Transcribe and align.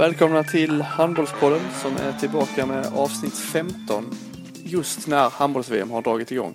Välkomna 0.00 0.44
till 0.44 0.82
Handbollspodden 0.82 1.60
som 1.82 1.96
är 1.96 2.12
tillbaka 2.12 2.66
med 2.66 2.86
avsnitt 2.86 3.38
15 3.38 4.10
just 4.64 5.06
när 5.06 5.30
handbolls-VM 5.30 5.90
har 5.90 6.02
dragit 6.02 6.32
igång. 6.32 6.54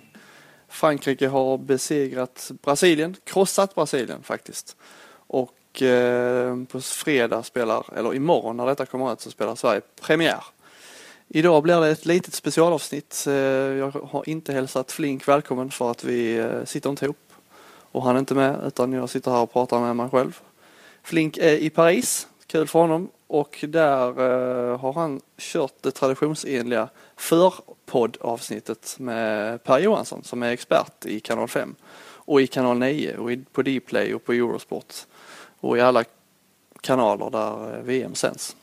Frankrike 0.68 1.28
har 1.28 1.58
besegrat 1.58 2.50
Brasilien, 2.62 3.16
krossat 3.24 3.74
Brasilien 3.74 4.22
faktiskt. 4.22 4.76
Och 5.26 5.82
eh, 5.82 6.64
på 6.64 6.80
fredag 6.80 7.42
spelar, 7.42 7.98
eller 7.98 8.14
imorgon 8.14 8.56
när 8.56 8.66
detta 8.66 8.86
kommer 8.86 9.12
ut 9.12 9.20
så 9.20 9.30
spelar 9.30 9.54
Sverige 9.54 9.80
premiär. 10.00 10.44
Idag 11.28 11.62
blir 11.62 11.80
det 11.80 11.88
ett 11.88 12.06
litet 12.06 12.34
specialavsnitt. 12.34 13.24
Eh, 13.26 13.34
jag 13.34 13.90
har 13.90 14.28
inte 14.28 14.52
hälsat 14.52 14.92
Flink 14.92 15.28
välkommen 15.28 15.70
för 15.70 15.90
att 15.90 16.04
vi 16.04 16.36
eh, 16.36 16.64
sitter 16.64 16.90
inte 16.90 17.04
ihop. 17.04 17.32
Och 17.92 18.02
han 18.02 18.16
är 18.16 18.20
inte 18.20 18.34
med 18.34 18.60
utan 18.66 18.92
jag 18.92 19.10
sitter 19.10 19.30
här 19.30 19.40
och 19.40 19.52
pratar 19.52 19.80
med 19.80 19.96
mig 19.96 20.08
själv. 20.10 20.40
Flink 21.02 21.38
är 21.38 21.52
i 21.52 21.70
Paris, 21.70 22.28
kul 22.46 22.66
för 22.66 22.78
honom. 22.78 23.08
Och 23.26 23.64
där 23.68 24.08
eh, 24.08 24.78
har 24.78 24.92
han 24.92 25.20
kört 25.38 25.74
det 25.80 25.90
traditionsenliga 25.90 26.88
förpoddavsnittet 27.16 28.96
med 28.98 29.64
Per 29.64 29.78
Johansson 29.78 30.24
som 30.24 30.42
är 30.42 30.52
expert 30.52 31.06
i 31.06 31.20
kanal 31.20 31.48
5 31.48 31.74
och 32.26 32.40
i 32.40 32.46
kanal 32.46 32.78
9 32.78 33.16
och 33.16 33.32
i, 33.32 33.44
på 33.52 33.62
Dplay 33.62 34.14
och 34.14 34.24
på 34.24 34.32
Eurosport 34.32 34.94
och 35.60 35.78
i 35.78 35.80
alla 35.80 36.04
kanaler 36.80 37.30
där 37.30 37.76
eh, 37.76 37.82
VM 37.82 38.14
sänds. 38.14 38.56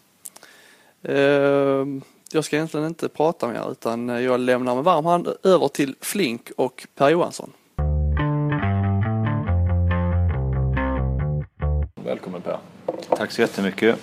Eh, 1.01 1.85
jag 2.31 2.45
ska 2.45 2.55
egentligen 2.55 2.87
inte 2.87 3.09
prata 3.09 3.47
mer 3.47 3.71
utan 3.71 4.09
jag 4.09 4.39
lämnar 4.39 4.75
med 4.75 4.83
varm 4.83 5.05
hand 5.05 5.27
över 5.43 5.67
till 5.67 5.95
Flink 6.01 6.51
och 6.57 6.87
Per 6.95 7.09
Johansson. 7.09 7.51
Välkommen 11.95 12.41
Per. 12.41 12.57
Tack 13.09 13.31
så 13.31 13.41
jättemycket. 13.41 13.99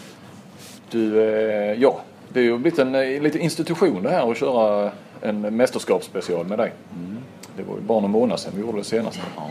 Du, 0.91 1.23
eh, 1.23 1.83
ja, 1.83 2.01
det 2.29 2.49
har 2.49 2.59
blivit 2.59 2.79
en 2.79 2.95
eh, 2.95 3.23
liten 3.23 3.41
institution 3.41 4.03
det 4.03 4.11
här 4.11 4.31
att 4.31 4.39
köra 4.39 4.91
en 5.21 5.57
mästerskapsspecial 5.57 6.47
med 6.47 6.59
dig. 6.59 6.73
Mm. 6.95 7.19
Det 7.57 7.63
var 7.63 7.75
ju 7.75 7.81
bara 7.81 8.01
någon 8.01 8.11
månad 8.11 8.41
sedan 8.41 8.53
vi 8.55 8.61
gjorde 8.61 8.79
det 8.79 8.85
senast. 8.85 9.21
Ja. 9.37 9.51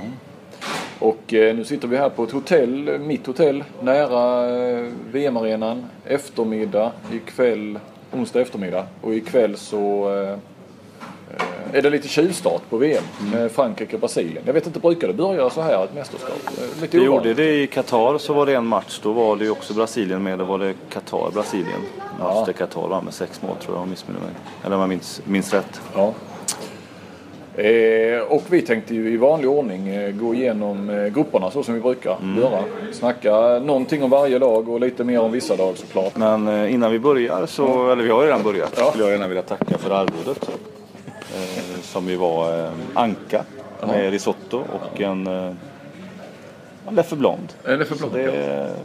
Och 1.00 1.34
eh, 1.34 1.56
nu 1.56 1.64
sitter 1.64 1.88
vi 1.88 1.98
här 1.98 2.10
på 2.10 2.23
ett 2.23 2.32
hotell, 2.32 3.00
mitt 3.00 3.28
hotell, 3.28 3.64
nära 3.82 4.50
eh, 4.60 4.86
VM-arenan. 5.12 5.86
Eftermiddag, 6.06 6.92
ikväll, 7.14 7.80
onsdag 8.14 8.42
eftermiddag. 8.42 8.86
Och 9.02 9.16
ikväll 9.16 9.58
så 9.58 10.10
Eh, 10.14 10.38
är 11.73 11.81
det 11.81 11.89
lite 11.89 12.08
tjuvstart 12.08 12.61
på 12.69 12.77
VM 12.77 13.03
med 13.33 13.52
Frankrike 13.52 13.95
och 13.95 13.99
Brasilien. 13.99 14.44
Jag 14.45 14.53
vet 14.53 14.67
inte, 14.67 14.80
brukar 14.80 15.08
det 15.08 15.13
börja 15.13 15.49
så 15.49 15.61
här 15.61 15.83
ett 15.83 15.94
mästerskap? 15.94 16.39
Eh, 16.58 16.81
lite 16.81 16.97
vi 16.97 17.05
gjorde 17.05 17.33
det 17.33 17.61
i 17.61 17.67
Qatar 17.67 18.17
så 18.17 18.33
var 18.33 18.45
det 18.45 18.53
en 18.53 18.66
match. 18.66 18.99
Då 19.03 19.11
var 19.11 19.36
det 19.36 19.44
ju 19.44 19.52
också 19.52 19.73
Brasilien 19.73 20.23
med. 20.23 20.39
Då 20.39 20.45
var 20.45 20.59
det 20.59 20.73
Qatar, 20.89 21.31
Brasilien. 21.33 21.81
Ja. 22.19 22.44
Där 22.45 22.53
Qatar 22.53 22.88
vann 22.88 23.05
med 23.05 23.13
sex 23.13 23.41
mål 23.41 23.55
tror 23.61 23.75
jag 23.75 23.83
om 23.83 23.95
jag 24.08 24.13
mig. 24.13 24.33
Eller 24.66 24.75
om 24.75 24.81
jag 24.81 24.89
minns, 24.89 25.21
minns 25.25 25.53
rätt. 25.53 25.81
Ja. 25.95 26.13
Eh, 27.55 28.21
och 28.21 28.43
vi 28.49 28.61
tänkte 28.61 28.95
ju 28.95 29.14
i 29.14 29.17
vanlig 29.17 29.49
ordning 29.49 29.88
eh, 29.88 30.11
gå 30.11 30.33
igenom 30.33 30.89
eh, 30.89 31.08
grupperna 31.08 31.52
så 31.52 31.64
som 31.64 31.73
vi 31.73 31.80
brukar 31.80 32.17
mm. 32.21 32.41
göra. 32.41 32.64
Snacka 32.91 33.59
någonting 33.59 34.03
om 34.03 34.09
varje 34.09 34.39
lag 34.39 34.69
och 34.69 34.80
lite 34.80 35.03
mer 35.03 35.19
om 35.19 35.31
vissa 35.31 35.55
lag 35.55 35.77
såklart. 35.77 36.17
Men 36.17 36.47
eh, 36.47 36.73
innan 36.73 36.91
vi 36.91 36.99
börjar 36.99 37.45
så, 37.45 37.92
eller 37.92 38.04
vi 38.04 38.09
har 38.09 38.21
redan 38.21 38.43
börjat, 38.43 38.73
ja. 38.77 38.89
skulle 38.89 39.04
jag 39.04 39.11
gärna 39.11 39.27
vilja 39.27 39.43
tacka 39.43 39.77
för 39.77 39.92
arvodet. 39.92 40.49
Som 41.89 42.10
ju 42.10 42.16
var 42.16 42.66
eh, 42.66 42.72
anka 42.94 43.44
med 43.88 44.11
risotto 44.11 44.58
och 44.58 45.02
en, 45.02 45.27
eh, 45.27 45.54
en 46.88 46.95
Leffe 46.95 47.16
Blond. 47.16 47.54
En 47.66 47.80
Leffe 47.80 47.95
Blond, 47.95 48.14
det. 48.14 48.76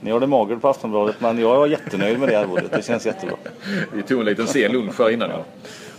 Ni 0.00 0.10
har 0.10 0.20
det 0.20 0.26
magert 0.26 0.60
på 0.60 0.68
Aftonbladet 0.68 1.16
men 1.18 1.38
jag 1.38 1.56
var 1.56 1.66
jättenöjd 1.66 2.18
med 2.18 2.28
det 2.28 2.40
arvodet. 2.40 2.72
Det 2.72 2.84
känns 2.84 3.06
jättebra. 3.06 3.36
Vi 3.92 4.02
tog 4.02 4.20
en 4.20 4.26
liten 4.26 4.46
sen 4.46 4.72
lunch 4.72 4.98
här 4.98 5.10
innan 5.10 5.30
ja. 5.30 5.44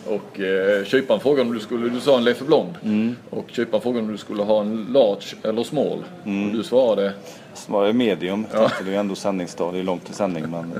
Och 0.07 0.39
eh, 0.39 0.85
köparen 0.85 1.19
frågade 1.19 1.41
om 1.49 1.53
du 1.53 1.59
skulle, 1.59 1.89
du 1.89 1.99
sa 1.99 2.17
en 2.17 2.23
Leffe 2.23 2.45
Blond. 2.45 2.73
Mm. 2.83 3.15
Och 3.29 3.45
köparen 3.47 3.81
frågade 3.81 4.05
om 4.05 4.11
du 4.11 4.17
skulle 4.17 4.43
ha 4.43 4.61
en 4.61 4.87
large 4.93 5.35
eller 5.43 5.63
small. 5.63 6.03
Mm. 6.25 6.49
Och 6.49 6.57
du 6.57 6.63
svarade? 6.63 7.03
Jag 7.03 7.13
svarade 7.53 7.93
medium. 7.93 8.45
Ja. 8.53 8.71
Det 8.83 8.89
är 8.89 8.91
ju 8.91 8.95
ändå 8.95 9.15
sändningsdag, 9.15 9.73
det 9.73 9.79
är 9.79 9.83
långt 9.83 10.05
till 10.05 10.15
sändning 10.15 10.51
men. 10.51 10.73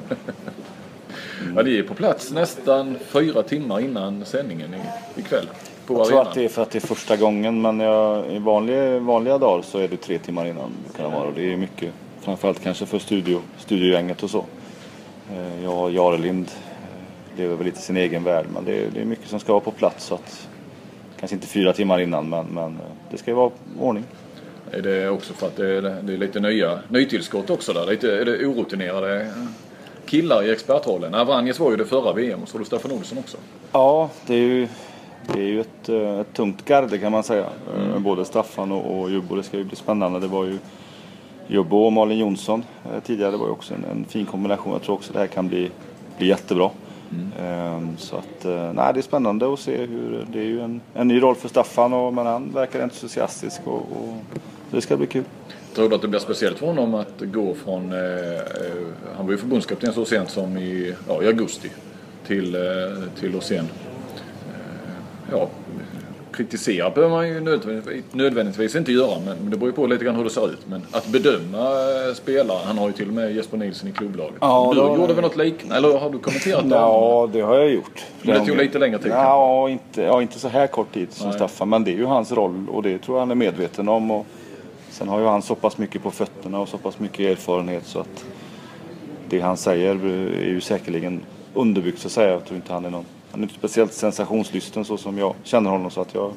Ja, 1.55 1.63
det 1.63 1.79
är 1.79 1.83
på 1.83 1.93
plats 1.93 2.31
nästan 2.31 2.97
fyra 3.01 3.43
timmar 3.43 3.79
innan 3.79 4.25
sändningen 4.25 4.75
ikväll. 5.15 5.49
På 5.85 5.93
jag 5.93 6.07
tror 6.07 6.21
att 6.21 6.33
det 6.33 6.45
är 6.45 6.49
för 6.49 6.61
att 6.61 6.71
det 6.71 6.77
är 6.77 6.87
första 6.87 7.17
gången 7.17 7.61
men 7.61 7.79
jag, 7.79 8.31
i 8.31 8.39
vanliga, 8.39 8.99
vanliga 8.99 9.37
dagar 9.37 9.61
så 9.61 9.79
är 9.79 9.87
det 9.87 9.97
tre 9.97 10.19
timmar 10.19 10.45
innan. 10.45 10.71
Det 10.87 10.97
kan 10.97 11.11
vara. 11.11 11.31
det 11.35 11.53
är 11.53 11.57
mycket, 11.57 11.93
framförallt 12.21 12.63
kanske 12.63 12.85
för 12.85 12.99
studio, 12.99 13.41
studiogänget 13.57 14.23
och 14.23 14.29
så. 14.29 14.45
Eh, 15.31 15.63
jag 15.63 15.83
och 15.83 15.91
Jarelind 15.91 16.47
eh, 16.47 17.39
lever 17.39 17.55
väl 17.55 17.65
lite 17.65 17.79
i 17.79 17.81
sin 17.81 17.97
egen 17.97 18.23
värld 18.23 18.45
men 18.53 18.65
det 18.65 18.83
är, 18.83 18.89
det 18.93 19.01
är 19.01 19.05
mycket 19.05 19.29
som 19.29 19.39
ska 19.39 19.51
vara 19.51 19.63
på 19.63 19.71
plats. 19.71 20.05
Så 20.05 20.15
att, 20.15 20.47
kanske 21.19 21.35
inte 21.35 21.47
fyra 21.47 21.73
timmar 21.73 21.99
innan 21.99 22.29
men, 22.29 22.45
men 22.45 22.65
eh, 22.65 22.81
det 23.11 23.17
ska 23.17 23.31
ju 23.31 23.35
vara 23.35 23.51
ordning. 23.79 24.03
Är 24.71 24.81
det 24.81 25.09
också 25.09 25.33
för 25.33 25.47
att 25.47 25.55
det 25.55 25.67
är, 25.67 25.81
det 25.81 26.13
är 26.13 26.17
lite 26.17 26.39
nya 26.39 26.79
nytillskott 26.89 27.49
också 27.49 27.73
där? 27.73 27.85
Lite, 27.85 28.17
är 28.17 28.25
det 28.25 28.45
orutinerade 28.45 29.27
killar 30.11 30.43
i 30.43 30.51
expertrollen. 30.51 31.15
Avranjes 31.15 31.59
var 31.59 31.71
ju 31.71 31.77
det 31.77 31.85
förra 31.85 32.13
VM 32.13 32.43
och 32.43 32.49
så 32.49 32.55
har 32.55 32.59
du 32.59 32.65
Staffan 32.65 32.91
Olsson 32.91 33.17
också. 33.17 33.37
Ja, 33.71 34.09
det 34.27 34.33
är 34.33 34.37
ju, 34.37 34.67
det 35.33 35.39
är 35.39 35.45
ju 35.45 35.61
ett, 35.61 35.89
eh, 35.89 36.19
ett 36.19 36.33
tungt 36.33 36.65
garde 36.65 36.97
kan 36.97 37.11
man 37.11 37.23
säga. 37.23 37.45
Mm. 37.77 38.03
Både 38.03 38.25
Staffan 38.25 38.71
och, 38.71 38.99
och 38.99 39.11
Jubbo. 39.11 39.35
Det 39.35 39.43
ska 39.43 39.57
ju 39.57 39.63
bli 39.63 39.75
spännande. 39.75 40.19
Det 40.19 40.27
var 40.27 40.45
ju 40.45 40.57
Jubbo 41.47 41.77
och 41.77 41.93
Malin 41.93 42.17
Jonsson 42.17 42.63
eh, 42.85 42.99
tidigare. 43.03 43.31
Det 43.31 43.37
var 43.37 43.45
ju 43.45 43.51
också 43.51 43.73
en, 43.73 43.85
en, 43.91 44.05
fin 44.05 44.25
kombination. 44.25 44.73
Jag 44.73 44.81
tror 44.81 44.95
också 44.95 45.13
det 45.13 45.19
här 45.19 45.27
kan 45.27 45.47
bli, 45.47 45.69
bli 46.17 46.27
jättebra. 46.27 46.69
Mm. 47.11 47.75
Um, 47.75 47.97
så 47.97 48.15
att, 48.15 48.45
nej, 48.75 48.93
det 48.93 48.99
är 48.99 49.01
spännande 49.01 49.53
att 49.53 49.59
se 49.59 49.77
hur, 49.77 50.25
det 50.33 50.39
är 50.39 50.43
ju 50.45 50.61
en, 50.61 50.81
en 50.93 51.07
ny 51.07 51.21
roll 51.21 51.35
för 51.35 51.49
Staffan 51.49 51.93
och, 51.93 52.13
men 52.13 52.25
han 52.25 52.51
verkar 52.53 52.83
entusiastisk 52.83 53.61
och, 53.65 53.73
och 53.75 54.17
det 54.71 54.81
ska 54.81 54.97
bli 54.97 55.07
kul. 55.07 55.23
Tror 55.75 55.89
du 55.89 55.95
att 55.95 56.01
det 56.01 56.07
blir 56.07 56.19
speciellt 56.19 56.59
för 56.59 56.65
honom 56.65 56.93
att 56.93 57.21
gå 57.21 57.55
från, 57.55 57.93
eh, 57.93 57.99
eh, 57.99 58.41
han 59.15 59.25
var 59.25 59.31
ju 59.31 59.37
förbundskapten 59.37 59.93
så 59.93 60.05
sent 60.05 60.29
som 60.29 60.57
i, 60.57 60.95
ja, 61.07 61.23
i 61.23 61.27
augusti, 61.27 61.69
till, 62.27 62.55
eh, 62.55 62.61
till 63.19 63.37
att 63.37 63.43
sen 63.43 63.57
eh, 63.57 64.91
ja, 65.31 65.49
kritisera 66.31 66.89
behöver 66.89 67.15
man 67.15 67.27
ju 67.27 67.39
nödvändigtvis, 67.39 68.03
nödvändigtvis 68.11 68.75
inte 68.75 68.91
göra 68.91 69.19
men 69.25 69.49
det 69.49 69.57
beror 69.57 69.69
ju 69.69 69.75
på 69.75 69.87
lite 69.87 70.05
grann 70.05 70.15
hur 70.15 70.23
det 70.23 70.29
ser 70.29 70.53
ut. 70.53 70.67
Men 70.67 70.81
att 70.91 71.07
bedöma 71.07 71.57
eh, 71.57 72.13
spelare, 72.13 72.59
han 72.65 72.77
har 72.77 72.87
ju 72.87 72.93
till 72.93 73.07
och 73.07 73.13
med 73.13 73.35
Jesper 73.35 73.57
Nilsson 73.57 73.89
i 73.89 73.91
klubblaget. 73.91 74.37
Ja, 74.41 74.71
du 74.75 74.81
då... 74.81 74.97
gjorde 74.97 75.13
väl 75.13 75.23
något 75.23 75.37
liknande, 75.37 75.75
eller 75.75 75.99
har 75.99 76.09
du 76.09 76.19
kommenterat 76.19 76.69
det? 76.69 76.75
Ja, 76.75 77.29
det 77.33 77.41
har 77.41 77.55
jag 77.55 77.69
gjort. 77.69 78.05
Men 78.21 78.39
det 78.39 78.45
tog 78.45 78.57
lite 78.57 78.79
längre 78.79 78.99
tid? 78.99 79.11
Ja, 79.11 79.69
inte, 79.69 80.01
ja, 80.01 80.21
inte 80.21 80.39
så 80.39 80.47
här 80.47 80.67
kort 80.67 80.93
tid 80.93 81.07
som 81.11 81.27
Nej. 81.27 81.35
Staffan 81.35 81.69
men 81.69 81.83
det 81.83 81.91
är 81.91 81.97
ju 81.97 82.05
hans 82.05 82.31
roll 82.31 82.65
och 82.69 82.83
det 82.83 82.97
tror 82.99 83.17
jag 83.17 83.19
han 83.21 83.31
är 83.31 83.35
medveten 83.35 83.89
om. 83.89 84.11
Och 84.11 84.25
Sen 84.91 85.09
har 85.09 85.19
ju 85.19 85.25
han 85.25 85.41
så 85.41 85.55
pass 85.55 85.77
mycket 85.77 86.03
på 86.03 86.11
fötterna 86.11 86.59
och 86.59 86.69
så 86.69 86.77
pass 86.77 86.99
mycket 86.99 87.19
erfarenhet 87.19 87.85
så 87.85 87.99
att 87.99 88.25
det 89.29 89.39
han 89.39 89.57
säger 89.57 90.05
är 90.05 90.47
ju 90.47 90.61
säkerligen 90.61 91.21
underbyggt 91.53 91.99
så 91.99 92.07
att 92.07 92.11
säga. 92.11 92.31
Jag 92.31 92.45
tror 92.45 92.55
inte 92.55 92.73
han 92.73 92.85
är 92.85 92.89
någon, 92.89 93.05
han 93.31 93.39
är 93.39 93.43
inte 93.43 93.55
speciellt 93.55 93.93
sensationslysten 93.93 94.85
så 94.85 94.97
som 94.97 95.17
jag 95.17 95.33
känner 95.43 95.69
honom 95.69 95.91
så 95.91 96.01
att 96.01 96.13
jag 96.13 96.31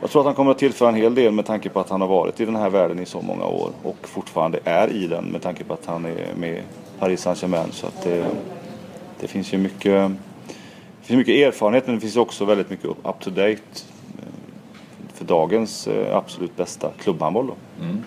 jag 0.00 0.10
tror 0.10 0.22
att 0.22 0.26
han 0.26 0.34
kommer 0.34 0.50
att 0.50 0.58
tillföra 0.58 0.88
en 0.88 0.94
hel 0.94 1.14
del 1.14 1.32
med 1.32 1.46
tanke 1.46 1.68
på 1.68 1.80
att 1.80 1.90
han 1.90 2.00
har 2.00 2.08
varit 2.08 2.40
i 2.40 2.44
den 2.44 2.56
här 2.56 2.70
världen 2.70 2.98
i 2.98 3.06
så 3.06 3.22
många 3.22 3.44
år 3.44 3.70
och 3.82 4.08
fortfarande 4.08 4.58
är 4.64 4.88
i 4.88 5.06
den 5.06 5.24
med 5.24 5.42
tanke 5.42 5.64
på 5.64 5.74
att 5.74 5.86
han 5.86 6.04
är 6.04 6.34
med 6.36 6.62
Paris 6.98 7.20
Saint-Germain. 7.20 7.72
Så 7.72 7.86
att 7.86 8.02
det, 8.02 8.26
det 9.20 9.26
finns 9.26 9.54
ju 9.54 9.58
mycket, 9.58 10.10
det 11.00 11.06
finns 11.06 11.18
mycket 11.18 11.34
erfarenhet 11.34 11.86
men 11.86 11.94
det 11.94 12.00
finns 12.00 12.16
också 12.16 12.44
väldigt 12.44 12.70
mycket 12.70 12.86
up 12.86 13.20
to 13.20 13.30
date 13.30 13.58
dagens 15.30 15.86
eh, 15.86 16.16
absolut 16.16 16.56
bästa 16.56 16.90
klubbhandboll. 16.98 17.50
Mm. 17.80 17.90
Mm. 17.90 18.04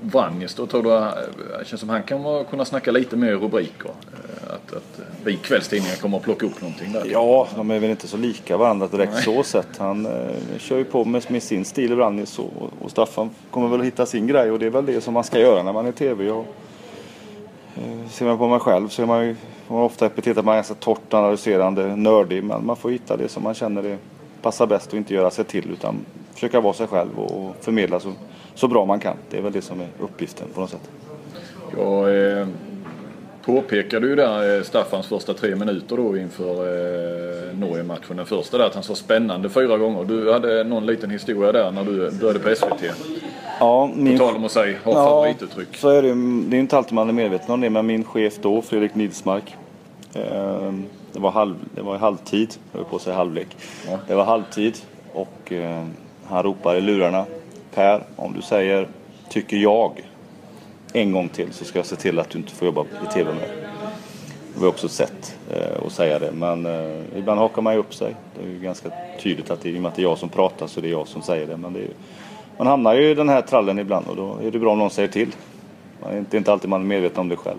Vranjes 0.00 0.54
då 0.54 0.66
tror 0.66 0.82
du, 0.82 0.88
det 1.58 1.64
känns 1.64 1.80
som 1.80 1.88
han 1.88 2.02
kan 2.02 2.44
kunna 2.44 2.64
snacka 2.64 2.90
lite 2.90 3.16
mer 3.16 3.32
rubriker? 3.32 3.88
Eh, 3.88 4.54
att, 4.54 4.72
att 4.72 5.00
vi 5.24 5.36
kvällstidningar 5.36 5.96
kommer 5.96 6.16
att 6.16 6.22
plocka 6.22 6.46
upp 6.46 6.60
någonting 6.60 6.92
där? 6.92 7.02
Ja, 7.12 7.48
de 7.56 7.70
är 7.70 7.78
väl 7.78 7.90
inte 7.90 8.08
så 8.08 8.16
lika 8.16 8.56
varandra 8.56 8.86
direkt 8.86 9.12
Nej. 9.14 9.22
så 9.22 9.42
sett. 9.42 9.78
Han 9.78 10.06
eh, 10.06 10.58
kör 10.58 10.78
ju 10.78 10.84
på 10.84 11.04
med, 11.04 11.30
med 11.30 11.42
sin 11.42 11.64
stil 11.64 11.94
Vranjes 11.94 12.38
och, 12.38 12.52
och 12.80 12.90
Staffan 12.90 13.30
kommer 13.50 13.68
väl 13.68 13.80
att 13.80 13.86
hitta 13.86 14.06
sin 14.06 14.26
grej 14.26 14.50
och 14.50 14.58
det 14.58 14.66
är 14.66 14.70
väl 14.70 14.86
det 14.86 15.00
som 15.00 15.14
man 15.14 15.24
ska 15.24 15.38
göra 15.38 15.62
när 15.62 15.72
man 15.72 15.86
är 15.86 15.92
TV. 15.92 16.30
Och, 16.30 16.46
eh, 17.76 18.08
ser 18.10 18.26
man 18.26 18.38
på 18.38 18.48
mig 18.48 18.60
själv 18.60 18.88
så 18.88 19.02
är 19.02 19.06
man 19.06 19.26
ju 19.26 19.36
man 19.68 19.82
ofta 19.82 20.06
epitetat 20.06 20.44
man 20.44 20.52
är 20.52 20.56
ganska 20.56 20.74
torrt 20.74 21.14
analyserande, 21.14 21.96
nördig 21.96 22.44
men 22.44 22.66
man 22.66 22.76
får 22.76 22.90
hitta 22.90 23.16
det 23.16 23.28
som 23.28 23.42
man 23.42 23.54
känner 23.54 23.82
är 23.82 23.98
passar 24.42 24.66
bäst 24.66 24.92
och 24.92 24.98
inte 24.98 25.14
göra 25.14 25.30
sig 25.30 25.44
till 25.44 25.70
utan 25.72 26.04
försöka 26.34 26.60
vara 26.60 26.74
sig 26.74 26.86
själv 26.86 27.18
och 27.18 27.56
förmedla 27.60 28.00
så, 28.00 28.12
så 28.54 28.68
bra 28.68 28.84
man 28.84 29.00
kan. 29.00 29.16
Det 29.30 29.38
är 29.38 29.42
väl 29.42 29.52
det 29.52 29.62
som 29.62 29.80
är 29.80 29.88
uppgiften 30.00 30.48
på 30.54 30.60
något 30.60 30.70
sätt. 30.70 30.90
Jag 31.76 32.38
eh, 32.38 32.46
påpekade 33.44 34.06
ju 34.06 34.16
där 34.16 34.56
eh, 34.56 34.62
Staffans 34.62 35.06
första 35.06 35.34
tre 35.34 35.56
minuter 35.56 35.96
då 35.96 36.16
inför 36.16 36.52
eh, 36.52 37.58
Norge-matchen. 37.58 38.16
Den 38.16 38.26
första 38.26 38.58
där 38.58 38.66
att 38.66 38.74
han 38.74 38.82
sa 38.82 38.94
spännande 38.94 39.48
fyra 39.48 39.78
gånger. 39.78 40.04
Du 40.04 40.32
hade 40.32 40.64
någon 40.64 40.86
liten 40.86 41.10
historia 41.10 41.52
där 41.52 41.70
när 41.70 41.84
du 41.84 42.10
började 42.10 42.38
på 42.38 42.54
SVT. 42.54 42.92
Ja, 43.60 43.90
min... 43.94 44.18
På 44.18 44.24
tal 44.24 44.36
om 44.36 44.44
att 44.44 44.52
säga, 44.52 44.78
ha 44.84 44.92
favorituttryck. 44.92 45.76
så 45.76 45.88
är 45.88 46.02
det. 46.02 46.08
Det 46.50 46.56
är 46.56 46.60
inte 46.60 46.76
alltid 46.76 46.92
man 46.92 47.08
är 47.08 47.12
medveten 47.12 47.50
om 47.50 47.60
det, 47.60 47.70
men 47.70 47.86
min 47.86 48.04
chef 48.04 48.38
då, 48.42 48.62
Fredrik 48.62 48.94
Nidsmark. 48.94 49.56
Eh, 50.14 50.72
det 51.12 51.18
var, 51.18 51.30
halv, 51.30 51.54
det 51.74 51.82
var 51.82 51.98
halvtid, 51.98 52.54
jag 52.72 52.78
höll 52.78 52.88
på 52.88 52.96
att 52.96 53.02
säga 53.02 53.16
halvlek. 53.16 53.56
Ja. 53.86 53.98
Det 54.08 54.14
var 54.14 54.24
halvtid 54.24 54.76
och 55.12 55.52
eh, 55.52 55.84
han 56.26 56.42
ropar 56.42 56.74
i 56.74 56.80
lurarna. 56.80 57.24
Per, 57.74 58.02
om 58.16 58.32
du 58.32 58.42
säger 58.42 58.88
tycker 59.28 59.56
jag 59.56 60.02
en 60.92 61.12
gång 61.12 61.28
till 61.28 61.52
så 61.52 61.64
ska 61.64 61.78
jag 61.78 61.86
se 61.86 61.96
till 61.96 62.18
att 62.18 62.30
du 62.30 62.38
inte 62.38 62.52
får 62.52 62.66
jobba 62.66 62.84
i 62.84 63.12
TV 63.12 63.34
med. 63.34 63.48
Det 64.54 64.54
har 64.54 64.60
vi 64.60 64.66
också 64.66 64.88
sett 64.88 65.36
eh, 65.50 65.86
att 65.86 65.92
säga 65.92 66.18
det. 66.18 66.32
Men 66.32 66.66
eh, 66.66 67.18
ibland 67.18 67.40
hakar 67.40 67.62
man 67.62 67.74
ju 67.74 67.80
upp 67.80 67.94
sig. 67.94 68.14
Det 68.34 68.46
är 68.46 68.48
ju 68.48 68.58
ganska 68.58 68.90
tydligt 69.22 69.50
att 69.50 69.60
det, 69.60 69.70
i 69.70 69.76
och 69.78 69.82
med 69.82 69.88
att 69.88 69.94
det 69.94 70.02
är 70.02 70.04
jag 70.04 70.18
som 70.18 70.28
pratar 70.28 70.66
så 70.66 70.80
det 70.80 70.88
är 70.88 70.90
jag 70.92 71.08
som 71.08 71.22
säger 71.22 71.46
det. 71.46 71.56
Men 71.56 71.72
det 71.72 71.78
ju, 71.78 71.90
man 72.58 72.66
hamnar 72.66 72.94
ju 72.94 73.10
i 73.10 73.14
den 73.14 73.28
här 73.28 73.42
trallen 73.42 73.78
ibland 73.78 74.06
och 74.06 74.16
då 74.16 74.38
är 74.42 74.50
det 74.50 74.58
bra 74.58 74.72
om 74.72 74.78
någon 74.78 74.90
säger 74.90 75.08
till. 75.08 75.34
Man 76.02 76.10
är 76.10 76.18
inte, 76.18 76.36
inte 76.36 76.52
alltid 76.52 76.70
man 76.70 76.80
är 76.80 76.86
medveten 76.86 77.20
om 77.20 77.28
det 77.28 77.36
själv. 77.36 77.58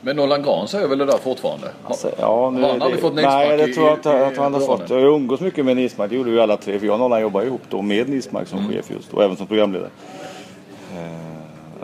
Men 0.00 0.16
Nolan 0.16 0.42
Grahn 0.42 0.68
säger 0.68 0.88
väl 0.88 0.98
det 0.98 1.04
där 1.04 1.18
fortfarande? 1.18 1.66
Alltså, 1.84 2.10
ja, 2.18 2.50
nu 2.50 2.62
Har 2.62 2.68
han 2.68 2.82
aldrig 2.82 3.00
fått 3.00 3.14
Nidsmark 3.14 3.48
Nej, 3.48 3.56
det 3.66 3.72
tror 3.74 3.86
jag 3.86 3.96
inte 3.96 4.26
att 4.26 4.36
han 4.36 4.54
har 4.54 4.60
fått. 4.60 4.90
Jag 4.90 5.00
umgås 5.02 5.40
mycket 5.40 5.64
med 5.64 5.76
Nidsmark, 5.76 6.10
det 6.10 6.16
gjorde 6.16 6.30
vi 6.30 6.40
alla 6.40 6.56
tre. 6.56 6.78
För 6.78 6.86
jag 6.86 6.92
och 6.92 6.98
Nollan 7.00 7.20
jobbar 7.20 7.42
ihop 7.42 7.60
då 7.70 7.82
med 7.82 8.08
Nidsmark 8.08 8.48
som 8.48 8.58
Mm. 8.58 8.72
chef 8.72 8.90
just 8.90 9.12
och 9.14 9.24
även 9.24 9.36
som 9.36 9.46
programledare. 9.46 9.90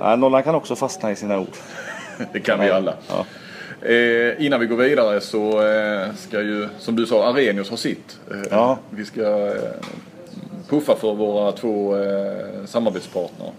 Eh, 0.03 0.17
Nollan 0.17 0.43
kan 0.43 0.55
också 0.55 0.77
fastna 0.77 1.13
i 1.13 1.17
sina 1.17 1.39
ord. 1.39 1.47
Det 2.33 2.41
kan 2.41 2.61
vi 2.61 2.71
alla. 2.71 2.95
Ja. 3.09 3.25
Eh, 3.89 4.47
innan 4.47 4.61
vi 4.61 4.67
går 4.67 4.77
vidare 4.77 5.21
så 5.21 5.67
eh, 5.67 6.09
ska 6.17 6.41
ju, 6.43 6.69
som 6.79 6.97
du 6.97 7.07
sa, 7.07 7.29
Arrhenius 7.29 7.71
ha 7.71 7.77
sitt. 7.77 8.19
Eh, 8.31 8.37
Ja. 8.51 8.79
Vi 8.91 9.05
ska 9.05 9.47
eh, 9.47 9.53
puffa 10.69 10.97
för 10.97 11.15
våra 11.15 11.53
två 11.53 11.97
eh, 11.97 12.65
samarbetspartner. 12.67 13.51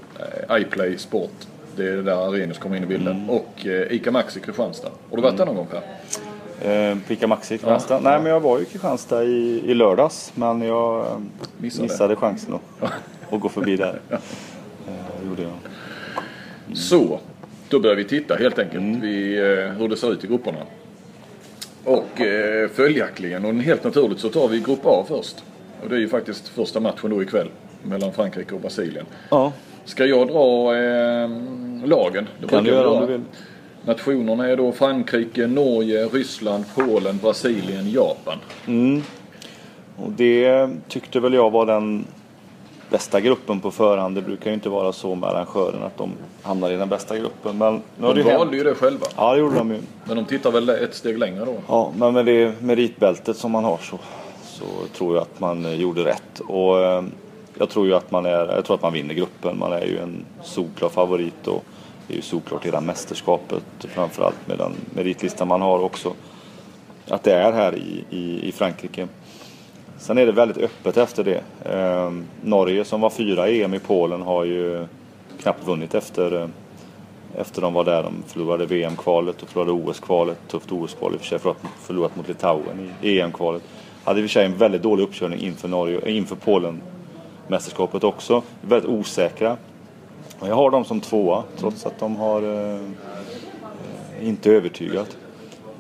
Eh, 0.50 0.62
iPlay 0.62 0.98
Sport. 0.98 1.32
Det 1.76 1.90
är 1.90 1.98
där 1.98 2.28
Arrhenius 2.28 2.58
kommer 2.58 2.78
in 2.78 2.84
i 2.84 2.86
bilden. 2.86 3.16
Mm. 3.16 3.30
Och 3.30 3.66
eh, 3.66 3.94
ICA 3.96 4.12
Maxi 4.12 4.40
Kristianstad. 4.40 4.90
Har 5.10 5.18
du 5.18 5.24
varit 5.24 5.38
där 5.38 5.46
någon 5.46 5.56
gång 5.56 5.68
Per? 5.68 5.82
Eh, 6.62 6.98
Pika 7.08 7.28
Maxi 7.28 7.58
Kristianstad. 7.58 7.94
Ja. 7.94 8.00
Nej, 8.04 8.20
men 8.22 8.32
jag 8.32 8.40
var 8.40 8.58
ju 8.58 8.64
i 8.64 8.68
Kristianstad 8.68 9.24
i, 9.24 9.62
i 9.66 9.74
lördags. 9.74 10.32
Men 10.36 10.62
jag 10.62 11.00
eh, 11.06 11.18
Missade. 11.58 11.84
missade, 11.84 12.16
chansen 12.16 12.54
att, 12.54 12.92
att 13.34 13.40
gå 13.40 13.50
förbi 13.50 13.76
där. 13.78 14.00
Eh, 14.88 14.94
det 15.22 15.28
gjorde 15.30 15.42
jag. 15.42 15.52
Så, 16.78 17.20
då 17.70 17.80
börjar 17.80 17.96
vi 17.96 18.04
titta 18.04 18.36
helt 18.36 18.60
enkelt 18.60 18.82
Mm. 18.82 19.02
vi, 19.02 19.36
hur 19.80 19.88
det 19.88 19.98
ser 19.98 20.12
ut 20.12 20.24
i 20.24 20.28
grupperna. 20.28 20.58
Och 21.84 22.22
eh, 22.22 22.70
följaktligen, 22.70 23.46
och 23.46 23.54
helt 23.54 23.84
naturligt 23.84 24.20
så 24.20 24.30
tar 24.30 24.48
vi 24.48 24.60
grupp 24.60 24.80
A 24.84 25.06
först. 25.08 25.44
Och 25.84 25.90
det 25.90 25.96
är 25.96 26.00
ju 26.00 26.10
faktiskt 26.10 26.48
första 26.48 26.80
matchen 26.80 27.10
då 27.10 27.24
ikväll 27.24 27.48
mellan 27.84 28.14
Frankrike 28.14 28.56
och 28.56 28.62
Brasilien. 28.62 29.06
Ja, 29.30 29.54
Ska 29.86 30.06
jag 30.06 30.28
dra 30.28 30.76
eh, 30.76 31.30
lagen? 31.86 32.28
Det 32.42 32.48
kan 32.48 32.64
du 32.64 32.70
göra 32.70 32.90
om 32.90 33.02
du 33.02 33.08
vill. 33.12 33.22
Nationerna 33.86 34.48
är 34.48 34.58
då 34.58 34.72
Frankrike, 34.72 35.48
Norge, 35.48 36.06
Ryssland, 36.06 36.66
Polen, 36.76 37.18
Brasilien, 37.18 37.92
Japan. 37.92 38.38
Och 39.98 40.12
det 40.12 40.70
tyckte 40.88 41.20
väl 41.20 41.34
jag 41.34 41.52
var 41.52 41.66
den 41.66 42.06
bästa 42.90 43.20
gruppen 43.22 43.60
på 43.60 43.72
förhand. 43.72 44.16
Det 44.16 44.22
brukar 44.22 44.50
ju 44.50 44.54
inte 44.54 44.70
vara 44.70 44.92
så 44.92 45.16
med 45.16 45.30
arrangören 45.30 45.84
att 45.84 45.98
de 45.98 46.12
hamnar 46.44 46.72
i 46.72 46.76
den 46.76 46.90
bästa 46.90 47.18
gruppen. 47.18 47.58
Men 47.58 47.82
nu 47.98 48.06
har 48.08 48.14
De 48.14 48.24
valde 48.24 48.38
hänt. 48.40 48.54
ju 48.54 48.64
det 48.64 48.76
själva. 48.76 49.06
Ja, 49.18 49.34
det 49.34 49.40
gjorde 49.40 49.56
de 49.56 49.72
ju. 49.72 49.80
Men 50.06 50.16
de 50.16 50.26
tittar 50.26 50.52
väl 50.52 50.70
ett 50.70 50.96
steg 50.96 51.18
längre 51.20 51.46
då. 51.46 51.56
Ja, 51.68 51.92
men 51.98 52.14
med 52.14 52.26
det 52.26 52.62
meritbältet 52.62 53.38
som 53.38 53.52
man 53.52 53.64
har 53.64 53.78
så, 53.78 54.00
så 54.44 54.66
tror 54.98 55.16
jag 55.16 55.22
att 55.22 55.40
man 55.40 55.66
eh, 55.66 55.74
gjorde 55.74 56.04
rätt. 56.06 56.40
Och 56.48 56.80
eh, 56.80 57.04
jag 57.60 57.70
tror 57.70 57.88
ju 57.88 57.94
att 57.94 58.12
man 58.12 58.26
är, 58.26 58.56
jag 58.56 58.66
tror 58.66 58.76
att 58.76 58.82
man 58.82 58.94
vinner 58.94 59.14
gruppen. 59.14 59.60
Man 59.60 59.74
är 59.74 59.86
ju 59.86 60.00
en 60.00 60.26
solklar 60.44 60.90
favorit 60.90 61.48
och 61.48 61.64
det 62.08 62.14
är 62.14 62.16
ju 62.16 62.22
solklart 62.22 62.66
hela 62.66 62.82
mästerskapet 62.82 63.64
framförallt 63.80 64.48
med 64.48 64.58
den 64.58 64.74
meritlista 64.94 65.46
man 65.46 65.62
har 65.62 65.80
också. 65.80 66.14
Att 67.08 67.24
det 67.24 67.34
är 67.34 67.52
här 67.52 67.76
i, 67.76 68.04
i, 68.10 68.48
i 68.48 68.52
Frankrike. 68.52 69.08
Sen 69.98 70.18
är 70.18 70.26
det 70.26 70.32
väldigt 70.32 70.58
öppet 70.58 70.98
efter 70.98 71.24
det. 71.24 71.42
Eh, 71.72 72.12
Norge 72.42 72.86
som 72.86 73.02
var 73.02 73.10
fyra 73.10 73.50
i 73.50 73.64
EM 73.64 73.74
i 73.74 73.80
Polen 73.80 74.22
har 74.22 74.44
ju 74.44 74.88
knappt 75.42 75.68
vunnit 75.68 75.96
efter 75.96 76.42
eh, 76.42 76.48
efter 77.38 77.62
de 77.62 77.74
var 77.74 77.84
där. 77.84 78.04
De 78.04 78.24
förlorade 78.28 78.66
VM-kvalet 78.66 79.42
och 79.44 79.50
förlorade 79.50 79.72
OS-kvalet. 79.72 80.38
Tufft 80.48 80.72
OS-kval 80.72 81.14
i 81.14 81.16
och 81.16 81.22
för 81.22 81.28
sig. 81.28 81.40
Förlorat, 81.82 82.16
mot 82.16 82.28
Litauen 82.28 82.92
i 83.02 83.20
EM-kvalet. 83.20 83.64
Hade 84.04 84.20
i 84.20 84.24
och 84.24 84.30
för 84.30 84.34
sig 84.34 84.46
en 84.46 84.58
väldigt 84.58 84.84
dålig 84.84 85.04
uppkörning 85.04 85.40
inför, 85.40 85.68
Norge, 85.68 86.10
inför 86.12 86.36
Polen 86.36 86.82
Polen-mästerskapet 87.48 88.04
också. 88.04 88.44
Väldigt 88.62 88.90
osäkra. 88.90 89.58
Och 90.40 90.48
jag 90.48 90.56
har 90.56 90.72
dem 90.72 90.86
som 90.86 91.02
tvåa 91.02 91.44
trots 91.58 91.86
att 91.86 92.00
de 92.00 92.16
har 92.16 92.42
eh, 92.74 92.80
inte 94.22 94.50
övertygat. 94.52 95.18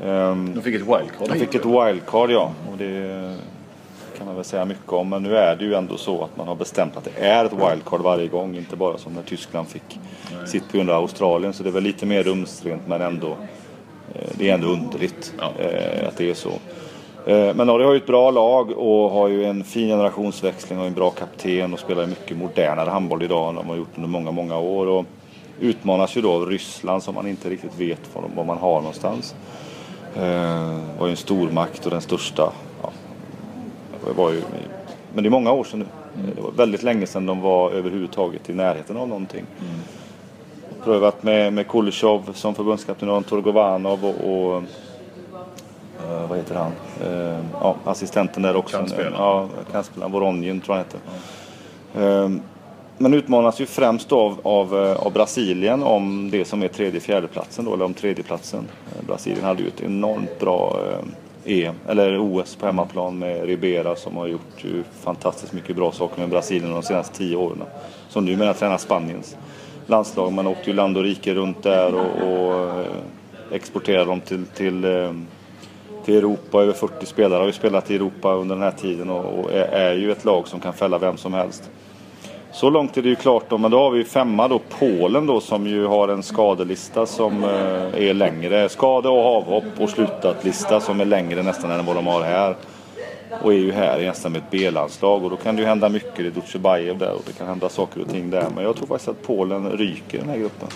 Ehm, 0.03 0.53
De 0.55 0.61
fick 0.61 0.75
ett 0.75 0.81
wildcard 0.81 1.27
de 1.29 1.39
fick 1.39 1.55
ett 1.55 1.65
wildcard 1.65 2.31
ja. 2.31 2.51
Och 2.71 2.77
det 2.77 3.35
kan 4.17 4.25
man 4.27 4.35
väl 4.35 4.43
säga 4.45 4.65
mycket 4.65 4.93
om. 4.93 5.09
Men 5.09 5.23
nu 5.23 5.37
är 5.37 5.55
det 5.55 5.65
ju 5.65 5.73
ändå 5.73 5.97
så 5.97 6.23
att 6.23 6.37
man 6.37 6.47
har 6.47 6.55
bestämt 6.55 6.97
att 6.97 7.03
det 7.03 7.19
är 7.25 7.45
ett 7.45 7.53
wildcard 7.53 8.01
varje 8.01 8.27
gång. 8.27 8.55
Inte 8.57 8.75
bara 8.75 8.97
som 8.97 9.13
när 9.13 9.21
Tyskland 9.21 9.67
fick 9.67 9.99
sitt 10.45 10.71
på 10.71 10.77
grund 10.77 10.89
av 10.89 11.01
Australien. 11.01 11.53
Så 11.53 11.63
det 11.63 11.69
är 11.69 11.73
väl 11.73 11.83
lite 11.83 12.05
mer 12.05 12.23
rumsrent 12.23 12.81
men 12.87 13.01
ändå. 13.01 13.27
eh, 14.15 14.29
Det 14.37 14.49
är 14.49 14.53
ändå 14.53 14.67
underligt 14.67 15.33
Ja. 15.39 15.51
eh, 15.63 16.07
att 16.07 16.17
det 16.17 16.29
är 16.29 16.33
så. 16.33 16.51
Eh, 17.25 17.55
Men 17.55 17.67
Norge 17.67 17.85
har 17.85 17.93
ju 17.93 17.97
ett 17.97 18.07
bra 18.07 18.31
lag 18.31 18.71
och 18.71 19.11
har 19.11 19.27
ju 19.27 19.45
en 19.45 19.63
fin 19.63 19.87
generationsväxling 19.87 20.79
och 20.79 20.85
en 20.85 20.93
bra 20.93 21.09
kapten 21.09 21.73
och 21.73 21.79
spelar 21.79 22.07
mycket 22.07 22.37
modernare 22.37 22.89
handboll 22.89 23.23
idag 23.23 23.49
än 23.49 23.55
de 23.55 23.69
har 23.69 23.75
gjort 23.75 23.89
under 23.95 24.09
många, 24.09 24.31
många 24.31 24.57
år. 24.57 24.87
Och 24.87 25.05
utmanas 25.59 26.17
ju 26.17 26.21
då 26.21 26.31
av 26.31 26.45
Ryssland 26.45 27.03
som 27.03 27.15
man 27.15 27.27
inte 27.27 27.49
riktigt 27.49 27.79
vet 27.79 27.99
var 28.35 28.45
man 28.45 28.57
har 28.57 28.79
någonstans. 28.79 29.35
Eh, 30.15 30.79
var 30.99 31.07
ju 31.07 31.11
en 31.11 31.17
stormakt 31.17 31.85
och 31.85 31.91
den 31.91 32.01
största. 32.01 32.51
Ja, 32.81 32.89
var 34.15 34.31
ju, 34.31 34.41
men 35.13 35.23
det 35.23 35.27
är 35.27 35.31
många 35.31 35.51
år 35.51 35.63
sedan 35.63 35.79
nu. 35.79 35.85
Det 36.35 36.41
var 36.41 36.51
väldigt 36.51 36.83
länge 36.83 37.07
sedan 37.07 37.25
de 37.25 37.41
var 37.41 37.71
överhuvudtaget 37.71 38.49
i 38.49 38.53
närheten 38.53 38.97
av 38.97 39.07
någonting. 39.07 39.45
Prövat 40.83 41.23
med, 41.23 41.53
med 41.53 41.67
Kulishov 41.67 42.31
som 42.33 42.55
förbundskapten 42.55 43.09
och 43.09 43.25
Torgovanov 43.25 44.05
och, 44.05 44.53
och 44.55 44.63
eh, 46.11 46.29
vad 46.29 46.37
heter 46.37 46.55
han? 46.55 46.71
Eh, 47.03 47.39
ja, 47.61 47.75
assistenten 47.85 48.43
där 48.43 48.55
också. 48.55 48.77
Kantspelaren. 48.77 49.13
Ja, 49.17 49.49
kantspelaren. 49.71 50.11
Voronjin 50.11 50.61
tror 50.61 50.77
jag 50.77 50.83
han 50.83 50.85
heter. 50.85 52.23
Eh, 52.23 52.29
men 52.97 53.13
utmanas 53.13 53.61
ju 53.61 53.65
främst 53.65 54.11
av, 54.11 54.39
av, 54.43 54.85
eh, 54.85 55.05
av 55.05 55.13
Brasilien 55.13 55.83
om 55.83 56.29
det 56.31 56.45
som 56.45 56.63
är 56.63 56.67
tredje 56.67 56.99
fjärdeplatsen 56.99 57.65
då, 57.65 57.73
eller 57.73 57.85
om 57.85 57.93
tredjeplatsen. 57.93 58.67
Eh, 58.91 59.05
Brasilien 59.07 59.43
hade 59.43 59.61
ju 59.61 59.67
ett 59.67 59.81
enormt 59.81 60.39
bra 60.39 60.79
eh, 61.45 61.67
EM, 61.67 61.75
eller 61.87 62.19
OS 62.19 62.55
på 62.55 62.65
hemmaplan 62.65 63.19
med 63.19 63.45
Ribera 63.45 63.95
som 63.95 64.17
har 64.17 64.27
gjort 64.27 64.63
ju 64.63 64.83
fantastiskt 65.01 65.53
mycket 65.53 65.75
bra 65.75 65.91
saker 65.91 66.19
med 66.19 66.29
Brasilien 66.29 66.71
de 66.71 66.83
senaste 66.83 67.17
tio 67.17 67.35
åren. 67.35 67.63
Som 68.09 68.25
numera 68.25 68.53
tränar 68.53 68.77
Spaniens 68.77 69.37
landslag. 69.85 70.33
Man 70.33 70.47
åkte 70.47 70.69
ju 70.69 70.75
land 70.75 70.97
och 70.97 71.03
rike 71.03 71.33
runt 71.33 71.63
där 71.63 71.95
och, 71.95 72.27
och 72.27 72.85
exporterade 73.51 74.05
dem 74.05 74.21
till, 74.21 74.45
till 74.45 74.85
till 76.05 76.17
Europa. 76.17 76.61
Över 76.61 76.73
40 76.73 77.05
spelare 77.05 77.39
har 77.39 77.45
ju 77.45 77.53
spelat 77.53 77.91
i 77.91 77.95
Europa 77.95 78.33
under 78.33 78.55
den 78.55 78.63
här 78.63 78.71
tiden 78.71 79.09
och, 79.09 79.39
och 79.39 79.51
är, 79.51 79.67
är 79.67 79.93
ju 79.93 80.11
ett 80.11 80.25
lag 80.25 80.47
som 80.47 80.59
kan 80.59 80.73
fälla 80.73 80.97
vem 80.97 81.17
som 81.17 81.33
helst. 81.33 81.69
Så 82.51 82.69
långt 82.69 82.97
är 82.97 83.01
det 83.01 83.09
ju 83.09 83.15
klart 83.15 83.49
då, 83.49 83.57
men 83.57 83.71
då 83.71 83.79
har 83.79 83.91
vi 83.91 83.97
ju 83.97 84.05
femma 84.05 84.47
då 84.47 84.61
Polen 84.79 85.25
då 85.25 85.39
som 85.39 85.67
ju 85.67 85.85
har 85.85 86.07
en 86.07 86.23
skadelista 86.23 87.05
som 87.05 87.43
eh, 87.43 88.07
är 88.07 88.13
längre. 88.13 88.69
Skade 88.69 89.09
och 89.09 89.25
avhopp 89.25 89.79
och 89.79 89.89
slutat-lista 89.89 90.79
som 90.79 91.01
är 91.01 91.05
längre 91.05 91.43
nästan 91.43 91.71
än 91.71 91.85
vad 91.85 91.95
de 91.95 92.07
har 92.07 92.23
här. 92.23 92.55
Och 93.41 93.53
är 93.53 93.57
ju 93.57 93.71
här 93.71 94.01
nästan 94.01 94.31
med 94.31 94.41
ett 94.41 94.51
B-landslag 94.51 95.23
och 95.23 95.29
då 95.29 95.35
kan 95.35 95.55
det 95.55 95.61
ju 95.61 95.67
hända 95.67 95.89
mycket. 95.89 96.19
i 96.19 96.27
är 96.27 96.31
Dutjebajev 96.31 96.97
där 96.97 97.11
och 97.11 97.23
det 97.27 97.33
kan 97.33 97.47
hända 97.47 97.69
saker 97.69 98.01
och 98.01 98.09
ting 98.09 98.29
där. 98.29 98.45
Men 98.55 98.63
jag 98.63 98.75
tror 98.75 98.87
faktiskt 98.87 99.09
att 99.09 99.21
Polen 99.21 99.71
ryker 99.71 100.17
i 100.17 100.21
den 100.21 100.29
här 100.29 100.37
gruppen. 100.37 100.67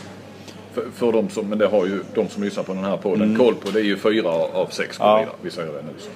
För, 0.73 0.83
för 0.95 1.11
de 1.11 1.29
som, 1.29 1.45
men 1.49 1.57
det 1.57 1.67
har 1.67 1.85
ju 1.85 1.99
de 2.15 2.29
som 2.29 2.43
lyssnar 2.43 2.63
på 2.63 2.73
den 2.73 2.83
här 2.83 2.97
podden 2.97 3.37
koll 3.37 3.55
på. 3.55 3.69
Det 3.69 3.79
är 3.79 3.83
ju 3.83 3.97
fyra 3.97 4.29
av 4.29 4.67
sex 4.69 4.99
Mm. 4.99 5.11
Ja. 5.11 5.25
Vi 5.41 5.51
säger 5.51 5.67
det 5.73 5.81
nu. 5.81 5.93
Så. 5.97 6.09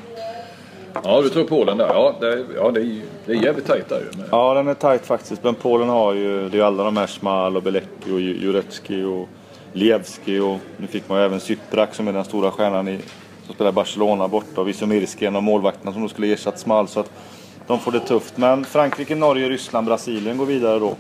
Ja, 1.03 1.21
du 1.21 1.29
tror 1.29 1.43
Polen 1.43 1.77
där. 1.77 1.87
Ja, 1.87 2.15
det, 2.19 2.45
ja, 2.55 2.71
det, 2.71 2.81
är, 2.81 3.01
det 3.25 3.31
är 3.31 3.43
jävligt 3.43 3.65
tajt 3.67 3.89
där 3.89 3.99
ju. 3.99 4.23
Ja, 4.31 4.53
den 4.53 4.67
är 4.67 4.73
tajt 4.73 5.05
faktiskt. 5.05 5.43
Men 5.43 5.55
Polen 5.55 5.89
har 5.89 6.13
ju, 6.13 6.49
det 6.49 6.55
är 6.55 6.59
ju 6.59 6.61
alla 6.63 6.83
de 6.83 6.97
här 6.97 7.07
Schmal 7.07 7.57
och 7.57 7.63
Belecki 7.63 8.11
och 8.11 8.19
Ju- 8.21 8.37
Jurecki 8.41 9.03
och 9.03 9.27
Lievski 9.73 10.39
och 10.39 10.57
nu 10.77 10.87
fick 10.87 11.09
man 11.09 11.19
ju 11.19 11.25
även 11.25 11.39
Cyprak 11.39 11.95
som 11.95 12.07
är 12.07 12.13
den 12.13 12.23
stora 12.23 12.51
stjärnan 12.51 12.87
i, 12.87 12.99
som 13.45 13.55
spelar 13.55 13.71
Barcelona 13.71 14.27
borta 14.27 14.61
och 14.61 14.67
Wissomirski, 14.67 15.25
en 15.25 15.35
av 15.35 15.43
målvakterna 15.43 15.93
som 15.93 16.01
då 16.01 16.07
skulle 16.07 16.33
ersatt 16.33 16.59
Schmal. 16.63 16.87
Så 16.87 16.99
att 16.99 17.11
de 17.67 17.79
får 17.79 17.91
det 17.91 17.99
tufft. 17.99 18.37
Men 18.37 18.65
Frankrike, 18.65 19.15
Norge, 19.15 19.49
Ryssland, 19.49 19.87
Brasilien 19.87 20.37
går 20.37 20.45
vidare 20.45 20.79
då. 20.79 20.95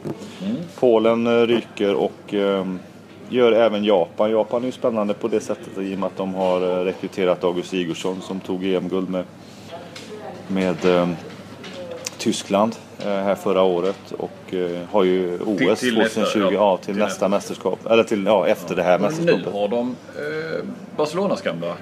Polen 0.79 1.27
eh, 1.27 1.47
ryker 1.47 1.93
och 1.95 2.33
eh, 2.33 2.65
gör 3.33 3.51
även 3.51 3.83
Japan. 3.83 4.31
Japan 4.31 4.61
är 4.61 4.65
ju 4.65 4.71
spännande 4.71 5.13
på 5.13 5.27
det 5.27 5.39
sättet 5.39 5.77
i 5.77 5.95
och 5.95 5.99
med 5.99 6.07
att 6.07 6.17
de 6.17 6.33
har 6.33 6.61
eh, 6.61 6.83
rekryterat 6.83 7.43
August 7.43 7.69
Sigurdsson 7.69 8.21
som 8.21 8.39
tog 8.39 8.65
EM-guld 8.65 9.09
med, 9.09 9.23
med 10.47 10.85
eh, 10.85 11.07
Tyskland 12.17 12.75
eh, 12.99 13.05
här 13.07 13.35
förra 13.35 13.61
året 13.61 14.13
och 14.17 14.53
eh, 14.53 14.81
har 14.91 15.03
ju 15.03 15.39
OS 15.39 15.57
Till- 15.57 15.75
till 15.75 15.95
2020 15.95 15.99
nästa, 16.09 16.39
ja, 16.39 16.51
ja, 16.51 16.77
till, 16.77 16.85
till 16.85 16.95
nästa 16.95 17.27
nästa. 17.27 17.29
mästerskap. 17.29 17.79
Eller 17.91 18.03
till, 18.03 18.25
ja, 18.25 18.47
efter 18.47 18.75
det 18.75 18.83
här 18.83 18.97
nu 18.99 19.05
mästerskapet. 19.05 19.53
har 19.53 19.67
de 19.67 19.95
eh, 20.17 20.65
Barcelonas 20.97 21.41
gamla 21.41 21.73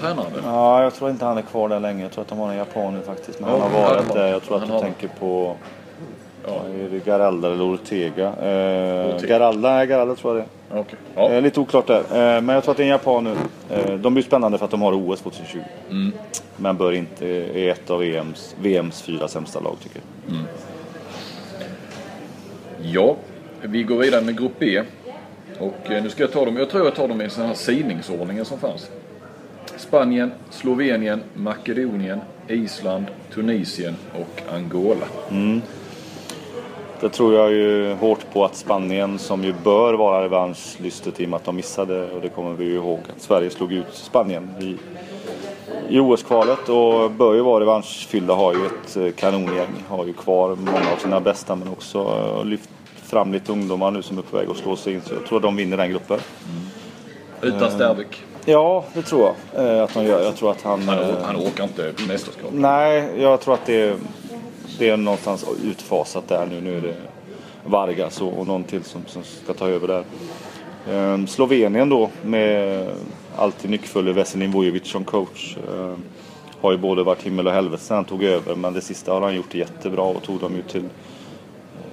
tränare. 0.00 0.26
Ja, 0.44 0.82
jag 0.82 0.94
tror 0.94 1.10
inte 1.10 1.24
han 1.24 1.38
är 1.38 1.42
kvar 1.42 1.68
där 1.68 1.80
länge. 1.80 2.02
Jag 2.02 2.12
tror 2.12 2.22
att 2.22 2.28
de 2.28 2.38
har 2.38 2.50
en 2.50 2.56
japan 2.56 2.94
nu 2.94 3.00
faktiskt. 3.02 3.40
Men 3.40 3.48
Ja, 3.50 3.58
han 3.62 3.72
har 3.72 3.82
varit 3.94 4.12
där. 4.14 4.26
Jag 4.26 4.42
tror 4.42 4.56
att 4.56 4.68
du 4.72 4.78
tänker 4.80 5.08
på... 5.20 5.56
Ja. 6.46 6.62
Är 6.84 6.88
det 6.90 7.04
Garalda 7.04 7.52
eller 7.52 7.64
Ortega? 7.64 8.26
Eh, 8.26 9.14
Ortega. 9.14 9.38
Garalda, 9.38 9.72
nej 9.72 9.86
Garalda 9.86 10.14
tror 10.14 10.36
jag 10.36 10.44
det 10.44 10.74
är. 10.74 10.80
Okej. 10.80 10.98
Ja. 11.14 11.30
Eh, 11.30 11.42
lite 11.42 11.60
oklart 11.60 11.86
där. 11.86 12.00
Eh, 12.00 12.40
men 12.40 12.48
jag 12.48 12.64
tror 12.64 12.72
att 12.72 12.76
det 12.76 12.82
är 12.82 12.84
en 12.84 12.90
japan 12.90 13.24
nu. 13.24 13.34
Eh, 13.70 13.94
de 13.94 14.14
blir 14.14 14.24
spännande 14.24 14.58
för 14.58 14.64
att 14.64 14.70
de 14.70 14.82
har 14.82 14.92
OS 14.92 15.20
2020. 15.20 15.58
Mm. 15.90 16.12
Men 16.56 16.76
bör 16.76 16.92
inte, 16.92 17.26
är 17.26 17.68
ett 17.68 17.90
av 17.90 18.00
VMs, 18.00 18.56
VMs 18.60 19.02
fyra 19.02 19.28
sämsta 19.28 19.60
lag 19.60 19.76
tycker 19.82 20.00
jag. 20.26 20.36
ja, 22.82 23.16
vi 23.62 23.82
går 23.82 23.96
vidare 23.96 24.24
med 24.24 24.38
grupp 24.38 24.52
B. 24.58 24.82
Och 25.58 25.90
eh, 25.90 26.02
nu 26.02 26.08
ska 26.10 26.22
jag 26.22 26.32
ta 26.32 26.44
dem, 26.44 26.56
jag 26.56 26.70
tror 26.70 26.84
jag 26.84 26.94
tar 26.94 27.08
dem 27.08 27.20
i 27.20 27.28
den 27.36 27.46
här 27.46 27.54
sidningsordningen 27.54 28.44
som 28.44 28.58
fanns. 28.58 28.90
Spanien, 29.76 30.32
Slovenien, 30.50 31.22
Makedonien, 31.34 32.20
Island, 32.48 33.06
Tunisien 33.34 33.96
och 34.14 34.54
Angola. 34.54 35.06
Det 37.00 37.08
tror 37.08 37.34
jag 37.34 37.52
ju 37.52 37.94
hårt 37.94 38.32
på 38.32 38.44
att 38.44 38.56
Spanien, 38.56 39.18
som 39.18 39.44
ju 39.44 39.54
bör 39.64 39.94
vara 39.94 40.24
revanschlystet 40.24 41.20
i 41.20 41.24
och 41.24 41.28
med 41.28 41.36
att 41.36 41.44
de 41.44 41.56
missade, 41.56 42.10
och 42.10 42.20
det 42.20 42.28
kommer 42.28 42.54
vi 42.54 42.64
ju 42.64 42.74
ihåg, 42.74 42.98
att 43.16 43.22
Sverige 43.22 43.50
slog 43.50 43.72
ut 43.72 43.86
Spanien 43.92 44.48
i, 44.60 44.76
i 45.88 46.00
OS-kvalet 46.00 46.68
och 46.68 47.10
bör 47.10 47.34
ju 47.34 47.40
vara 47.40 47.60
revanschfyllda, 47.60 48.34
har 48.34 48.54
ju 48.54 48.66
ett 48.66 48.96
eh, 48.96 49.10
kanongäng, 49.20 49.68
har 49.88 50.06
ju 50.06 50.12
kvar 50.12 50.56
många 50.56 50.92
av 50.92 50.96
sina 51.02 51.20
bästa 51.20 51.56
men 51.56 51.68
också 51.68 51.98
eh, 51.98 52.44
lyft 52.44 52.70
fram 53.02 53.32
lite 53.32 53.52
ungdomar 53.52 53.90
nu 53.90 54.02
som 54.02 54.18
är 54.18 54.22
på 54.22 54.36
väg 54.36 54.48
att 54.50 54.56
slå 54.56 54.76
sig 54.76 54.94
in. 54.94 55.00
Så 55.00 55.14
jag 55.14 55.26
tror 55.26 55.38
att 55.38 55.42
de 55.42 55.56
vinner 55.56 55.76
den 55.76 55.90
gruppen. 55.90 56.18
Utan 57.42 57.70
Sterbeck. 57.70 58.24
Ja, 58.44 58.84
det 58.94 59.02
tror 59.02 59.34
jag 59.54 59.76
eh, 59.76 59.82
att 59.82 59.94
de 59.94 60.04
gör. 60.04 60.22
Jag 60.22 60.36
tror 60.36 60.50
att 60.50 60.62
han... 60.62 60.88
Han, 60.88 60.98
eh, 60.98 61.14
han 61.22 61.36
orkar 61.36 61.64
inte 61.64 61.92
mästerskap. 62.08 62.50
Nej, 62.52 63.10
jag 63.18 63.40
tror 63.40 63.54
att 63.54 63.66
det 63.66 63.80
är, 63.80 63.96
det 64.80 64.88
är 64.88 64.96
någonstans 64.96 65.44
utfasat 65.64 66.28
där 66.28 66.46
nu. 66.46 66.60
Nu 66.60 66.76
är 66.76 66.80
det 66.80 66.94
Vargas 67.64 68.20
och, 68.20 68.38
och 68.38 68.46
någon 68.46 68.64
till 68.64 68.84
som, 68.84 69.02
som 69.06 69.22
ska 69.24 69.52
ta 69.52 69.68
över 69.68 69.88
där. 69.88 70.04
Ehm, 70.90 71.26
Slovenien 71.26 71.88
då 71.88 72.10
med 72.22 72.86
alltid 73.36 73.70
nyckfulle 73.70 74.12
Veselin 74.12 74.52
Vujovic 74.52 74.86
som 74.86 75.04
coach. 75.04 75.56
Ehm, 75.56 76.02
har 76.60 76.72
ju 76.72 76.78
både 76.78 77.02
varit 77.02 77.22
himmel 77.22 77.46
och 77.46 77.52
helvete 77.52 77.82
sen 77.82 77.96
han 77.96 78.04
tog 78.04 78.24
över 78.24 78.54
men 78.54 78.72
det 78.72 78.80
sista 78.80 79.12
har 79.12 79.20
han 79.20 79.34
gjort 79.34 79.54
jättebra 79.54 80.02
och 80.02 80.22
tog 80.22 80.40
dem 80.40 80.56
ju 80.56 80.62
till 80.62 80.88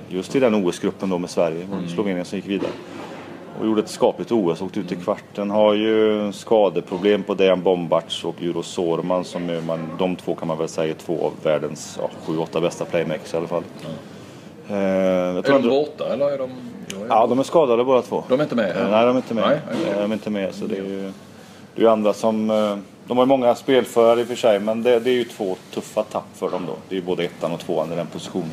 just 0.10 0.32
till 0.32 0.42
den 0.42 0.56
OS-gruppen 0.56 1.10
då 1.10 1.18
med 1.18 1.30
Sverige. 1.30 1.68
Var 1.72 1.88
Slovenien 1.88 2.26
som 2.26 2.38
gick 2.38 2.48
vidare. 2.48 2.72
Och 3.60 3.66
gjorde 3.66 3.82
ett 3.82 3.90
skapligt 3.90 4.32
OS, 4.32 4.62
åkte 4.62 4.80
ut 4.80 4.92
i 4.92 4.96
kvarten. 4.96 5.50
Har 5.50 5.74
ju 5.74 6.32
skadeproblem 6.34 7.24
på 7.24 7.34
Dejan 7.34 7.62
Bombac 7.64 8.24
och 8.24 8.36
Juro 8.42 8.64
Sorman 8.64 9.24
som 9.26 9.50
är 9.50 9.62
man, 9.62 9.80
de 10.00 10.16
två 10.16 10.36
kan 10.36 10.48
man 10.48 10.58
väl 10.58 10.68
säga 10.68 10.90
är 10.94 10.98
två 10.98 11.26
av 11.26 11.32
världens 11.44 12.00
ja, 12.02 12.10
sju, 12.26 12.38
åtta 12.38 12.62
bästa 12.62 12.86
playmakers 12.86 13.34
i 13.34 13.38
alla 13.38 13.48
fall. 13.48 13.64
Eh, 14.70 14.78
jag 14.78 15.38
Är 15.50 15.60
de 15.62 15.70
borta 15.70 16.14
eller 16.14 16.32
är 16.32 16.38
de... 16.38 16.50
Ja, 17.10 17.28
de 17.28 17.40
är 17.40 17.44
skadade 17.44 17.84
båda 17.84 18.02
två. 18.02 18.24
De 18.30 18.40
är 18.40 18.44
inte 18.44 18.56
med? 18.56 18.78
Eh, 18.78 18.90
Nej, 18.90 19.06
de 19.06 19.10
är 19.16 19.16
inte 19.16 19.34
med. 19.34 19.44
Nej. 19.72 19.92
Eh, 19.92 20.02
De 20.02 20.12
är 20.12 20.16
inte 20.16 20.30
med 20.30 20.54
så 20.56 20.66
det 20.66 20.78
är 20.78 20.84
ju, 20.84 21.12
det 21.76 21.84
är 21.84 21.88
andra 21.90 22.14
som... 22.14 22.50
eh, 22.50 22.78
De 23.08 23.18
har 23.18 23.26
ju 23.26 23.28
många 23.28 23.56
spelförare 23.56 24.20
i 24.20 24.24
och 24.24 24.28
för 24.28 24.36
sig 24.36 24.60
men 24.60 24.84
det, 24.84 25.00
det 25.00 25.10
är 25.10 25.14
ju 25.14 25.24
två 25.24 25.56
tuffa 25.74 26.04
tapp 26.04 26.28
för 26.34 26.50
dem 26.50 26.62
då. 26.68 26.74
Det 26.90 26.96
är 26.96 27.00
ju 27.00 27.06
både 27.06 27.24
ettan 27.24 27.52
och 27.52 27.60
tvåan 27.60 27.94
i 27.94 27.96
den 27.96 28.08
positionen. 28.08 28.50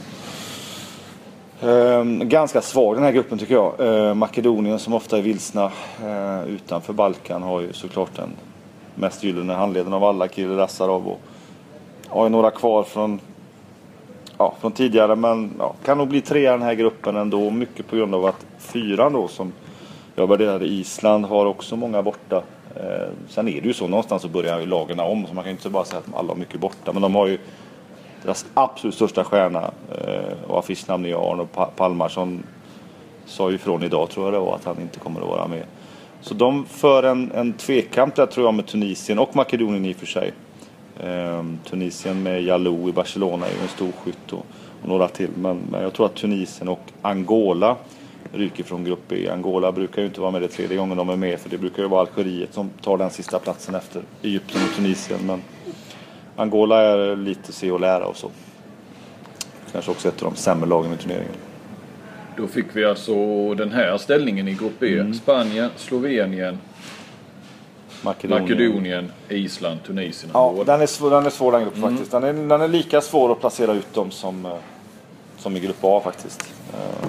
Ehm, 1.62 2.28
ganska 2.28 2.60
svag 2.60 2.96
den 2.96 3.04
här 3.04 3.12
gruppen 3.12 3.38
tycker 3.38 3.54
jag. 3.54 3.72
Ehm, 3.78 4.18
Makedonien 4.18 4.78
som 4.78 4.94
ofta 4.94 5.18
är 5.18 5.22
vilsna 5.22 5.72
ehm, 6.04 6.46
utanför 6.46 6.92
Balkan 6.92 7.42
har 7.42 7.60
ju 7.60 7.72
såklart 7.72 8.16
den 8.16 8.30
mest 8.94 9.24
gyllene 9.24 9.52
handleden 9.52 9.92
av 9.92 10.04
alla, 10.04 10.28
Kiril 10.28 10.56
Rassarov. 10.56 11.08
Och 11.08 11.20
har 12.08 12.24
ju 12.24 12.30
några 12.30 12.50
kvar 12.50 12.82
från, 12.82 13.20
ja, 14.38 14.54
från 14.60 14.72
tidigare 14.72 15.16
men 15.16 15.50
ja, 15.58 15.74
kan 15.84 15.98
nog 15.98 16.08
bli 16.08 16.20
trea 16.20 16.50
i 16.50 16.58
den 16.58 16.62
här 16.62 16.74
gruppen 16.74 17.16
ändå. 17.16 17.50
Mycket 17.50 17.86
på 17.86 17.96
grund 17.96 18.14
av 18.14 18.26
att 18.26 18.46
fyran 18.58 19.12
då 19.12 19.28
som 19.28 19.52
jag 20.14 20.26
värderade 20.26 20.66
Island 20.66 21.24
har 21.24 21.46
också 21.46 21.76
många 21.76 22.02
borta. 22.02 22.42
Ehm, 22.76 23.12
sen 23.28 23.48
är 23.48 23.60
det 23.60 23.66
ju 23.66 23.74
så 23.74 23.86
någonstans 23.86 24.22
så 24.22 24.28
börjar 24.28 24.60
ju 24.60 24.66
lagarna 24.66 25.04
om 25.04 25.26
så 25.26 25.34
man 25.34 25.44
kan 25.44 25.50
ju 25.50 25.56
inte 25.56 25.70
bara 25.70 25.84
säga 25.84 25.98
att 25.98 26.18
alla 26.18 26.28
har 26.28 26.36
mycket 26.36 26.60
borta. 26.60 26.92
Men 26.92 27.02
de 27.02 27.14
har 27.14 27.26
ju 27.26 27.38
deras 28.24 28.46
absolut 28.54 28.94
största 28.94 29.24
stjärna 29.24 29.70
eh, 29.90 30.50
och 30.50 30.58
affischnamn 30.58 31.06
är 31.06 31.32
Arno 31.32 31.48
Palmarsson 31.76 32.42
sa 33.26 33.50
ju 33.50 33.56
ifrån 33.56 33.82
idag 33.82 34.10
tror 34.10 34.26
jag 34.26 34.34
det 34.34 34.38
var 34.38 34.54
att 34.54 34.64
han 34.64 34.80
inte 34.80 34.98
kommer 34.98 35.20
att 35.20 35.28
vara 35.28 35.48
med. 35.48 35.64
Så 36.20 36.34
de 36.34 36.66
för 36.66 37.02
en, 37.02 37.32
en 37.32 37.52
tvekamp 37.52 38.14
där 38.14 38.26
tror 38.26 38.46
jag 38.46 38.54
med 38.54 38.66
Tunisien 38.66 39.18
och 39.18 39.36
Makedonien 39.36 39.84
i 39.84 39.92
och 39.92 39.96
för 39.96 40.06
sig. 40.06 40.32
Ehm, 41.00 41.58
Tunisien 41.70 42.22
med 42.22 42.42
Jalou 42.42 42.88
i 42.88 42.92
Barcelona 42.92 43.46
är 43.46 43.50
ju 43.50 43.62
en 43.62 43.68
stor 43.68 43.92
skytt 44.04 44.32
och, 44.32 44.46
och 44.82 44.88
några 44.88 45.08
till. 45.08 45.30
Men, 45.36 45.62
men 45.70 45.82
jag 45.82 45.92
tror 45.92 46.06
att 46.06 46.14
Tunisien 46.14 46.68
och 46.68 46.80
Angola 47.02 47.76
ryker 48.32 48.64
från 48.64 48.84
grupp 48.84 49.02
B. 49.08 49.28
Angola 49.32 49.72
brukar 49.72 50.02
ju 50.02 50.06
inte 50.08 50.20
vara 50.20 50.30
med 50.30 50.42
det 50.42 50.48
tredje 50.48 50.76
gången 50.76 50.96
de 50.96 51.08
är 51.08 51.16
med 51.16 51.40
för 51.40 51.50
det 51.50 51.58
brukar 51.58 51.82
ju 51.82 51.88
vara 51.88 52.00
Algeriet 52.00 52.54
som 52.54 52.70
tar 52.82 52.98
den 52.98 53.10
sista 53.10 53.38
platsen 53.38 53.74
efter 53.74 54.02
Egypten 54.22 54.60
och 54.62 54.76
Tunisien. 54.76 55.20
Men 55.26 55.42
Angola 56.36 56.80
är 56.80 57.16
lite 57.16 57.52
se 57.52 57.70
och 57.70 57.80
lära 57.80 58.06
och 58.06 58.16
så. 58.16 58.30
Kanske 59.72 59.90
också 59.90 60.08
ett 60.08 60.22
av 60.22 60.30
de 60.30 60.36
sämre 60.36 60.68
lagen 60.68 60.92
i 60.92 60.96
turneringen. 60.96 61.32
Då 62.36 62.46
fick 62.46 62.66
vi 62.72 62.84
alltså 62.84 63.14
den 63.54 63.72
här 63.72 63.98
ställningen 63.98 64.48
i 64.48 64.54
grupp 64.54 64.72
B. 64.78 64.98
Mm. 64.98 65.14
Spanien, 65.14 65.70
Slovenien, 65.76 66.58
Makedonien. 68.02 68.42
Makedonien, 68.42 69.12
Island, 69.28 69.82
Tunisien, 69.86 70.30
Ja, 70.34 70.48
Angola. 70.48 70.64
den 70.64 70.80
är 70.80 70.86
svår 70.86 71.10
den, 71.10 71.26
är 71.26 71.30
svår, 71.30 71.52
den 71.52 71.62
gruppen 71.64 71.82
faktiskt. 71.82 72.10
Den 72.10 72.24
är, 72.24 72.32
den 72.32 72.60
är 72.60 72.68
lika 72.68 73.00
svår 73.00 73.32
att 73.32 73.40
placera 73.40 73.72
ut 73.72 73.94
dem 73.94 74.10
som, 74.10 74.46
eh, 74.46 74.52
som 75.38 75.56
i 75.56 75.60
grupp 75.60 75.76
A 75.80 76.00
faktiskt. 76.04 76.54
Eh, 76.72 77.08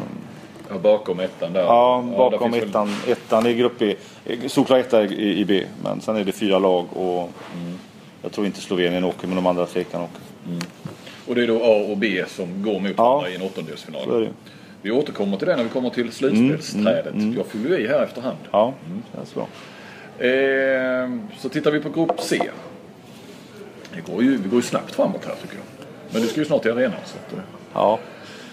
Ja, 0.69 0.77
bakom 0.77 1.19
ettan 1.19 1.53
där. 1.53 1.61
Ja, 1.63 2.03
bakom 2.17 2.51
finns 2.51 2.63
väl- 2.63 2.69
ettan, 2.69 2.95
ettan 3.07 3.45
i 3.45 3.53
grupp 3.53 3.73
B. 3.79 3.95
Solklar 4.47 4.77
etta 4.77 5.03
i, 5.03 5.39
i 5.39 5.45
B, 5.45 5.63
men 5.83 6.01
sen 6.01 6.15
är 6.15 6.23
det 6.23 6.31
fyra 6.31 6.59
lag 6.59 6.85
och 6.97 7.29
jag 8.25 8.31
tror 8.31 8.45
inte 8.47 8.61
Slovenien 8.61 9.03
åker 9.03 9.27
men 9.27 9.35
de 9.35 9.45
andra 9.47 9.65
tre 9.65 9.83
kan 9.83 10.01
åka. 10.01 10.19
Och 11.27 11.35
det 11.35 11.43
är 11.43 11.47
då 11.47 11.63
A 11.63 11.85
och 11.91 11.97
B 11.97 12.23
som 12.27 12.63
går 12.63 12.79
mot 12.79 12.91
Ja. 12.97 13.03
varandra 13.03 13.29
i 13.29 13.35
en 13.35 13.41
åttondelsfinal. 13.41 14.29
Vi 14.81 14.91
återkommer 14.91 15.37
till 15.37 15.47
det 15.47 15.55
när 15.55 15.63
vi 15.63 15.69
kommer 15.69 15.89
till 15.89 16.11
slutspelsträdet. 16.11 17.13
Jag 17.37 17.45
fyller 17.45 17.77
ju 17.77 17.83
i 17.83 17.87
här 17.87 18.03
efterhand. 18.03 18.37
Ja, 18.51 18.73
känns 19.15 19.33
bra. 19.33 19.47
Eh, 20.27 21.09
så 21.39 21.49
tittar 21.49 21.71
vi 21.71 21.79
på 21.79 21.89
grupp 21.89 22.19
C. 22.21 22.41
Det 23.95 24.11
går 24.11 24.23
ju, 24.23 24.37
vi 24.37 24.49
går 24.49 24.59
ju 24.59 24.61
snabbt 24.61 24.95
framåt 24.95 25.25
här 25.25 25.35
tycker 25.41 25.55
jag. 25.55 25.63
Men 26.11 26.21
du 26.21 26.27
ska 26.27 26.39
ju 26.41 26.45
snart 26.45 26.61
till 26.61 26.71
arenan. 26.71 26.99
Så 27.05 27.17
att, 27.27 27.33
eh. 27.33 27.39
Ja, 27.73 27.99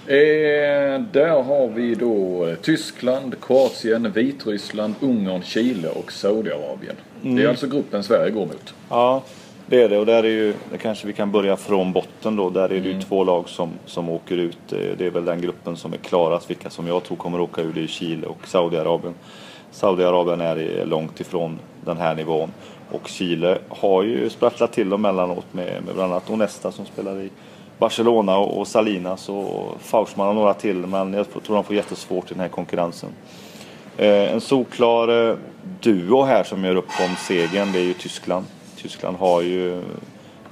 Eh, 0.06 1.00
där 1.12 1.42
har 1.42 1.68
vi 1.68 1.94
då 1.94 2.46
eh, 2.46 2.54
Tyskland, 2.54 3.34
Kroatien, 3.42 4.12
Vitryssland, 4.12 4.94
Ungern, 5.00 5.42
Chile 5.42 5.88
och 5.88 6.12
Saudiarabien. 6.12 6.96
Det 7.22 7.42
är 7.42 7.48
alltså 7.48 7.66
gruppen 7.66 8.02
Sverige 8.02 8.30
går 8.30 8.46
mot. 8.46 8.74
ja, 8.90 9.22
det 9.72 9.82
är 9.82 9.88
det. 9.88 9.98
Och 9.98 10.06
där 10.06 10.22
är 10.24 10.28
ju, 10.28 10.54
det 10.70 10.78
kanske 10.78 11.06
vi 11.06 11.12
kan 11.12 11.30
börja 11.32 11.56
från 11.56 11.92
botten 11.92 12.36
då. 12.36 12.50
Där 12.50 12.64
är 12.64 12.80
det 12.80 12.88
ju 12.88 13.00
två 13.00 13.24
lag 13.24 13.48
som, 13.48 13.70
som 13.86 14.08
åker 14.08 14.36
ut. 14.36 14.72
Eh, 14.72 14.78
Det 14.98 15.06
är 15.06 15.10
väl 15.10 15.24
den 15.24 15.40
gruppen 15.40 15.76
som 15.76 15.92
är 15.92 15.96
klarast. 15.96 16.50
Vilka 16.50 16.70
som 16.70 16.86
jag 16.86 17.04
tror 17.04 17.16
kommer 17.16 17.40
åka 17.40 17.62
ur 17.62 17.72
det 17.72 17.82
är 17.82 17.86
Chile 17.86 18.26
och 18.26 18.46
Saudiarabien. 18.48 19.14
Saudiarabien 19.70 20.40
är 20.40 20.86
långt 20.86 21.20
ifrån 21.20 21.58
den 21.84 21.96
här 21.96 22.14
nivån. 22.14 22.52
Och 22.90 23.08
Chile 23.08 23.58
har 23.68 24.02
ju 24.02 24.30
sprattlat 24.30 24.72
till 24.72 24.90
dem 24.90 25.04
emellanåt 25.04 25.54
med, 25.54 25.82
med 25.84 25.94
bland 25.94 26.12
annat 26.12 26.30
Onesta 26.30 26.72
som 26.72 26.86
spelar 26.86 27.20
i 27.20 27.30
Barcelona 27.78 28.38
och, 28.38 28.68
Salinas 28.68 29.28
och 29.28 29.80
Fauschman 29.80 30.28
och 30.28 30.34
några 30.34 30.54
till. 30.54 30.76
Men 30.76 31.12
jag 31.12 31.26
tror 31.30 31.54
de 31.54 31.64
får 31.64 31.76
jättesvårt 31.76 32.30
i 32.30 32.34
den 32.34 32.40
här 32.40 32.48
konkurrensen. 32.48 33.10
Eh, 33.96 34.32
en 34.32 34.40
solklar 34.40 35.28
eh, 35.30 35.36
duo 35.80 36.22
här 36.22 36.44
som 36.44 36.64
gör 36.64 36.76
upp 36.76 36.90
om 37.00 37.16
segern 37.16 37.72
det 37.72 37.78
är 37.78 37.84
ju 37.84 37.94
Tyskland. 37.94 38.46
Tyskland 38.82 39.16
har 39.16 39.42
ju 39.42 39.82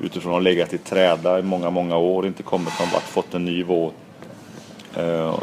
utifrån 0.00 0.32
att 0.32 0.36
ha 0.36 0.40
legat 0.40 0.74
i 0.74 0.78
träda 0.78 1.38
i 1.38 1.42
många, 1.42 1.70
många 1.70 1.96
år 1.96 2.26
inte 2.26 2.42
kommit 2.42 2.78
någon 2.80 2.88
vart, 2.92 3.02
fått 3.02 3.34
en 3.34 3.44
ny 3.44 3.62
vår. 3.62 3.92
Eh, 4.96 5.38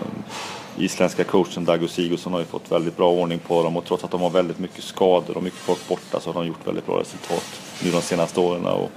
isländska 0.78 1.24
coachen 1.24 1.66
Dago 1.66 1.88
Sigurdsson 1.88 2.34
har 2.34 2.40
ju 2.40 2.46
fått 2.46 2.72
väldigt 2.72 2.98
bra 2.98 3.12
ordning 3.12 3.40
på 3.40 3.64
dem 3.64 3.78
och 3.78 3.86
trots 3.86 4.04
att 4.04 4.12
de 4.12 4.22
har 4.22 4.30
väldigt 4.30 4.60
mycket 4.60 4.84
skador 4.84 5.38
och 5.38 5.44
mycket 5.44 5.60
folk 5.60 5.88
borta 5.88 6.20
så 6.20 6.32
har 6.32 6.42
de 6.42 6.48
gjort 6.48 6.68
väldigt 6.68 6.86
bra 6.86 7.00
resultat 7.00 7.62
nu 7.84 7.92
de 7.92 8.02
senaste 8.02 8.40
åren. 8.40 8.66
Och 8.66 8.92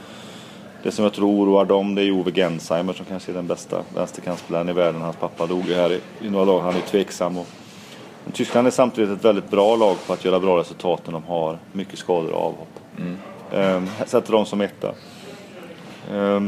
det 0.83 0.93
som 0.93 1.05
jag 1.05 1.13
tror 1.13 1.29
oroar 1.29 1.65
dem 1.65 1.95
det 1.95 2.03
är 2.03 2.11
Ove 2.11 2.33
Gensheimer 2.33 2.93
som 2.93 3.05
kanske 3.05 3.33
är 3.33 3.35
den 3.35 3.47
bästa 3.47 3.83
vänsterkantspelaren 3.95 4.69
i 4.69 4.73
världen. 4.73 5.01
Hans 5.01 5.17
pappa 5.17 5.47
dog 5.47 5.67
ju 5.69 5.75
här 5.75 5.93
i, 5.93 6.01
i 6.21 6.31
några 6.31 6.45
dagar. 6.45 6.63
Han 6.63 6.77
är 6.77 6.81
tveksam. 6.81 7.39
Och, 7.39 7.47
men 8.25 8.33
Tyskland 8.33 8.67
är 8.67 8.71
samtidigt 8.71 9.11
ett 9.11 9.25
väldigt 9.25 9.51
bra 9.51 9.77
lag 9.77 9.97
på 10.07 10.13
att 10.13 10.25
göra 10.25 10.41
bra 10.41 10.59
resultat 10.59 11.03
när 11.05 11.13
de 11.13 11.25
har 11.25 11.59
mycket 11.73 11.99
skador 11.99 12.31
och 12.31 12.47
avhopp. 12.47 12.81
Mm. 12.99 13.17
Eh, 13.53 13.83
sätter 14.07 14.33
dem 14.33 14.47
som 14.47 14.61
etta. 14.61 14.95
Eh, 16.13 16.41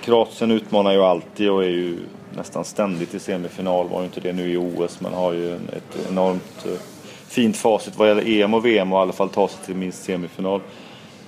Kroatien 0.00 0.50
utmanar 0.50 0.92
ju 0.92 1.02
alltid 1.02 1.50
och 1.50 1.64
är 1.64 1.68
ju 1.68 1.98
nästan 2.36 2.64
ständigt 2.64 3.14
i 3.14 3.18
semifinal. 3.18 3.88
Var 3.88 4.00
ju 4.00 4.04
inte 4.04 4.20
det 4.20 4.32
nu 4.32 4.52
i 4.52 4.56
OS 4.56 5.00
men 5.00 5.12
har 5.12 5.32
ju 5.32 5.54
ett 5.54 6.08
enormt 6.10 6.66
eh, 6.66 6.72
fint 7.28 7.56
facit 7.56 7.96
vad 7.96 8.08
gäller 8.08 8.42
EM 8.42 8.54
och 8.54 8.66
VM 8.66 8.92
och 8.92 8.98
i 8.98 9.02
alla 9.02 9.12
fall 9.12 9.28
ta 9.28 9.48
sig 9.48 9.64
till 9.66 9.74
minst 9.74 10.02
semifinal. 10.02 10.60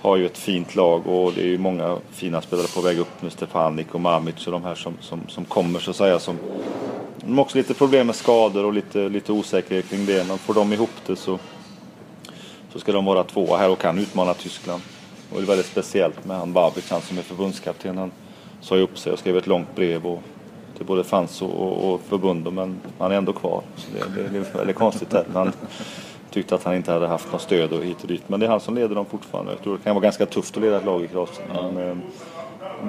Har 0.01 0.17
ju 0.17 0.27
ett 0.27 0.39
fint 0.39 0.75
lag 0.75 1.07
och 1.07 1.33
det 1.33 1.41
är 1.41 1.47
ju 1.47 1.59
många 1.59 1.99
fina 2.11 2.43
spelare 2.43 2.67
på 2.75 2.81
väg 2.81 2.99
upp 2.99 3.23
nu. 3.23 3.31
Stepanik 3.31 3.95
och 3.95 4.01
Mamic 4.01 4.47
och 4.47 4.53
de 4.53 4.65
här 4.65 4.75
som, 4.75 4.97
som, 5.01 5.21
som 5.29 5.45
kommer 5.45 5.81
så 5.81 5.91
att 5.91 5.97
säga. 5.97 6.19
Som, 6.19 6.39
de 7.17 7.39
har 7.39 7.45
också 7.45 7.59
lite 7.59 7.75
problem 7.75 8.07
med 8.07 8.17
skador 8.17 8.65
och 8.65 8.73
lite, 8.73 9.09
lite 9.09 9.33
osäkerhet 9.33 9.89
kring 9.89 10.07
det. 10.07 10.29
Men 10.29 10.39
får 10.39 10.55
de 10.55 10.73
ihop 10.73 10.91
det 11.07 11.17
så, 11.17 11.39
så 12.73 12.79
ska 12.79 12.93
de 12.93 13.05
vara 13.05 13.25
tvåa 13.25 13.59
här 13.59 13.71
och 13.71 13.79
kan 13.79 13.99
utmana 13.99 14.35
Tyskland. 14.35 14.83
Och 15.35 15.41
det 15.41 15.45
är 15.45 15.47
väldigt 15.47 15.67
speciellt 15.67 16.25
med 16.25 16.37
han 16.37 16.53
Babic, 16.53 16.91
han 16.91 17.01
som 17.01 17.19
är 17.19 17.23
förbundskapten. 17.23 17.99
Han 17.99 18.11
sa 18.61 18.77
ju 18.77 18.83
upp 18.83 18.99
sig 18.99 19.13
och 19.13 19.19
skrev 19.19 19.37
ett 19.37 19.47
långt 19.47 19.75
brev 19.75 20.07
och, 20.07 20.23
till 20.77 20.87
både 20.87 21.05
fans 21.05 21.43
och, 21.43 21.93
och, 21.93 22.01
förbund. 22.01 22.53
Men 22.53 22.81
han 22.99 23.13
är 23.13 23.17
ändå 23.17 23.33
kvar. 23.33 23.63
Så 23.77 23.87
det, 23.93 24.23
det, 24.23 24.29
det 24.29 24.39
är 24.39 24.57
väldigt 24.57 24.77
konstigt 24.77 25.11
där. 25.11 25.25
Han 25.35 25.53
tyckte 26.31 26.55
att 26.55 26.65
han 26.65 26.75
inte 26.75 26.93
hade 26.93 27.07
haft 27.07 27.33
något 27.33 27.43
stöd 27.43 27.73
och 27.73 27.85
hit 27.85 28.03
och 28.03 28.09
dit. 28.09 28.29
Men 28.29 28.41
det 28.41 28.47
är 28.47 28.51
han 28.51 28.61
som 28.61 28.75
leder 28.75 28.95
dem 28.95 29.07
fortfarande. 29.07 29.53
Jag 29.53 29.63
tror 29.63 29.77
det 29.77 29.83
kan 29.85 29.95
vara 29.95 30.03
ganska 30.03 30.27
tufft 30.27 30.57
att 30.57 30.63
leda 30.63 30.77
ett 30.77 30.85
lag 30.85 31.05
i 31.05 31.09
Kroatien. 31.09 31.49
Men, 31.75 31.89
eh, 31.89 31.97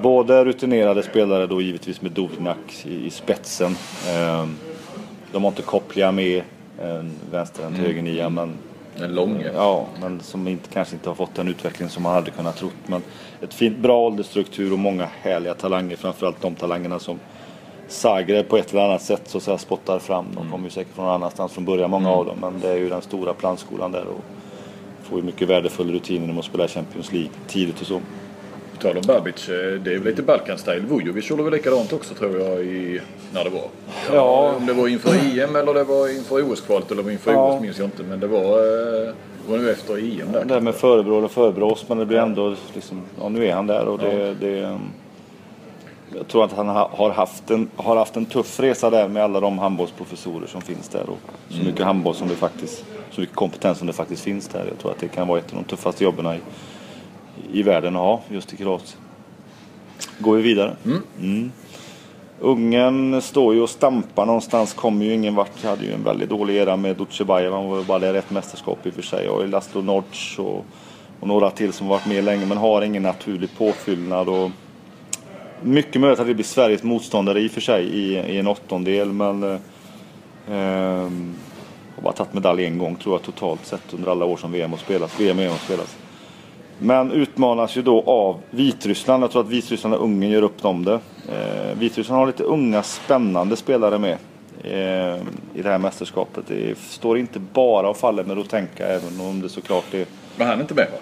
både 0.02 0.46
rutinerade 0.46 1.04
spelare 1.04 1.48
då 1.48 1.62
givetvis 1.62 2.02
med 2.02 2.12
Dovnak 2.12 2.86
i, 2.86 3.06
i 3.06 3.10
spetsen. 3.10 3.76
Eh, 4.10 4.48
de 5.32 5.44
har 5.44 5.52
inte 5.52 5.62
Koplia 5.62 6.12
med, 6.12 6.44
en 6.82 7.12
vänster 7.32 7.68
till 7.68 7.86
höger 7.86 8.02
nia, 8.02 8.30
men 8.30 8.54
En 9.02 9.16
långe. 9.16 9.52
Ja, 9.54 9.86
men 10.02 10.20
som 10.20 10.48
inte, 10.48 10.70
kanske 10.70 10.96
inte 10.96 11.10
har 11.10 11.16
fått 11.16 11.36
den 11.36 11.48
utveckling 11.48 11.90
som 11.90 12.04
man 12.04 12.14
hade 12.14 12.32
kunnat 12.32 12.58
trott. 12.58 12.74
Men 12.86 13.02
ett 13.42 13.54
fint, 13.54 13.78
bra 13.78 14.00
åldersstruktur 14.00 14.74
och 14.74 14.80
många 14.80 15.08
härliga 15.22 15.54
talanger. 15.54 15.96
Framförallt 15.96 16.42
de 16.42 16.56
talangerna 16.56 17.00
som 17.00 17.20
Zagreb 17.88 18.50
på 18.50 18.58
ett 18.58 18.72
eller 18.72 18.86
annat 18.86 19.02
sätt 19.02 19.22
så 19.26 19.38
att 19.38 19.44
säga 19.44 19.58
spottar 19.58 20.00
fram. 20.00 20.26
De 20.36 20.52
kommer 20.52 20.64
ju 20.64 20.70
säkert 20.70 20.96
från 20.96 21.06
någon 21.06 21.14
annanstans 21.14 21.52
från 21.52 21.66
början, 21.66 21.90
många 21.90 22.10
av 22.10 22.26
dem. 22.26 22.38
Men 22.42 22.60
det 22.60 22.70
är 22.70 22.78
ju 22.78 22.90
den 22.90 23.02
stora 23.02 23.34
plantskolan 23.34 23.92
där 23.92 24.06
och 24.06 24.24
får 25.04 25.20
ju 25.20 25.26
mycket 25.26 25.50
värdefull 25.50 25.92
rutin 25.92 26.22
genom 26.22 26.40
att 26.40 26.46
spela 26.46 26.68
Champions 26.68 27.12
League 27.12 27.30
tidigt 27.48 27.82
och 27.82 27.88
så. 27.88 28.02
På 28.74 28.82
tal 28.82 28.98
om 28.98 29.04
Babic, 29.08 29.50
eh, 29.50 29.56
det 29.56 29.94
är 29.94 30.00
väl 30.00 30.04
lite 30.04 30.22
Balkan-style. 30.24 30.86
Vujovic 30.88 31.30
gjorde 31.30 31.44
väl 31.44 31.54
likadant 31.54 31.94
också 31.94 32.14
tror 32.14 32.40
jag 32.40 32.60
i, 32.66 33.02
när 33.34 33.44
det 33.44 33.50
var. 33.50 33.68
Ja. 34.14 34.54
Om 34.58 34.66
det 34.66 34.74
var 34.74 34.88
inför 34.88 35.10
EM 35.10 35.56
eller 35.56 35.74
det 35.74 35.84
var 35.84 36.16
inför 36.18 36.52
OS-kvalet 36.52 36.92
eller 36.92 37.12
inför 37.12 37.32
Ja. 37.32 37.54
OS 37.54 37.62
minns 37.62 37.78
jag 37.80 37.88
inte. 37.88 38.04
Men 38.04 38.20
det 38.20 38.28
var, 38.28 38.40
eh, 38.60 39.14
det 39.46 39.52
var 39.52 39.58
nu 39.58 39.72
efter 39.72 39.98
EM 40.22 40.32
där. 40.32 40.46
Det 40.46 40.54
här 40.54 40.62
med 40.62 40.76
förebrå 40.76 41.16
och 41.24 41.32
förebrås 41.32 41.86
men 41.88 41.98
det 41.98 42.06
blir 42.06 42.18
ändå 42.18 42.56
liksom, 42.74 43.02
ja 43.22 43.30
nu 43.30 43.46
är 43.48 43.54
han 43.54 43.68
där 43.68 43.86
och 43.86 44.00
det, 44.00 44.14
Ja. 44.14 44.34
det 44.40 44.80
Jag 46.16 46.28
tror 46.28 46.44
att 46.46 46.52
han 46.54 46.68
ha- 46.68 46.90
har 46.94 47.10
haft, 47.10 47.50
en, 47.52 47.70
har 47.76 47.96
haft 47.96 48.16
en 48.16 48.26
tuff 48.26 48.60
resa 48.60 48.90
där 48.90 49.08
med 49.08 49.24
alla 49.24 49.40
de 49.40 49.60
handbollsprofessorer 49.60 50.48
som 50.48 50.62
finns 50.62 50.90
där 50.90 51.10
och 51.10 51.18
så 51.50 51.64
mycket 51.64 51.86
handboll 51.86 52.16
som 52.16 52.28
det 52.28 52.36
faktiskt, 52.36 52.86
så 53.12 53.22
mycket 53.22 53.36
kompetens 53.36 53.78
som 53.78 53.88
det 53.88 53.94
faktiskt 53.94 54.24
finns 54.24 54.48
där. 54.48 54.66
Jag 54.70 54.80
tror 54.80 54.92
att 54.92 55.00
det 55.00 55.08
kan 55.08 55.28
vara 55.28 55.40
ett 55.40 55.52
av 55.54 55.58
de 55.58 55.64
tuffaste 55.64 56.04
jobben 56.04 56.26
i, 56.26 56.40
i 57.52 57.64
världen 57.64 57.96
att 57.96 58.02
ha 58.02 58.22
just 58.30 58.54
i 58.54 58.58
Kroatien. 58.58 59.02
Går 60.20 60.36
vi 60.36 60.42
vidare. 60.42 60.76
Mm. 61.20 61.52
Ungen 62.40 63.22
står 63.22 63.54
ju 63.54 63.62
och 63.62 63.70
stampar 63.70 64.26
någonstans, 64.26 64.74
kommer 64.74 65.06
ju 65.06 65.14
ingen 65.14 65.36
vart. 65.36 65.64
Hade 65.64 65.86
ju 65.86 65.94
en 65.94 66.04
väldigt 66.04 66.30
dålig 66.30 66.56
era 66.56 66.78
med 66.78 66.96
Dutjebajev, 66.96 67.54
han 67.54 67.70
var 67.70 67.76
väl 67.76 67.86
bara 67.86 68.00
där 68.00 68.14
ett 68.14 68.32
mästerskap 68.32 68.86
i 68.86 68.90
och 68.90 68.94
för 68.94 69.02
sig. 69.02 69.30
Och 69.30 69.48
Laszlo 69.48 69.82
Norc 69.82 70.40
och, 70.40 70.66
och 71.20 71.28
några 71.28 71.50
till 71.50 71.74
som 71.74 71.88
varit 71.88 72.06
med 72.06 72.24
länge 72.24 72.46
men 72.46 72.58
har 72.58 72.82
ingen 72.82 73.04
naturlig 73.04 73.50
påfyllnad. 73.58 74.30
Och 74.30 74.52
mycket 75.62 76.02
möjligt 76.02 76.20
att 76.20 76.28
det 76.28 76.34
blir 76.34 76.46
Sveriges 76.46 76.84
motståndare 76.84 77.42
i 77.42 77.48
och 77.48 77.52
för 77.52 77.62
sig 77.62 77.86
i, 77.86 78.18
i 78.18 78.38
en 78.38 78.48
åttondel 78.48 79.12
men 79.12 79.44
eh, 79.44 79.60
ehm, 80.50 81.36
har 81.96 82.04
bara 82.04 82.14
tagit 82.14 82.34
medalj 82.34 82.66
en 82.66 82.78
gång 82.78 82.96
tror 82.96 83.16
jag 83.16 83.22
totalt 83.22 83.66
sett 83.66 83.94
under 83.94 84.12
alla 84.12 84.26
år 84.26 84.38
som 84.38 84.52
VM 84.52 84.72
har 84.72 84.78
spelats. 84.78 85.20
VM 85.20 85.38
och 85.38 85.44
EM 85.44 85.52
har 85.52 85.58
spelats. 85.58 85.98
Men 86.84 87.12
utmanas 87.12 87.78
ju 87.78 87.82
då 87.82 88.02
av 88.06 88.40
Vitryssland. 88.50 89.24
Jag 89.24 89.32
tror 89.32 89.42
att 89.42 89.50
Vitryssland 89.50 89.96
och 89.96 90.04
Ungern 90.04 90.32
gör 90.32 90.42
upp 90.42 90.66
om 90.66 90.86
det. 90.86 90.94
Eh, 91.30 91.78
Vitryssland 91.80 92.20
har 92.20 92.28
lite 92.28 92.44
unga 92.44 92.84
spännande 92.84 93.56
spelare 93.56 93.98
med 94.00 94.18
eh, 94.64 95.22
i 95.54 95.62
det 95.62 95.70
här 95.70 95.78
mästerskapet. 95.78 96.44
Det 96.48 96.78
står 96.78 97.18
inte 97.18 97.40
bara 97.40 97.90
och 97.90 97.98
faller 97.98 98.24
med 98.24 98.38
Rotenka 98.38 98.88
även 98.88 99.22
om 99.30 99.42
det 99.42 99.50
såklart 99.50 99.94
är 99.94 100.06
Men 100.38 100.48
han 100.48 100.62
inte 100.62 100.74
med 100.74 100.88
va? 100.92 100.98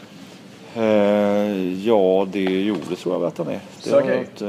Eh, 0.81 1.85
ja, 1.87 2.27
det, 2.31 2.39
jo, 2.43 2.75
det 2.89 2.95
tror 2.95 3.15
jag 3.15 3.23
att 3.25 3.37
han 3.37 3.47
är. 3.47 3.59
Sergej? 3.79 4.19
inte- 4.19 4.45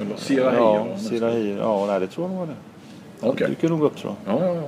Eller 0.00 0.16
Sirahi 0.16 0.56
Ja, 0.56 0.80
eller 0.80 0.90
något 0.90 1.00
Sirahi. 1.02 1.56
Ja, 1.60 1.86
nej, 1.86 2.00
det 2.00 2.06
tror 2.06 2.24
jag 2.26 2.30
nog 2.30 2.38
var 2.40 2.46
det. 2.46 3.26
Han 3.26 3.50
dyker 3.50 3.68
nog 3.68 3.82
upp 3.82 3.96
tror 3.96 4.14
jag. 4.26 4.34
Ja, 4.40 4.46
ja, 4.46 4.54
ja. 4.54 4.62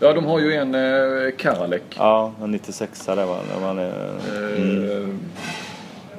Ja, 0.00 0.12
de 0.12 0.24
har 0.24 0.38
ju 0.40 0.54
en 0.54 0.74
eh, 0.74 1.30
Karalek. 1.36 1.82
Ja, 1.96 2.32
en 2.42 2.50
96 2.50 3.06
där 3.06 3.26
va. 3.26 3.38
När 3.54 3.60
man 3.66 3.78
är, 3.78 4.08
Eh, 5.02 5.08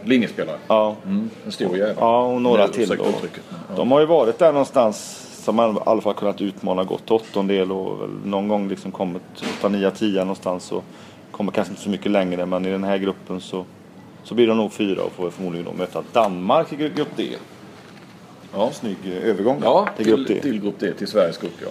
linjespelare. 0.04 0.58
ja, 0.68 0.96
Mm, 1.06 1.30
en 1.46 1.52
stor 1.52 1.78
jävel. 1.78 1.96
ja, 2.00 2.24
och 2.26 2.42
några 2.42 2.66
Nu, 2.66 2.72
till. 2.74 2.92
Och, 3.00 3.08
uttrycket. 3.08 3.44
Ja. 3.50 3.76
de 3.76 3.92
har 3.92 4.00
ju 4.00 4.06
varit 4.06 4.40
där 4.40 4.52
någonstans 4.52 5.28
som 5.46 5.56
man 5.56 5.76
i 5.76 5.80
alla 5.86 6.02
fall 6.02 6.14
kunnat 6.14 6.42
utmana 6.42 6.86
till 6.86 6.96
åttondel 7.10 7.72
och 7.72 8.10
någon 8.26 8.48
gång 8.48 8.70
liksom 8.70 8.92
kommit 8.92 9.22
8, 9.60 9.70
9, 9.70 9.92
10 9.92 10.20
någonstans 10.20 10.72
och 10.72 10.84
kommer 11.32 11.52
kanske 11.52 11.72
inte 11.72 11.84
så 11.84 11.90
mycket 11.90 12.12
längre 12.12 12.46
men 12.46 12.66
i 12.66 12.70
den 12.72 12.84
här 12.84 12.98
gruppen 12.98 13.42
så, 13.42 13.66
så 14.24 14.36
blir 14.36 14.48
de 14.48 14.58
nog 14.58 14.72
fyra 14.74 15.04
och 15.04 15.12
får 15.12 15.30
förmodligen 15.30 15.66
då 15.66 15.74
möta 15.74 16.04
Danmark 16.14 16.74
i 16.74 16.76
grupp 16.76 17.08
D. 17.16 17.24
Ja. 18.54 18.70
Snygg 18.72 18.98
eh, 19.06 19.30
övergång 19.30 19.60
Ja, 19.64 19.88
till 19.98 20.06
till, 20.06 20.16
grupp 20.16 20.28
D. 20.28 20.40
till 20.42 20.62
grupp 20.62 20.80
D, 20.80 20.94
till 20.98 21.08
Sveriges 21.08 21.38
grupp 21.38 21.54
ja. 21.62 21.68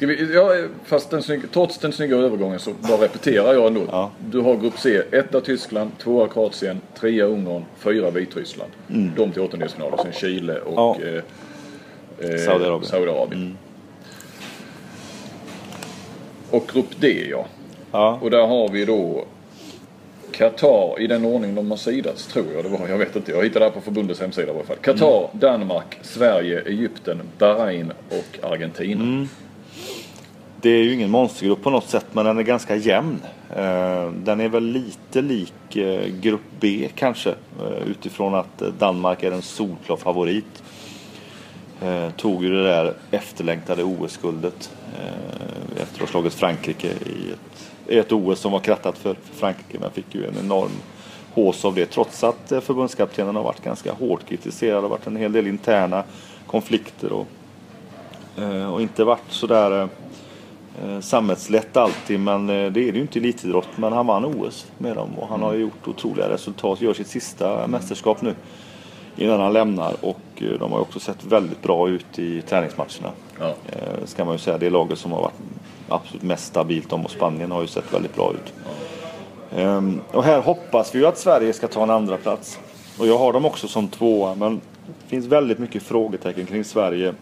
Ska 0.00 0.06
vi, 0.06 0.34
ja 0.34 0.54
fast 0.84 1.10
den 1.10 1.22
snygga, 1.22 1.42
trots 1.52 1.78
den 1.78 1.92
snygga 1.92 2.16
övergången 2.16 2.58
så 2.60 2.72
bara 2.88 3.04
repeterar 3.04 3.54
jag 3.54 3.66
ändå. 3.66 3.80
Ja. 3.90 4.10
Du 4.30 4.40
har 4.40 4.56
grupp 4.56 4.78
C, 4.78 5.02
etta 5.12 5.40
Tyskland, 5.40 5.90
tvåa 5.98 6.28
Kroatien, 6.28 6.80
trea 7.00 7.24
Ungern, 7.24 7.64
fyra 7.78 8.10
Vitryssland. 8.10 8.70
De 9.16 9.32
till 9.32 9.42
åttondelsfinal 9.42 9.92
och 9.92 10.00
sen 10.00 10.12
Chile 10.12 10.58
och 10.60 10.96
Mm. 10.96 11.14
Ja. 11.14 11.20
eh, 12.24 12.30
eh, 12.30 12.36
Saudiarabien. 12.38 12.72
Mm. 12.72 12.82
Saudiarabien. 12.84 13.58
Och 16.50 16.70
grupp 16.72 17.00
D 17.00 17.26
ja. 17.30 17.46
Ja. 17.92 18.18
Och 18.22 18.30
där 18.30 18.46
har 18.46 18.68
vi 18.68 18.84
då 18.84 19.24
Qatar 20.32 21.00
i 21.00 21.06
den 21.06 21.24
ordning 21.24 21.54
de 21.54 21.70
har 21.70 21.78
sidats 21.78 22.26
tror 22.26 22.46
jag 22.54 22.64
det 22.64 22.68
var. 22.68 22.88
Jag 22.88 22.98
vet 22.98 23.16
inte. 23.16 23.30
Jag 23.32 23.42
hittade 23.44 23.58
det 23.64 23.68
här 23.68 23.72
på 23.74 23.80
förbundets 23.80 24.20
hemsida 24.20 24.46
i 24.52 24.54
alla 24.54 24.64
fall. 24.64 24.76
Qatar, 24.76 25.18
Mm. 25.18 25.40
Danmark, 25.40 25.98
Sverige, 26.02 26.60
Egypten, 26.66 27.20
Bahrain 27.38 27.92
och 28.10 28.50
Argentina. 28.50 29.02
Mm. 29.04 29.28
Det 30.62 30.70
är 30.70 30.82
ju 30.82 30.94
ingen 30.94 31.10
monstergrupp 31.10 31.62
på 31.62 31.70
något 31.70 31.88
sätt 31.88 32.06
men 32.12 32.24
den 32.24 32.38
är 32.38 32.42
ganska 32.42 32.76
jämn. 32.76 33.22
Eh, 33.50 34.10
den 34.10 34.40
är 34.40 34.48
väl 34.48 34.64
lite 34.64 35.22
lik 35.22 35.76
eh, 35.76 36.06
grupp 36.06 36.40
B 36.60 36.88
kanske 36.94 37.30
eh, 37.30 37.88
utifrån 37.90 38.34
att 38.34 38.58
Danmark 38.78 39.22
är 39.22 39.32
en 39.32 39.42
solklar 39.42 39.96
favorit. 39.96 40.62
Tog 42.16 42.44
ju 42.44 42.50
det 42.50 42.62
där 42.62 42.94
efterlängtade 43.10 43.84
OS-guldet 43.84 44.70
efter 45.76 45.94
att 45.94 46.00
ha 46.00 46.06
slagit 46.06 46.34
Frankrike 46.34 46.88
i 46.88 47.32
ett, 47.32 47.70
i 47.86 47.98
ett 47.98 48.12
OS 48.12 48.40
som 48.40 48.52
var 48.52 48.60
krattat 48.60 48.98
för 48.98 49.16
Frankrike 49.32 49.78
men 49.80 49.90
fick 49.90 50.14
ju 50.14 50.26
en 50.26 50.34
enorm 50.44 50.70
hås 51.34 51.64
av 51.64 51.74
det 51.74 51.86
trots 51.86 52.24
att 52.24 52.52
förbundskaptenen 52.62 53.36
har 53.36 53.42
varit 53.42 53.64
ganska 53.64 53.92
hårt 53.92 54.28
kritiserad. 54.28 54.76
Det 54.76 54.82
har 54.82 54.88
varit 54.88 55.06
en 55.06 55.16
hel 55.16 55.32
del 55.32 55.46
interna 55.46 56.04
konflikter 56.46 57.12
och 57.12 57.26
och 58.72 58.82
inte 58.82 59.04
varit 59.04 59.30
sådär 59.32 59.88
sammetslätt 61.00 61.76
alltid 61.76 62.20
men 62.20 62.48
eh, 62.48 62.72
det 62.72 62.88
är 62.88 62.92
det 62.92 62.98
ju 62.98 63.00
inte 63.00 63.18
i 63.18 63.22
elitidrott. 63.22 63.68
Men 63.76 63.92
han 63.92 64.06
vann 64.06 64.24
OS 64.24 64.66
med 64.78 64.96
dem 64.96 65.18
och 65.18 65.28
han 65.28 65.42
har 65.42 65.54
gjort 65.54 65.88
otroliga 65.88 66.28
resultat. 66.28 66.80
Gör 66.80 66.94
sitt 66.94 67.06
sista 67.06 67.66
mästerskap 67.66 68.22
nu 68.22 68.34
innan 69.16 69.40
han 69.40 69.52
lämnar 69.52 69.94
och 70.00 70.20
eh, 70.36 70.58
de 70.58 70.72
har 70.72 70.80
också 70.80 71.00
sett 71.00 71.24
väldigt 71.24 71.62
bra 71.62 71.88
ut 71.88 72.18
i 72.18 72.42
träningsmatcherna. 72.42 73.12
Ja. 73.38 73.46
Eh, 73.46 74.04
ska 74.04 74.24
man 74.24 74.34
ju 74.34 74.38
säga. 74.38 74.58
Det 74.58 74.70
laget 74.70 74.98
som 74.98 75.12
har 75.12 75.22
varit 75.22 75.34
absolut 75.88 76.22
mest 76.22 76.46
stabilt. 76.46 76.90
De 76.90 77.04
och 77.04 77.10
Spanien 77.10 77.50
har 77.50 77.60
ju 77.60 77.66
sett 77.66 77.94
väldigt 77.94 78.14
bra 78.14 78.32
ut. 78.32 78.52
Ehm, 79.56 80.00
och 80.12 80.24
här 80.24 80.40
hoppas 80.40 80.94
vi 80.94 80.98
ju 80.98 81.06
att 81.06 81.18
Sverige 81.18 81.52
ska 81.52 81.68
ta 81.68 81.82
en 81.82 81.90
andra 81.90 82.16
plats. 82.16 82.58
Och 82.98 83.06
jag 83.06 83.18
har 83.18 83.32
dem 83.32 83.44
också 83.44 83.68
som 83.68 83.88
tvåa 83.88 84.34
men 84.34 84.60
det 84.86 85.08
finns 85.08 85.26
väldigt 85.26 85.58
mycket 85.58 85.82
frågetecken 85.82 86.46
kring 86.46 86.64
Sverige. 86.64 87.14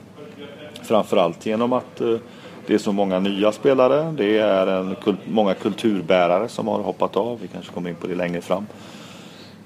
Framförallt 0.82 1.46
genom 1.46 1.72
att 1.72 2.00
eh, 2.00 2.16
det 2.68 2.74
är 2.74 2.78
så 2.78 2.92
många 2.92 3.20
nya 3.20 3.52
spelare. 3.52 4.14
Det 4.16 4.38
är 4.38 4.66
en 4.66 4.96
många 5.24 5.54
kulturbärare 5.54 6.48
som 6.48 6.68
har 6.68 6.78
hoppat 6.78 7.16
av. 7.16 7.38
Vi 7.42 7.48
kanske 7.48 7.72
kommer 7.72 7.90
in 7.90 7.96
på 7.96 8.06
det 8.06 8.14
längre 8.14 8.40
fram. 8.40 8.66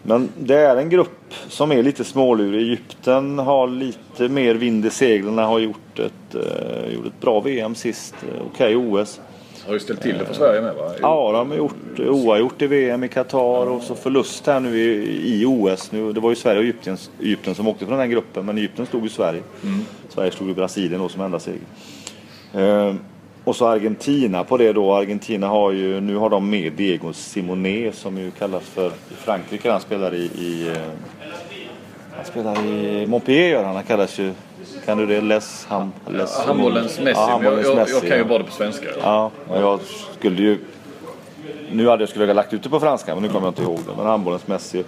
Men 0.02 0.28
det 0.38 0.54
är 0.54 0.76
en 0.76 0.90
grupp 0.90 1.34
som 1.48 1.72
är 1.72 1.82
lite 1.82 2.04
smålurig. 2.04 2.62
Egypten 2.62 3.38
har 3.38 3.68
lite 3.68 4.28
mer 4.28 4.54
vind 4.54 4.86
i 4.86 4.90
seglen. 4.90 5.38
Har 5.38 5.58
gjort 5.58 5.98
ett, 5.98 6.34
eh, 6.34 6.94
gjort 6.94 7.06
ett 7.06 7.20
bra 7.20 7.40
VM 7.40 7.74
sist. 7.74 8.14
Eh, 8.22 8.42
Okej 8.52 8.76
OS. 8.76 9.20
har 9.66 9.72
ju 9.72 9.80
ställt 9.80 10.02
till 10.02 10.18
det 10.18 10.24
för 10.24 10.34
Sverige 10.34 10.60
med 10.60 10.74
va? 10.74 10.92
Ja, 11.00 11.32
de 11.32 11.50
har 11.50 11.56
gjort 11.56 12.00
oavgjort 12.00 12.62
i 12.62 12.66
VM 12.66 13.04
i 13.04 13.08
Qatar 13.08 13.66
och 13.66 13.82
så 13.82 13.94
förlust 13.94 14.46
här 14.46 14.60
nu 14.60 14.78
i, 14.78 15.44
OS. 15.46 15.92
Nu, 15.92 16.12
det 16.12 16.20
var 16.20 16.30
ju 16.30 16.36
Sverige 16.36 16.58
och 16.58 16.64
Egypten, 16.64 16.96
Egypten 17.20 17.54
som 17.54 17.68
åkte 17.68 17.86
från 17.86 17.98
den 17.98 18.10
gruppen 18.10 18.46
men 18.46 18.58
Egypten 18.58 18.86
stod 18.86 19.02
ju 19.02 19.08
Sverige. 19.08 19.42
Mm. 19.62 19.84
Sverige 20.08 20.30
stod 20.30 20.50
i 20.50 20.54
Brasilien 20.54 21.00
då 21.00 21.08
som 21.08 21.20
enda 21.22 21.38
seger. 21.38 21.60
Ehm, 22.54 22.98
och 23.44 23.56
så 23.56 23.66
Argentina 23.66 24.44
på 24.44 24.56
det 24.56 24.72
då. 24.72 24.94
Argentina 24.94 25.48
har 25.48 25.72
ju, 25.72 26.00
nu 26.00 26.16
har 26.16 26.30
de 26.30 26.50
med 26.50 26.72
Diego 26.72 27.12
Simone 27.12 27.92
som 27.92 28.18
ju 28.18 28.30
kallas 28.30 28.62
för, 28.62 28.86
i 28.86 29.14
Frankrike, 29.14 29.70
han 29.70 29.80
spelar 29.80 30.14
i, 30.14 30.22
i 30.22 30.68
eh, 30.68 30.82
han 32.16 32.24
spelar 32.24 32.66
i 32.66 33.06
Montpellier 33.06 33.64
han, 33.64 33.82
kallas 33.82 34.18
ju 34.18 34.32
kan 34.84 34.98
du 34.98 35.06
det? 35.06 35.20
Les, 35.20 35.66
ham, 35.68 35.92
les, 36.10 36.46
handbollens 36.46 37.00
Messi. 37.00 37.20
Ja, 37.20 37.28
handbollens 37.30 37.66
jag, 37.66 37.78
jag, 37.78 37.88
jag, 37.88 38.02
kan 38.08 38.18
ju 38.18 38.24
bara 38.24 38.38
det 38.38 38.44
på 38.44 38.52
svenska. 38.52 38.86
Ja, 39.02 39.30
och 39.48 39.62
jag 39.62 39.80
skulle 40.18 40.42
ju... 40.42 40.58
Nu 41.72 41.88
hade 41.88 42.02
jag 42.02 42.08
skulle 42.08 42.26
ha 42.26 42.32
lagt 42.32 42.52
ut 42.52 42.62
det 42.62 42.68
på 42.68 42.80
franska 42.80 43.14
men 43.14 43.22
nu 43.22 43.28
kommer 43.28 43.46
jag 43.46 43.50
inte 43.50 43.62
ihåg 43.62 43.78
det. 43.86 43.92
Men 43.96 44.06
handbollens 44.06 44.46
Messi 44.46 44.84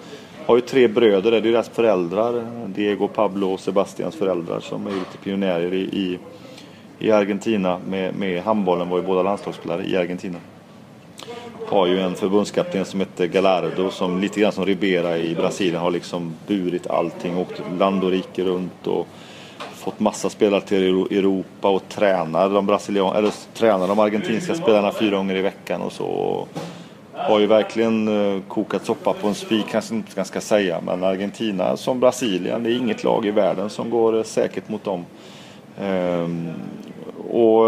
har 0.46 0.56
ju 0.56 0.60
tre 0.60 0.88
bröder. 0.88 1.30
Det 1.30 1.36
är 1.36 1.40
deras 1.40 1.68
föräldrar. 1.68 2.46
Diego, 2.66 3.08
Pablo 3.08 3.52
och 3.52 3.60
Sebastians 3.60 4.16
föräldrar 4.16 4.60
som 4.60 4.86
är 4.86 4.90
lite 4.90 5.18
pionjärer 5.24 5.74
i, 5.74 5.80
i, 5.80 6.18
i 6.98 7.10
Argentina. 7.10 7.78
Med, 7.88 8.14
med 8.14 8.42
handbollen 8.42 8.88
var 8.88 8.98
ju 8.98 9.04
båda 9.04 9.22
landslagsspelare 9.22 9.84
i 9.86 9.96
Argentina 9.96 10.38
har 11.68 11.86
ju 11.86 12.00
en 12.00 12.14
förbundskapten 12.14 12.84
som 12.84 13.00
heter 13.00 13.26
Galardo 13.26 13.90
som 13.90 14.20
lite 14.20 14.40
grann 14.40 14.52
som 14.52 14.66
Ribera 14.66 15.18
i 15.18 15.34
Brasilien 15.34 15.80
har 15.80 15.90
liksom 15.90 16.34
burit 16.46 16.86
allting, 16.86 17.38
åkt 17.38 17.62
land 17.78 18.04
och 18.04 18.10
rike 18.10 18.44
runt 18.44 18.86
och 18.86 19.06
fått 19.74 20.00
massa 20.00 20.30
spelare 20.30 20.60
till 20.60 20.82
Europa 20.92 21.68
och 21.68 21.88
tränar 21.88 22.50
de, 22.50 22.66
brasilian 22.66 23.16
eller 23.16 23.32
tränar 23.54 23.88
de 23.88 23.98
argentinska 23.98 24.54
spelarna 24.54 24.92
fyra 24.92 25.16
gånger 25.16 25.36
i 25.36 25.42
veckan 25.42 25.82
och 25.82 25.92
så. 25.92 26.46
Har 27.12 27.38
ju 27.38 27.46
verkligen 27.46 28.08
eh, 28.08 28.42
kokat 28.48 28.84
soppa 28.84 29.12
på 29.12 29.28
en 29.28 29.34
spik, 29.34 29.66
kanske 29.70 29.94
inte 29.94 30.12
man 30.16 30.24
ska 30.24 30.40
säga. 30.40 30.80
Men 30.80 31.04
Argentina 31.04 31.76
som 31.76 32.00
Brasilien, 32.00 32.62
det 32.62 32.70
är 32.70 32.76
inget 32.76 33.04
lag 33.04 33.26
i 33.26 33.30
världen 33.30 33.70
som 33.70 33.90
går 33.90 34.16
eh, 34.16 34.22
säkert 34.22 34.68
mot 34.68 34.84
dem. 34.84 35.04
Ehm, 35.80 36.52
och, 37.30 37.64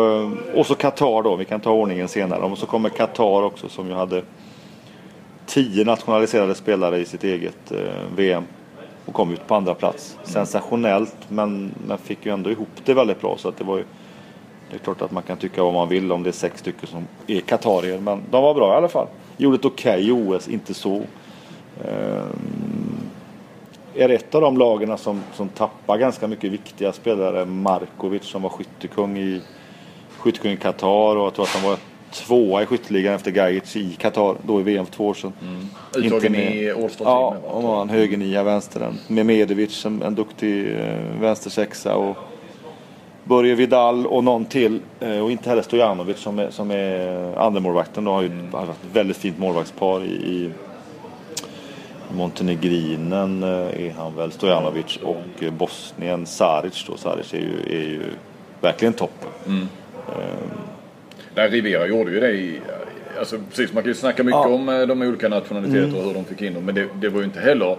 och 0.55 0.67
så 0.67 0.75
Qatar 0.75 1.23
då, 1.23 1.37
vi 1.37 1.45
kan 1.45 1.61
ta 1.61 1.71
ordningen 1.71 2.09
senare. 2.09 2.41
Och 2.41 2.59
så 2.59 2.67
kommer 2.67 2.89
Qatar 2.89 3.43
också 3.43 3.69
som 3.69 3.89
ju 3.89 3.95
hade 3.95 4.23
tio 5.47 5.85
nationaliserade 5.85 6.55
spelare 6.55 6.99
i 6.99 7.05
sitt 7.05 7.25
eget 7.25 7.73
eh, 7.73 7.79
VM 8.17 8.45
och 9.07 9.15
kom 9.15 9.33
ut 9.33 9.47
på 9.47 9.55
andra 9.55 9.75
plats. 9.75 10.15
Mm. 10.15 10.27
Sensationellt 10.27 11.17
men 11.29 11.75
man 11.87 11.99
fick 11.99 12.27
ju 12.27 12.33
ändå 12.33 12.51
ihop 12.51 12.69
det 12.85 12.95
väldigt 12.95 13.21
bra 13.21 13.37
så 13.39 13.49
att 13.49 13.57
det 13.57 13.65
var 13.65 13.77
ju 13.77 13.85
det 14.71 14.77
är 14.77 14.79
klart 14.79 15.03
att 15.03 15.11
man 15.11 15.23
kan 15.23 15.37
tycka 15.37 15.63
vad 15.63 15.75
man 15.75 15.89
vill 15.89 16.13
om 16.13 16.23
det 16.23 16.31
är 16.31 16.33
sex 16.33 16.61
stycken 16.61 16.89
som 16.89 17.07
är 17.27 17.41
Qatarier 17.41 17.99
men 17.99 18.23
de 18.31 18.43
var 18.43 18.55
bra 18.55 18.75
i 18.75 18.77
alla 18.77 18.89
fall. 18.89 19.07
Gjorde 19.37 19.57
ett 19.57 19.65
okej 19.65 20.13
okay 20.13 20.37
OS, 20.37 20.49
inte 20.49 20.75
så. 20.75 21.03
Ehm, 21.85 23.06
är 23.99 24.09
ett 24.09 24.35
av 24.35 24.41
de 24.41 24.59
lagen 24.59 24.99
som, 24.99 25.23
som 25.35 25.49
tappar 25.49 25.99
ganska 25.99 26.27
mycket 26.27 26.53
viktiga 26.53 26.93
spelare. 26.93 27.45
Markovic 27.45 28.25
som 28.25 28.43
var 28.43 28.51
skyttekung 28.51 29.19
i, 29.19 29.41
skyttekung 30.19 30.53
i 30.53 30.57
Qatar 30.57 31.17
och 31.17 31.27
jag 31.27 31.35
tror 31.35 31.45
att 31.45 31.55
han 31.55 31.71
var 31.71 31.79
tvåa 32.13 32.63
i 32.63 32.67
skytteligan 32.67 33.15
efter 33.15 33.31
Gajic 33.31 33.77
i 33.77 33.97
Qatar, 33.99 34.37
då 34.47 34.61
i 34.61 34.63
VM 34.63 34.87
för 34.87 34.93
två 34.93 35.07
år 35.07 35.15
sedan. 35.15 35.33
Mm. 35.43 36.07
Uttagen 36.07 36.35
i 36.35 36.71
Allstar 36.71 37.05
Ja, 37.05 37.37
och 37.45 37.83
en 37.83 37.89
högernia 37.89 38.43
vänster. 38.43 38.93
Memedovic, 39.09 39.87
en, 39.87 40.03
en 40.03 40.15
duktig 40.15 40.71
eh, 40.71 41.21
vänstersexa 41.21 41.97
och 41.97 42.17
Börje 43.25 43.55
Vidal 43.55 44.07
och 44.07 44.25
någon 44.25 44.45
till. 44.45 44.81
Eh, 45.01 45.19
och 45.19 45.31
inte 45.31 45.49
heller 45.49 45.63
Stojanovic 45.63 46.19
som 46.19 46.39
är, 46.39 46.51
som 46.51 46.71
är 46.71 47.37
andra 47.39 47.61
målvakten. 47.61 48.05
De 48.05 48.15
har 48.15 48.23
ju 48.23 48.29
mm. 48.29 48.55
haft 48.55 48.71
ett 48.71 48.97
väldigt 48.97 49.17
fint 49.17 49.39
målvaktspar 49.39 50.05
i, 50.05 50.07
i 50.07 50.51
Montenegrinen 52.15 53.43
eh, 53.43 53.87
är 53.87 53.95
han 53.99 54.17
väl, 54.17 54.33
Stojanovic 54.33 54.99
och 55.03 55.43
eh, 55.43 55.53
Bosnien 55.53 56.27
Saric 56.27 56.85
då. 56.89 56.97
Saric 56.97 57.35
är 57.35 57.39
ju, 57.39 57.79
är 57.79 57.89
ju 57.89 58.03
verkligen 58.61 58.95
toppen. 58.95 59.31
Mm. 59.47 59.61
Um, 59.61 59.69
Nej, 61.35 61.49
Rivera 61.49 61.87
gjorde 61.87 62.11
ju 62.11 62.21
det 62.21 62.31
i, 62.31 62.61
alltså 63.19 63.39
precis 63.49 63.73
man 63.73 63.83
kan 63.83 63.91
ju 63.91 63.95
snacka 63.95 64.25
mycket 64.25 64.41
ja. 64.45 64.49
om 64.49 64.69
eh, 64.69 64.81
de 64.81 65.03
olika 65.03 65.29
nationaliteter 65.29 65.89
mm. 65.89 65.97
och 65.97 66.05
hur 66.05 66.15
de 66.15 66.25
fick 66.25 66.43
in 66.43 66.55
dem. 66.55 66.65
Men 66.65 66.75
det, 66.75 66.89
det 66.95 67.09
var 67.09 67.19
ju 67.19 67.25
inte 67.25 67.41
heller 67.41 67.77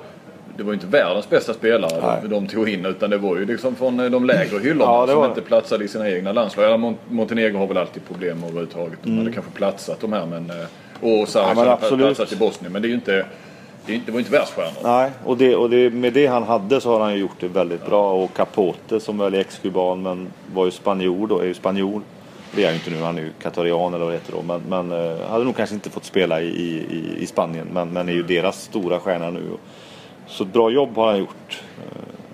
det 0.57 0.63
var 0.63 0.71
ju 0.71 0.73
inte 0.73 0.87
världens 0.87 1.29
bästa 1.29 1.53
spelare 1.53 2.19
de, 2.21 2.27
de 2.27 2.47
tog 2.47 2.69
in 2.69 2.85
utan 2.85 3.09
det 3.09 3.17
var 3.17 3.37
ju 3.37 3.45
liksom 3.45 3.75
från 3.75 3.97
de 4.11 4.25
lägre 4.25 4.59
hyllorna 4.59 4.91
ja, 4.91 5.07
som 5.07 5.25
inte 5.25 5.41
platsade 5.41 5.85
i 5.85 5.87
sina 5.87 6.09
egna 6.09 6.31
landslag. 6.31 6.95
Montenegro 7.09 7.57
har 7.57 7.67
väl 7.67 7.77
alltid 7.77 8.05
problem 8.07 8.43
överhuvudtaget. 8.43 8.99
De 9.03 9.09
mm. 9.09 9.19
hade 9.19 9.31
kanske 9.31 9.51
platsat 9.51 9.99
de 9.99 10.13
här 10.13 10.25
men 10.25 10.51
och 11.01 11.29
Saric 11.29 11.57
ja, 11.57 11.79
hade 11.79 11.97
platsat 11.97 12.33
i 12.33 12.35
Bosnien 12.35 12.73
men 12.73 12.81
det 12.81 12.85
är 12.85 12.89
ju 12.89 12.95
inte 12.95 13.25
det 13.87 14.11
var 14.11 14.19
inte 14.19 14.31
världsstjärnor. 14.31 14.73
Nej, 14.83 15.11
och, 15.25 15.37
det, 15.37 15.55
och 15.55 15.69
det, 15.69 15.89
med 15.89 16.13
det 16.13 16.27
han 16.27 16.43
hade 16.43 16.81
så 16.81 16.91
har 16.91 16.99
han 16.99 17.19
gjort 17.19 17.39
det 17.39 17.47
väldigt 17.47 17.85
bra. 17.85 18.13
Och 18.13 18.33
Capote 18.33 18.99
som 18.99 19.17
väl 19.17 19.33
är 19.33 19.39
ex-kuban 19.39 20.01
men 20.01 20.27
var 20.53 20.65
ju 20.65 20.71
spanjor 20.71 21.27
då, 21.27 21.39
är 21.39 21.45
ju 21.45 21.53
spanjor. 21.53 22.01
Det 22.55 22.63
är 22.63 22.69
ju 22.69 22.75
inte 22.75 22.89
nu, 22.89 23.01
han 23.01 23.17
är 23.17 23.21
ju 23.21 23.31
katarian 23.41 23.93
eller 23.93 24.05
vad 24.05 24.13
det 24.13 24.17
heter 24.17 24.33
då. 24.33 24.41
Men, 24.41 24.61
men 24.69 24.91
uh, 24.91 25.29
hade 25.29 25.45
nog 25.45 25.55
kanske 25.55 25.75
inte 25.75 25.89
fått 25.89 26.05
spela 26.05 26.41
i, 26.41 26.47
i, 26.47 27.15
i 27.19 27.25
Spanien. 27.25 27.67
Men, 27.73 27.89
men 27.89 28.09
är 28.09 28.13
ju 28.13 28.23
deras 28.23 28.63
stora 28.63 28.99
stjärna 28.99 29.29
nu. 29.29 29.43
Så 30.27 30.45
bra 30.45 30.69
jobb 30.69 30.95
har 30.95 31.07
han 31.07 31.19
gjort. 31.19 31.61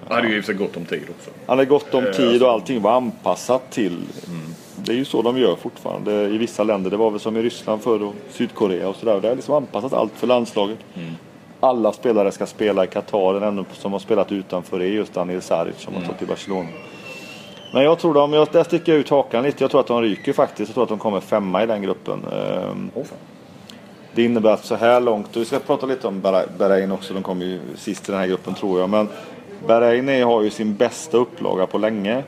Han 0.08 0.16
hade 0.18 0.28
ju 0.28 0.39
i 0.39 0.44
sig 0.44 0.56
gott 0.56 0.78
om 0.78 0.86
tid 0.86 1.04
också. 1.18 1.32
Han 1.46 1.58
hade 1.58 1.70
gott 1.70 1.94
om 1.94 2.04
tid 2.04 2.26
och 2.26 2.32
alltså- 2.32 2.48
allting 2.48 2.82
var 2.82 2.92
anpassat 2.92 3.72
till 3.72 3.94
mm. 4.28 4.54
Det 4.76 4.92
är 4.92 4.96
ju 4.96 5.06
så 5.06 5.22
de 5.22 5.38
gör 5.38 5.56
fortfarande 5.56 6.12
i 6.12 6.38
vissa 6.38 6.63
länder. 6.63 6.92
Det 6.92 6.98
var 6.98 7.12
väl 7.12 7.20
som 7.20 7.38
i 7.38 7.42
Ryssland 7.42 7.82
förr 7.82 8.04
och 8.04 8.13
Sydkorea 8.32 8.89
och 8.89 8.96
sådär. 8.96 9.20
Det 9.22 9.30
är 9.30 9.36
liksom 9.36 9.56
anpassat 9.56 9.94
allt 9.94 10.13
för 10.16 10.28
landslaget. 10.28 10.80
Mm 10.96 11.16
alla 11.63 11.93
spelare 11.93 12.32
ska 12.32 12.45
spela 12.45 12.84
i 12.84 12.88
Qatar. 12.88 13.34
Den 13.34 13.43
enda 13.43 13.65
som 13.73 13.91
har 13.91 13.99
spelat 13.99 14.32
utanför 14.32 14.80
är 14.80 14.86
just 14.86 15.13
Daniel 15.13 15.41
Saric 15.41 15.80
som 15.80 15.93
mm. 15.93 16.06
har 16.06 16.13
stått 16.13 16.21
i 16.21 16.26
Barcelona. 16.26 16.69
Men 17.73 17.84
jag 17.84 17.99
tror 17.99 18.13
de, 18.13 18.34
jag, 18.34 18.47
där 18.52 18.63
sticker 18.63 18.91
jag 18.91 18.99
ut 18.99 19.10
hakan 19.10 19.43
lite. 19.43 19.63
Jag 19.63 19.71
tror 19.71 19.82
att 19.82 19.88
de 19.88 20.02
ryker 20.02 20.34
faktiskt. 20.34 20.69
Jag 20.69 20.73
tror 20.73 20.84
att 20.84 20.89
de 20.89 20.99
kommer 20.99 21.19
femma 21.19 21.63
i 21.63 21.65
den 21.65 21.82
gruppen. 21.82 22.26
Oh, 22.93 23.06
det 24.15 24.23
innebär 24.23 24.54
att 24.54 24.65
så 24.65 24.76
här 24.76 25.02
långt, 25.02 25.36
och 25.36 25.41
vi 25.41 25.45
ska 25.45 25.60
prata 25.60 25.86
lite 25.86 26.08
om 26.08 26.21
Bahrain 26.58 26.91
också, 26.91 27.13
de 27.13 27.23
kommer 27.23 27.45
ju 27.45 27.60
sist 27.76 28.10
i 28.10 28.12
den 28.12 28.21
här 28.21 28.28
gruppen 28.28 28.54
tror 28.54 28.80
jag. 28.80 28.89
Men 28.89 29.10
Bahrain 29.67 30.23
har 30.23 30.41
ju 30.41 30.49
sin 30.49 30.76
bästa 30.76 31.17
upplaga 31.17 31.67
på 31.67 31.78
länge. 31.78 32.23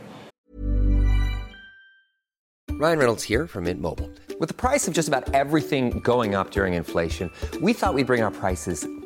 Ryan 2.82 2.98
Reynolds 2.98 3.30
här 3.30 3.48
från 3.48 3.63
Mint 3.63 3.82
Mobile. 3.82 4.10
Med 4.39 4.58
priset 4.58 4.93
på 4.93 4.98
nästan 4.98 5.24
allt 5.34 5.69
som 5.69 6.02
går 6.02 6.24
upp 6.24 6.58
under 6.58 6.67
inflationen, 6.67 7.30
trodde 7.52 7.65
vi 7.65 7.71
att 7.71 7.95
vi 7.95 8.04
skulle 8.04 8.06
bring 8.06 8.24
våra 8.24 8.32
priser 8.32 9.05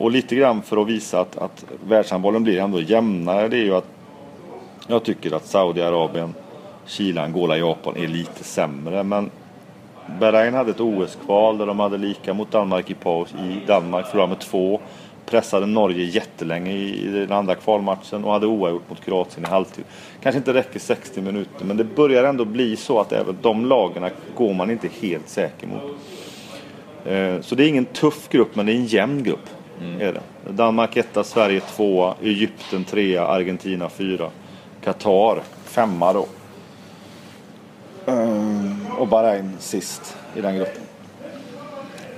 Och 0.00 0.10
lite 0.10 0.36
grann 0.36 0.62
för 0.62 0.82
att 0.82 0.88
visa 0.88 1.20
att, 1.20 1.36
att 1.36 1.64
världshandbollen 1.88 2.42
blir 2.42 2.58
ändå 2.58 2.80
jämnare 2.80 3.48
det 3.48 3.56
är 3.56 3.64
ju 3.64 3.74
att 3.74 3.88
jag 4.86 5.04
tycker 5.04 5.32
att 5.32 5.46
Saudiarabien, 5.46 6.34
Kina, 6.86 7.22
Angola, 7.22 7.56
Japan 7.56 7.96
är 7.96 8.08
lite 8.08 8.44
sämre. 8.44 9.02
Men 9.02 9.30
Bahrain 10.20 10.54
hade 10.54 10.70
ett 10.70 10.80
OS-kval 10.80 11.58
där 11.58 11.66
de 11.66 11.80
hade 11.80 11.98
lika 11.98 12.34
mot 12.34 12.50
Danmark 12.50 12.90
i 12.90 12.94
paus 12.94 13.34
i 13.34 13.66
Danmark, 13.66 14.06
förlorade 14.06 14.28
med 14.28 14.40
två. 14.40 14.80
Pressade 15.26 15.66
Norge 15.66 16.04
jättelänge 16.04 16.72
i 16.72 17.06
den 17.06 17.32
andra 17.32 17.54
kvalmatchen 17.54 18.24
och 18.24 18.32
hade 18.32 18.46
oavgjort 18.46 18.90
mot 18.90 19.04
Kroatien 19.04 19.46
i 19.46 19.48
halvtid. 19.48 19.84
Kanske 20.22 20.38
inte 20.38 20.54
räcker 20.54 20.80
60 20.80 21.20
minuter 21.20 21.64
men 21.64 21.76
det 21.76 21.84
börjar 21.84 22.24
ändå 22.24 22.44
bli 22.44 22.76
så 22.76 23.00
att 23.00 23.12
även 23.12 23.38
de 23.42 23.66
lagarna 23.66 24.10
går 24.36 24.54
man 24.54 24.70
inte 24.70 24.88
helt 25.00 25.28
säker 25.28 25.66
mot. 25.66 25.82
Eh, 27.06 27.40
så 27.40 27.54
det 27.54 27.64
är 27.64 27.68
ingen 27.68 27.84
tuff 27.84 28.28
grupp 28.28 28.56
men 28.56 28.66
det 28.66 28.72
är 28.72 28.76
en 28.76 28.86
jämn 28.86 29.22
grupp. 29.22 29.48
Mm. 29.80 30.00
Är 30.00 30.12
det. 30.12 30.52
Danmark 30.52 30.96
etta, 30.96 31.24
Sverige 31.24 31.60
tvåa, 31.60 32.14
Egypten 32.22 32.84
trea, 32.84 33.26
Argentina 33.26 33.88
fyra, 33.88 34.30
Qatar 34.84 35.42
femma 35.64 36.12
då. 36.12 36.26
Um, 38.06 38.86
och 38.98 39.08
Bahrain 39.08 39.56
sist 39.58 40.16
i 40.36 40.40
den 40.40 40.56
gruppen. 40.56 40.82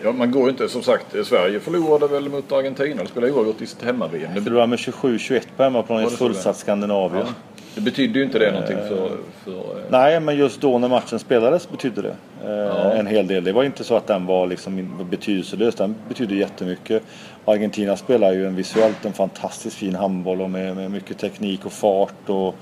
Ja, 0.05 0.13
man 0.13 0.31
går 0.31 0.43
ju 0.43 0.51
inte. 0.51 0.69
Som 0.69 0.83
sagt, 0.83 1.07
Sverige 1.25 1.61
förlorade 1.61 2.09
väl 2.09 2.29
mot 2.29 2.53
Argentina. 2.53 3.03
De 3.03 3.09
spelade 3.09 3.33
oavgjort 3.33 3.61
i 3.61 3.67
sitt 3.67 3.83
hemma-VM. 3.83 4.45
Förlorade 4.45 4.67
med 4.67 4.79
27-21 4.79 5.43
på 5.57 5.63
hemmaplan 5.63 6.03
i 6.03 6.05
ett 6.05 6.13
fullsatt 6.13 6.57
Skandinavien. 6.57 7.27
Ja. 7.27 7.53
Det 7.75 7.81
betydde 7.81 8.19
ju 8.19 8.25
inte 8.25 8.39
det 8.39 8.53
någonting 8.53 8.77
för... 8.77 9.11
för 9.45 9.53
eh, 9.53 9.85
Nej, 9.91 10.21
men 10.21 10.37
just 10.37 10.61
då 10.61 10.79
när 10.79 10.89
matchen 10.89 11.19
spelades 11.19 11.71
betydde 11.71 12.03
det 12.03 12.15
eh, 12.45 12.99
en 12.99 13.07
hel 13.07 13.27
del. 13.27 13.45
Det 13.45 13.53
var 13.53 13.65
inte 13.65 13.85
så 13.85 13.97
att 13.97 14.07
den 14.07 14.27
var 14.27 14.47
liksom 14.47 14.89
betydelselös. 15.11 15.75
Den 15.75 15.95
betydde 16.09 16.35
jättemycket. 16.35 17.03
Argentina 17.45 17.97
spelar 17.97 18.33
ju 18.33 18.47
en 18.47 18.57
visuellt 18.57 19.05
en 19.05 19.13
fantastiskt 19.13 19.77
fin 19.77 19.95
handboll 19.95 20.41
och 20.41 20.51
med, 20.51 20.77
med 20.77 20.91
mycket 20.91 21.19
teknik 21.19 21.67
och 21.67 21.73
fart. 21.73 22.29
Och, 22.29 22.55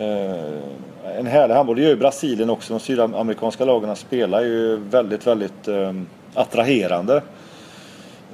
eh, 0.00 0.60
en 1.18 1.26
härlig 1.26 1.54
handboll. 1.54 1.76
Det 1.76 1.82
gör 1.82 1.90
ju 1.90 1.96
Brasilien 1.96 2.50
också. 2.50 2.72
De 2.72 2.80
sydamerikanska 2.80 3.64
lagarna 3.64 3.96
spelar 3.96 4.42
ju 4.42 4.76
väldigt, 4.76 5.26
väldigt 5.26 5.68
eh, 5.68 5.92
attraherande. 6.34 7.22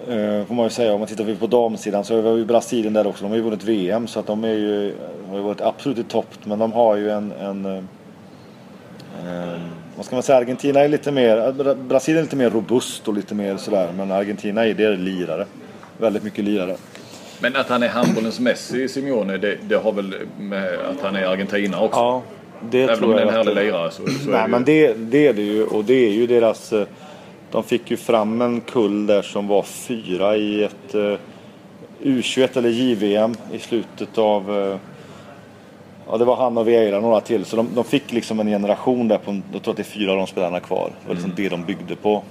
Eh, 0.09 0.45
får 0.45 0.55
man 0.55 0.67
ju 0.67 0.71
säga. 0.71 0.93
Om 0.93 1.01
man 1.01 1.09
tittar 1.09 1.35
på 1.35 1.47
damsidan 1.47 2.05
så 2.05 2.23
har 2.23 2.37
ju 2.37 2.45
Brasilien 2.45 2.93
där 2.93 3.07
också. 3.07 3.25
De 3.25 3.29
har 3.29 3.37
ju 3.37 3.43
vunnit 3.43 3.65
VM 3.65 4.07
så 4.07 4.21
att 4.21 4.27
de 4.27 4.45
är 4.45 4.55
ju, 4.55 4.95
har 5.29 5.37
ju 5.37 5.43
varit 5.43 5.61
absolut 5.61 5.99
i 5.99 6.05
topp. 6.05 6.35
Men 6.45 6.59
de 6.59 6.73
har 6.73 6.97
ju 6.97 7.11
en, 7.11 7.33
en 7.33 7.67
eh, 7.67 7.77
eh 9.25 9.61
vad 9.97 10.07
ska 10.07 10.17
man 10.17 10.23
säga, 10.23 10.39
Argentina 10.39 10.81
är 10.81 10.89
lite 10.89 11.13
mer, 11.13 11.75
Brasilien 11.75 12.19
är 12.19 12.23
lite 12.23 12.37
mer 12.37 12.51
robust 12.51 13.09
och 13.09 13.15
lite 13.15 13.35
mer 13.35 13.57
sådär. 13.57 13.89
Men 13.97 14.13
Argentina 14.13 14.67
är, 14.67 14.75
det 14.75 14.85
är 14.85 14.97
lirare. 14.97 15.47
Väldigt 15.99 16.23
mycket 16.23 16.45
lirare. 16.45 16.77
Men 17.41 17.57
att 17.57 17.69
han 17.69 17.83
är 17.83 17.89
handbollens 17.89 18.41
Messi, 18.41 18.89
Simeone, 18.89 19.37
det, 19.37 19.59
det 19.69 19.75
har 19.75 19.93
väl 19.93 20.15
med 20.39 20.75
att 20.75 21.01
han 21.03 21.17
är 21.17 21.27
argentinare 21.27 21.85
också? 21.85 21.99
Ja, 22.01 22.23
det 22.71 22.83
Även 22.83 22.99
tror 22.99 23.13
om 23.13 23.19
jag. 23.19 23.29
det 23.29 23.33
är 23.33 23.39
en 23.39 23.47
härlig 23.47 23.65
lirare 23.65 23.91
så, 23.91 24.07
så 24.07 24.31
Nej 24.31 24.41
är 24.41 24.43
det 24.43 24.49
men 24.49 24.65
det, 24.65 24.95
det 24.95 25.27
är 25.27 25.33
det 25.33 25.43
ju 25.43 25.65
och 25.65 25.85
det 25.85 25.95
är 25.95 26.11
ju 26.11 26.27
deras 26.27 26.73
eh, 26.73 26.87
De 27.51 27.63
fick 27.63 27.91
ju 27.91 27.97
fram 27.97 28.41
en 28.41 28.61
kull 28.61 29.07
där 29.07 29.23
som 29.23 29.49
var 29.49 29.63
fyra 29.63 30.37
i 30.37 30.65
ett 30.65 30.95
eh, 30.95 31.17
U21 32.03 32.59
eller 32.59 32.69
JVM 32.69 33.35
i 33.53 33.59
slutet 33.59 34.19
av 34.19 34.59
eh, 34.59 34.77
Ja 36.11 36.19
det 36.19 36.25
var 36.25 36.37
han 36.37 36.59
och 36.59 36.69
Vieira 36.69 37.01
några 37.01 37.21
till 37.21 37.45
så 37.45 37.57
de, 37.57 37.69
de 37.75 37.85
fick 37.85 38.13
liksom 38.13 38.41
en 38.41 38.47
generation 38.47 39.09
där 39.09 39.19
på, 39.19 39.41
jag 39.53 39.63
tror 39.63 39.73
att 39.73 39.77
det 39.77 39.83
är 39.83 39.85
fyra 39.85 40.11
av 40.11 40.17
de 40.17 40.27
spelarna 40.27 40.61
kvar. 40.61 40.91
Det 41.03 41.09
var 41.09 41.15
liksom 41.15 41.33
det 41.37 41.49
de 41.49 41.65
byggde 41.65 41.97
på. 41.97 42.23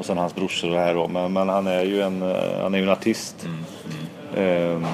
Och 0.00 0.06
sen 0.06 0.18
hans 0.18 0.34
brorsor 0.34 0.68
och 0.68 0.74
det 0.74 0.80
här 0.80 0.94
då. 0.94 1.08
Men, 1.08 1.32
men 1.32 1.48
han 1.48 1.66
är 1.66 1.84
ju 1.84 2.02
en, 2.02 2.22
eh, 2.22 2.62
han 2.62 2.74
är 2.74 2.78
ju 2.78 2.84
en 2.84 2.90
artist. 2.90 3.48
Ehm, 4.36 4.84
eh, 4.84 4.90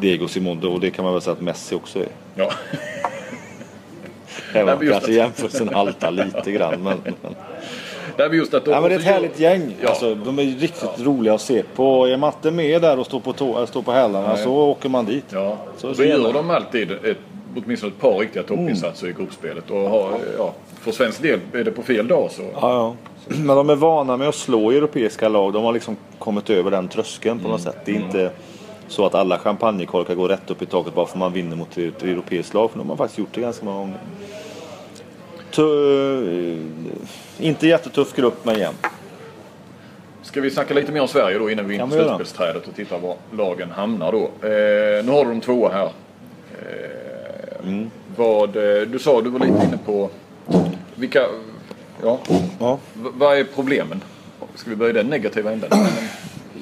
Diego 0.00 0.28
Simondo 0.28 0.68
och 0.72 0.80
det 0.80 0.90
kan 0.90 1.04
man 1.04 1.14
väl 1.14 1.22
säga 1.22 1.32
att 1.32 1.40
Messi 1.40 1.74
också 1.74 1.98
är. 1.98 2.08
Ja. 2.34 2.50
Även 4.52 4.78
Nej, 4.78 4.86
om 4.86 4.92
kanske 4.92 5.12
jämförelsen 5.12 5.68
haltar 5.68 6.10
lite 6.10 6.52
grann. 6.52 6.82
Men, 6.82 6.98
men. 8.18 8.36
Just 8.36 8.54
att 8.54 8.64
de, 8.64 8.70
Ja, 8.70 8.80
men 8.80 8.90
det 8.90 8.94
är 8.96 8.98
ett 8.98 9.04
härligt 9.04 9.40
gäng. 9.40 9.74
Ja. 9.80 9.88
Alltså, 9.88 10.14
de 10.14 10.38
är 10.38 10.42
riktigt 10.42 11.00
roliga 11.00 11.34
att 11.34 11.40
se 11.40 11.62
på. 11.74 12.06
Är 12.06 12.16
Matte 12.16 12.50
med 12.50 12.82
där 12.82 12.98
och 12.98 13.06
står 13.06 13.20
på, 13.20 13.32
tå, 13.32 13.66
står 13.66 13.82
på 13.82 13.92
hälarna 13.92 14.28
Nej. 14.34 14.44
så 14.44 14.52
åker 14.52 14.88
man 14.88 15.06
dit. 15.06 15.24
Ja, 15.28 15.58
Så 15.76 15.94
så, 15.94 16.04
gör 16.04 16.32
de 16.32 16.50
alltid 16.50 16.90
ett, 16.90 17.18
åtminstone 17.56 17.92
ett 17.92 18.00
par 18.00 18.18
riktiga 18.18 18.42
toppinsatser 18.42 19.08
i 19.08 19.12
gruppspelet. 19.12 19.70
Och 19.70 19.90
har, 19.90 20.18
ja, 20.38 20.54
för 20.80 20.92
svensk 20.92 21.22
del 21.22 21.40
är 21.52 21.64
det 21.64 21.70
på 21.70 21.82
fel 21.82 22.08
dag 22.08 22.30
så. 22.30 22.42
Ja, 22.42 22.60
ja. 22.60 22.94
Men 23.28 23.46
de 23.56 23.70
är 23.70 23.74
vana 23.74 24.16
med 24.16 24.28
att 24.28 24.34
slå 24.34 24.70
europeiska 24.70 25.28
lag. 25.28 25.52
De 25.52 25.64
har 25.64 25.72
liksom 25.72 25.96
kommit 26.18 26.50
över 26.50 26.70
den 26.70 26.88
tröskeln 26.88 27.38
på 27.40 27.48
något 27.48 27.60
sätt. 27.62 27.76
Det 27.84 27.90
är 27.92 27.96
inte 27.96 28.30
så 28.88 29.06
att 29.06 29.14
alla 29.14 29.38
champagnekorkar 29.38 30.14
går 30.14 30.28
rätt 30.28 30.50
upp 30.50 30.62
i 30.62 30.66
taket 30.66 30.94
bara 30.94 31.06
för 31.06 31.12
att 31.12 31.18
man 31.18 31.32
vinner 31.32 31.56
mot 31.56 31.78
ett 31.78 32.02
europeiskt 32.02 32.54
lag. 32.54 32.70
För 32.70 32.78
de 32.78 32.90
har 32.90 32.96
faktiskt 32.96 33.18
gjort 33.18 33.28
det 33.32 33.40
ganska 33.40 33.64
många 33.64 33.78
gånger. 33.78 33.98
Tu- 35.50 36.58
inte 37.38 37.66
jättetuff 37.66 38.14
grupp 38.16 38.44
men 38.44 38.58
jämn. 38.58 38.76
Ska 40.22 40.40
vi 40.40 40.50
snacka 40.50 40.74
lite 40.74 40.92
mer 40.92 41.00
om 41.00 41.08
Sverige 41.08 41.38
då 41.38 41.50
innan 41.50 41.68
vi 41.68 41.76
går 41.76 41.84
in 41.84 41.90
Kan 41.90 41.98
på 41.98 42.04
slutspelsträdet 42.04 42.68
och 42.68 42.74
tittar 42.74 42.98
var 42.98 43.16
lagen 43.36 43.70
hamnar 43.70 44.12
då. 44.12 44.18
Eh, 44.48 45.04
nu 45.04 45.10
har 45.12 45.24
du 45.24 45.30
de 45.30 45.40
tvåa 45.40 45.72
här. 45.72 45.84
Eh, 45.84 45.90
Mm. 47.62 47.90
Vad, 48.16 48.56
eh, 48.56 48.82
du 48.88 48.98
sa, 48.98 49.20
du 49.20 49.30
var 49.30 49.38
lite 49.40 49.64
inne 49.66 49.78
på 49.86 50.10
vilka, 50.94 51.20
ja, 52.02 52.18
Ja. 52.58 52.78
v- 52.94 53.10
vad 53.14 53.38
är 53.38 53.44
problemen? 53.44 54.00
Ska 54.54 54.70
vi 54.70 54.76
börja 54.76 54.90
i 54.90 54.94
den 54.94 55.06
negativa 55.06 55.52
änden? 55.52 55.70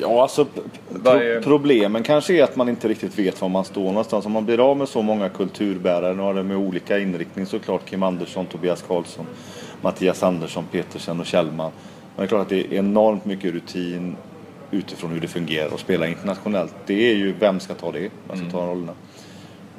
Ja, 0.00 0.22
alltså 0.22 0.44
pro- 0.44 1.42
problemen 1.42 2.02
kanske 2.02 2.34
är 2.34 2.44
att 2.44 2.56
man 2.56 2.68
inte 2.68 2.88
riktigt 2.88 3.18
vet 3.18 3.40
var 3.40 3.48
man 3.48 3.64
står 3.64 3.84
någonstans. 3.84 4.26
Om 4.26 4.32
man 4.32 4.44
blir 4.44 4.70
av 4.70 4.76
med 4.76 4.88
så 4.88 5.02
många 5.02 5.28
kulturbärare, 5.28 6.14
några 6.14 6.42
med 6.42 6.56
olika 6.56 6.98
inriktning 6.98 7.46
såklart. 7.46 7.84
Kim 7.90 8.02
Andersson, 8.02 8.46
Tobias 8.46 8.82
Karlsson, 8.88 9.26
Mattias 9.80 10.22
Andersson, 10.22 10.64
Petersen 10.72 11.20
och 11.20 11.26
Kjellman. 11.26 11.70
Men 12.16 12.22
det 12.22 12.22
är 12.22 12.26
klart 12.28 12.40
att 12.42 12.48
det 12.48 12.60
är 12.60 12.74
enormt 12.78 13.24
mycket 13.24 13.52
rutin 13.54 14.16
utifrån 14.70 15.10
hur 15.10 15.20
det 15.20 15.28
fungerar 15.28 15.74
att 15.74 15.80
spela 15.80 16.06
internationellt. 16.06 16.74
Det 16.86 17.10
är 17.10 17.14
ju, 17.14 17.34
vem 17.40 17.60
ska 17.60 17.74
ta 17.74 17.92
det? 17.92 18.10
Vem 18.28 18.36
ska 18.36 18.50
ta 18.50 18.58
de 18.60 18.68
rollerna? 18.70 18.92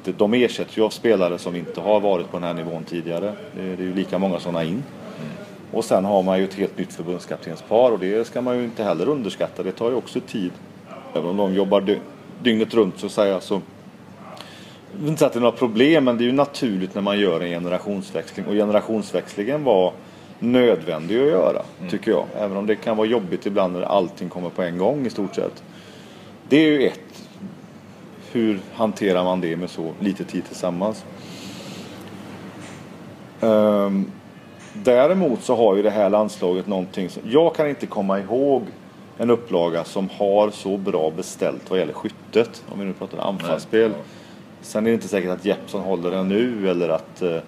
Det- 0.04 0.18
De 0.18 0.34
ersätts 0.34 0.78
ju 0.78 0.82
av 0.82 0.90
spelare 0.90 1.38
som 1.38 1.56
inte 1.56 1.80
har 1.80 2.00
varit 2.00 2.30
på 2.30 2.36
den 2.36 2.44
här 2.44 2.54
nivån 2.54 2.84
tidigare. 2.84 3.32
Det 3.56 3.62
det 3.76 3.82
är 3.82 3.86
ju 3.86 3.94
lika 3.94 4.18
många 4.18 4.40
sådana 4.40 4.64
in. 4.64 4.82
Och 5.76 5.84
sen 5.84 6.04
har 6.04 6.22
man 6.22 6.38
ju 6.38 6.44
ett 6.44 6.54
helt 6.54 6.78
nytt 6.78 6.92
förbundskaptenspar 6.92 7.90
och 7.90 7.98
det 7.98 8.26
ska 8.26 8.40
man 8.40 8.58
ju 8.58 8.64
inte 8.64 8.84
heller 8.84 9.08
underskatta. 9.08 9.62
Det 9.62 9.72
tar 9.72 9.90
ju 9.90 9.96
också 9.96 10.20
tid. 10.20 10.50
Även 11.14 11.28
om 11.30 11.36
de 11.36 11.54
jobbar 11.54 11.80
dy- 11.80 11.98
dygnet 12.42 12.74
runt 12.74 12.98
så 12.98 13.06
att 13.06 13.12
säga 13.12 13.40
så. 13.40 13.54
Jag 14.92 14.98
vill 15.00 15.08
inte 15.08 15.18
säga 15.18 15.26
att 15.26 15.32
det 15.32 15.38
är 15.38 15.40
några 15.40 15.56
problem 15.56 16.04
men 16.04 16.18
det 16.18 16.24
är 16.24 16.26
ju 16.26 16.32
naturligt 16.32 16.94
när 16.94 17.02
man 17.02 17.18
gör 17.18 17.40
en 17.40 17.48
generationsväxling. 17.50 18.46
Och 18.46 18.52
generationsväxlingen 18.52 19.64
var 19.64 19.92
nödvändig 20.38 21.16
att 21.20 21.26
göra 21.28 21.62
tycker 21.90 22.10
jag. 22.10 22.24
Även 22.36 22.56
om 22.56 22.66
det 22.66 22.76
kan 22.76 22.96
vara 22.96 23.06
jobbigt 23.06 23.46
ibland 23.46 23.72
när 23.72 23.82
allting 23.82 24.28
kommer 24.28 24.50
på 24.50 24.62
en 24.62 24.78
gång 24.78 25.06
i 25.06 25.10
stort 25.10 25.34
sett. 25.34 25.62
Det 26.48 26.56
är 26.56 26.70
ju 26.70 26.86
ett. 26.86 27.22
Hur 28.32 28.60
hanterar 28.74 29.24
man 29.24 29.40
det 29.40 29.56
med 29.56 29.70
så 29.70 29.92
lite 30.00 30.24
tid 30.24 30.44
tillsammans? 30.44 31.04
Ehm, 33.40 34.10
Däremot 34.84 35.42
så 35.42 35.56
har 35.56 35.76
ju 35.76 35.82
det 35.82 35.90
här 35.90 36.10
landslaget 36.10 36.66
någonting 36.66 37.08
som, 37.08 37.22
jag 37.26 37.54
kan 37.54 37.68
inte 37.68 37.86
komma 37.86 38.20
ihåg 38.20 38.62
en 39.18 39.30
upplaga 39.30 39.84
som 39.84 40.08
har 40.18 40.50
så 40.50 40.76
bra 40.76 41.10
beställt 41.16 41.70
vad 41.70 41.78
gäller 41.78 41.92
skyttet. 41.92 42.64
Om 42.72 42.78
vi 42.78 42.84
nu 42.84 42.92
pratar 42.92 43.18
anfallsspel. 43.18 43.90
Nej, 43.90 44.00
Sen 44.60 44.86
är 44.86 44.90
det 44.90 44.94
inte 44.94 45.08
säkert 45.08 45.30
att 45.30 45.44
Jeppsson 45.44 45.80
håller 45.80 46.10
den 46.10 46.28
nu 46.28 46.70
eller 46.70 46.88
att 46.88 47.22
eh, 47.22 47.38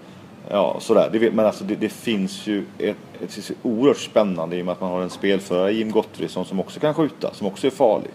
Ja 0.50 0.76
sådär. 0.80 1.30
Men 1.32 1.46
alltså 1.46 1.64
det, 1.64 1.74
det 1.74 1.88
finns 1.88 2.46
ju 2.46 2.64
ett, 2.78 2.96
ett, 3.20 3.50
är 3.50 3.54
oerhört 3.62 3.98
spännande 3.98 4.56
i 4.56 4.60
och 4.60 4.66
med 4.66 4.72
att 4.72 4.80
man 4.80 4.90
har 4.90 5.02
en 5.02 5.10
spelförare 5.10 5.72
Jim 5.72 5.90
Gottfridsson 5.90 6.44
som 6.44 6.60
också 6.60 6.80
kan 6.80 6.94
skjuta. 6.94 7.34
Som 7.34 7.46
också 7.46 7.66
är 7.66 7.70
farlig. 7.70 8.10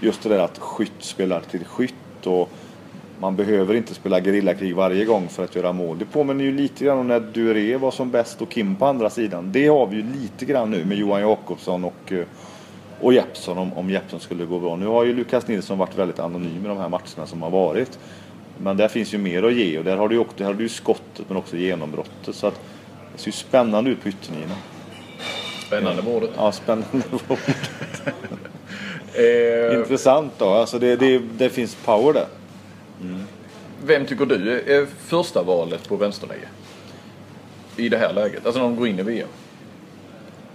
Just 0.00 0.22
det 0.22 0.28
där 0.28 0.38
att 0.38 0.58
skytt 0.58 0.92
spelar 0.98 1.40
till 1.40 1.64
skytt 1.64 2.26
och 2.26 2.50
man 3.20 3.36
behöver 3.36 3.74
inte 3.74 3.94
spela 3.94 4.20
gerillakrig 4.20 4.74
varje 4.74 5.04
gång 5.04 5.28
för 5.28 5.44
att 5.44 5.54
göra 5.54 5.72
mål. 5.72 5.98
Det 5.98 6.04
påminner 6.04 6.44
ju 6.44 6.52
lite 6.52 6.84
grann 6.84 6.98
om 6.98 7.08
när 7.08 7.20
Duret 7.20 7.80
var 7.80 7.90
som 7.90 8.10
bäst 8.10 8.42
och 8.42 8.50
Kim 8.50 8.76
på 8.76 8.86
andra 8.86 9.10
sidan. 9.10 9.52
Det 9.52 9.68
har 9.68 9.86
vi 9.86 9.96
ju 9.96 10.02
lite 10.02 10.44
grann 10.44 10.70
nu 10.70 10.84
med 10.84 10.98
Johan 10.98 11.20
Jakobsson 11.20 11.84
och, 11.84 12.12
eh, 12.12 12.24
och 13.00 13.12
Jeppsson 13.12 13.58
om, 13.58 13.72
om 13.72 13.90
Jeppsson 13.90 14.20
skulle 14.20 14.44
gå 14.44 14.58
bra. 14.58 14.76
Nu 14.76 14.86
har 14.86 15.04
ju 15.04 15.14
Lukas 15.14 15.48
Nilsson 15.48 15.78
varit 15.78 15.98
väldigt 15.98 16.18
anonym 16.18 16.64
i 16.64 16.68
de 16.68 16.78
här 16.78 16.88
matcherna 16.88 17.26
som 17.26 17.42
har 17.42 17.50
varit. 17.50 17.98
Men 18.58 18.76
där 18.76 18.88
finns 18.88 19.14
ju 19.14 19.18
mer 19.18 19.42
att 19.42 19.54
ge 19.54 19.78
och 19.78 19.84
där 19.84 19.96
har 19.96 20.08
du 20.08 20.14
ju, 20.14 20.20
också, 20.20 20.34
där 20.36 20.44
har 20.44 20.54
du 20.54 20.68
skottet 20.68 21.24
men 21.28 21.36
också 21.36 21.56
genombrottet. 21.56 22.34
Så 22.34 22.46
att 22.46 22.60
det 23.12 23.22
ser 23.22 23.28
ju 23.28 23.32
spännande 23.32 23.90
ut 23.90 24.02
på 24.02 24.08
ytternierna. 24.08 24.54
Spännande 25.66 26.02
var 26.02 26.20
det. 26.20 26.28
Ja, 26.36 26.52
spännande. 26.52 26.88
Eh, 29.18 29.78
Intressant 29.78 30.32
då. 30.38 30.48
Alltså 30.48 30.78
det, 30.78 30.96
det, 30.96 31.18
det 31.18 31.48
finns 31.48 31.74
power 31.74 32.12
där. 32.12 32.26
Vem 33.84 34.06
tycker 34.06 34.26
du 34.26 34.60
är 34.60 34.86
första 34.86 35.42
valet 35.42 35.88
på 35.88 35.96
vänsterläge? 35.96 36.48
I 37.76 37.88
det 37.88 37.98
här 37.98 38.12
läget, 38.12 38.46
alltså 38.46 38.60
när 38.62 38.68
de 38.68 38.76
går 38.76 38.88
in 38.88 38.98
i 38.98 39.02
VM. 39.02 39.28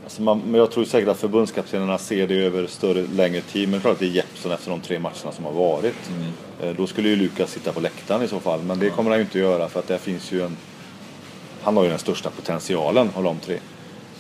Alltså 0.04 0.22
man, 0.22 0.42
men 0.46 0.60
jag 0.60 0.72
tror 0.72 0.86
säkert 0.86 1.10
att 1.10 1.20
förbundskaptenerna 1.20 1.98
ser 1.98 2.28
det 2.28 2.36
över 2.46 2.68
större, 2.68 3.06
längre 3.14 3.42
tid. 3.42 3.70
Men 3.70 3.80
det 3.80 3.82
klart 3.82 3.94
att 3.94 4.00
det 4.00 4.06
är 4.06 4.10
Jeppsson 4.10 4.52
efter 4.52 4.70
de 4.70 4.82
tre 4.82 5.00
matcherna 5.00 5.32
som 5.32 5.46
har 5.46 5.52
varit. 5.52 5.96
Eh, 6.62 6.76
Då 6.78 6.88
skulle 6.88 7.10
ju 7.10 7.16
Lukas 7.16 7.52
sitta 7.52 7.72
på 7.72 7.80
läktaren 7.80 8.24
i 8.24 8.28
så 8.28 8.40
fall. 8.40 8.60
Men 8.62 8.80
det 8.80 8.90
kommer 8.90 9.10
han 9.10 9.20
ju 9.20 9.24
inte 9.26 9.40
göra 9.40 9.70
för 9.70 9.80
att 9.80 9.88
där 9.88 9.98
finns 9.98 10.32
ju 10.32 10.42
en... 10.42 10.58
Han 11.62 11.78
har 11.78 11.84
ju 11.84 11.90
den 11.90 12.00
största 12.00 12.30
potentialen 12.30 13.10
av 13.16 13.24
de 13.24 13.38
tre. 13.40 13.58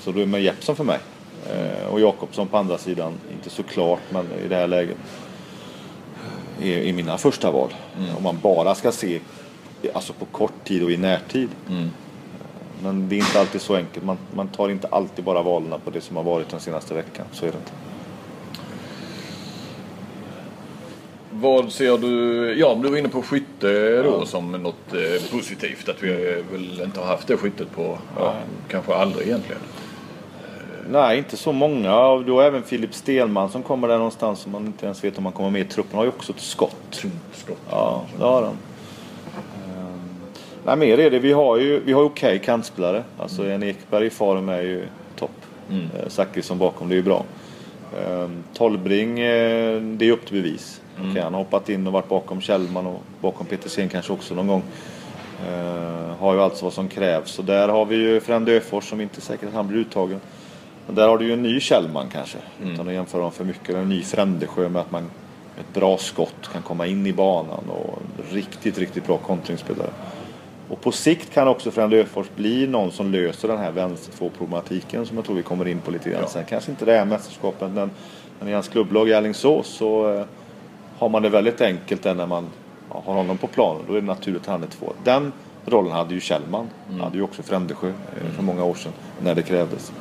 Så 0.01 0.12
då 0.12 0.19
är 0.19 0.25
man 0.25 0.41
Jeppsson 0.43 0.75
för 0.75 0.84
mig. 0.84 0.99
Eh, 1.49 1.88
Och 1.93 1.99
Jakobsson 1.99 2.47
på 2.47 2.57
andra 2.57 2.77
sidan, 2.77 3.13
inte 3.34 3.49
så 3.49 3.63
klart 3.63 3.99
men 4.10 4.25
i 4.45 4.47
det 4.47 4.55
här 4.55 4.67
läget. 4.67 4.97
Är, 6.62 6.78
är 6.78 6.93
mina 6.93 7.17
första 7.17 7.52
val. 7.52 7.74
Om 8.17 8.24
man 8.24 8.39
bara 8.41 8.76
ska 8.76 8.91
se 8.91 9.19
alltså 9.93 10.13
på 10.13 10.26
kort 10.26 10.63
tid 10.63 10.84
och 10.84 10.91
i 10.91 10.97
närtid. 10.97 11.50
Men 12.84 13.10
det 13.10 13.15
är 13.15 13.17
inte 13.17 13.39
alltid 13.39 13.62
så 13.62 13.76
enkelt. 13.76 14.06
Man, 14.06 14.17
man 14.34 14.47
tar 14.47 14.69
inte 14.69 14.88
alltid 14.88 15.26
bara 15.26 15.41
valen 15.41 15.80
på 15.86 15.89
det 15.91 16.02
som 16.02 16.15
har 16.15 16.24
varit 16.24 16.50
den 16.50 16.60
senaste 16.60 16.93
veckan. 16.93 17.26
Så 17.32 17.45
är 17.45 17.52
det 17.52 17.58
inte. 17.58 17.71
Vad 21.34 21.71
ser 21.71 21.97
du, 21.97 22.54
ja 22.60 22.80
du 22.84 22.89
var 22.89 22.97
inne 22.97 23.10
på 23.10 23.21
skytte 23.21 24.04
då 24.04 24.26
som 24.26 24.52
något 24.52 24.93
eh, 24.93 25.32
positivt. 25.32 25.89
Att 25.89 26.04
vi 26.04 26.43
väl 26.52 26.82
inte 26.82 27.00
har 27.00 27.08
haft 27.08 27.28
det 27.28 27.38
skyttet 27.38 27.71
på, 27.76 27.97
ja, 28.17 28.34
kanske 28.67 28.93
aldrig 28.95 29.28
egentligen. 29.28 29.62
Nej, 30.91 31.17
inte 31.17 31.38
så 31.38 31.51
många. 31.51 31.99
Och 31.99 32.25
då 32.25 32.41
även 32.41 32.63
Filip 32.63 32.93
Stelman 32.93 33.49
som 33.49 33.63
kommer 33.63 33.88
där 33.88 33.97
någonstans 33.97 34.39
som 34.39 34.51
man 34.51 34.65
inte 34.65 34.86
ens 34.86 35.04
vet 35.04 35.17
om 35.17 35.25
han 35.25 35.34
kommer 35.34 35.49
med 35.49 35.62
i 35.62 35.65
truppen 35.65 35.97
har 35.97 36.04
ju 36.04 36.10
också 36.10 36.34
ett 36.34 36.39
skott. 36.39 37.06
Skott. 37.34 37.58
Ja, 37.69 38.06
det 38.17 38.23
har 38.23 38.43
han. 38.43 38.58
Nej, 40.65 40.77
mer 40.77 40.99
är 40.99 41.12
det. 41.12 41.19
Vi 41.19 41.32
har 41.32 41.58
ju 41.58 41.80
vi 41.80 41.93
har 41.93 42.04
okej 42.04 42.39
kantspelare. 42.39 43.04
Alltså 43.17 43.49
en 43.49 43.63
Ekberg 43.63 44.06
i 44.06 44.10
form 44.10 44.49
är 44.49 44.62
ju 44.62 44.86
topp. 45.15 45.32
Mm. 45.69 45.89
Zachrisson 46.08 46.58
bakom, 46.58 46.89
det 46.89 46.95
är 46.95 46.97
ju 46.97 47.04
bra. 47.04 47.23
Ehm, 47.99 48.43
Tolbring, 48.54 49.19
eh, 49.19 49.82
det 49.82 50.06
är 50.06 50.12
upp 50.12 50.25
till 50.25 50.41
bevis. 50.41 50.82
Mm. 50.97 51.12
Okay, 51.12 51.23
han 51.23 51.34
har 51.34 51.43
hoppat 51.43 51.69
in 51.69 51.88
och 51.88 51.93
varit 51.93 52.10
bakom 52.10 52.41
Kjellman 52.41 52.88
och 52.88 53.01
bakom 53.21 53.45
Petersen 53.45 53.89
kanske 53.89 54.13
också 54.13 54.36
någon 54.36 54.47
gång. 54.47 54.63
Uh, 55.49 56.15
har 56.19 56.34
ju 56.34 56.41
alltså 56.41 56.65
vad 56.65 56.73
som 56.73 56.88
krävs. 56.88 57.39
Och 57.39 57.45
där 57.45 57.67
har 57.67 57.86
vi 57.86 57.95
ju 57.95 58.19
Frend 58.19 58.49
Öfors 58.49 58.89
som 58.89 59.01
inte 59.01 59.19
är 59.19 59.21
säkert 59.21 59.47
att 59.47 59.56
han 59.56 59.67
blir 59.67 59.80
uttagen. 59.80 60.19
Där 60.95 61.08
har 61.08 61.17
du 61.17 61.25
ju 61.25 61.34
en 61.34 61.43
ny 61.43 61.60
Kjellman 61.60 62.10
kanske. 62.12 62.38
Mm. 62.62 62.73
Utan 62.73 62.88
att 62.88 62.93
jämföra 62.93 63.21
dem 63.21 63.32
för 63.32 63.43
mycket. 63.43 63.75
En 63.75 63.89
ny 63.89 64.04
Frändesjö 64.04 64.69
med 64.69 64.82
att 64.82 64.91
man 64.91 65.04
med 65.56 65.65
ett 65.69 65.73
bra 65.73 65.97
skott 65.97 66.49
kan 66.54 66.62
komma 66.62 66.86
in 66.88 67.08
i 67.08 67.13
banan. 67.13 67.63
Och 67.69 68.01
riktigt, 68.32 68.77
riktigt 68.77 69.08
bra 69.08 69.17
kontringsspelare. 69.17 69.89
Och 70.69 70.82
på 70.82 70.91
sikt 70.91 71.34
kan 71.34 71.47
också 71.47 71.71
Frend 71.71 71.93
Öfors 71.93 72.27
bli 72.36 72.67
någon 72.67 72.91
som 72.91 73.12
löser 73.12 73.47
den 73.47 73.58
här 73.58 73.71
vänster 73.71 74.13
två 74.17 74.30
problematiken 74.38 75.06
som 75.06 75.17
jag 75.17 75.25
tror 75.25 75.36
vi 75.36 75.43
kommer 75.43 75.67
in 75.67 75.80
på 75.80 75.91
lite 75.91 76.10
grann. 76.10 76.21
Ja. 76.21 76.27
Sen 76.27 76.45
kanske 76.45 76.71
inte 76.71 76.86
det 76.86 76.93
här 76.93 77.06
mästerskapet 77.06 77.71
men, 77.71 77.91
men 78.39 78.49
i 78.49 78.54
hans 78.54 78.67
klubblag 78.67 79.10
i 79.10 79.13
Alingsås 79.13 79.67
så 79.67 80.12
uh, 80.12 80.25
har 80.97 81.10
man 81.10 81.21
det 81.21 81.30
väldigt 81.30 81.62
enkelt 81.62 82.04
när 82.04 82.27
man 82.27 82.47
har 82.89 83.13
honom 83.13 83.38
på 83.38 83.47
planen. 83.47 83.82
Då 83.88 83.93
är 83.93 84.01
det 84.01 84.08
naturligt 84.08 84.41
att 84.41 84.47
han 84.47 84.63
är 84.63 84.67
två. 84.67 84.93
Den 85.04 85.32
rollen 85.65 85.91
hade 85.91 86.13
ju 86.13 86.19
Kjellman. 86.19 86.69
Mm. 86.89 87.01
hade 87.01 87.17
ju 87.17 87.23
också 87.23 87.43
Frändesjö 87.43 87.88
eh, 87.88 88.32
för 88.36 88.43
många 88.43 88.63
år 88.63 88.73
sedan 88.73 88.91
när 89.23 89.36
det 89.36 89.41
krävdes. 89.41 89.91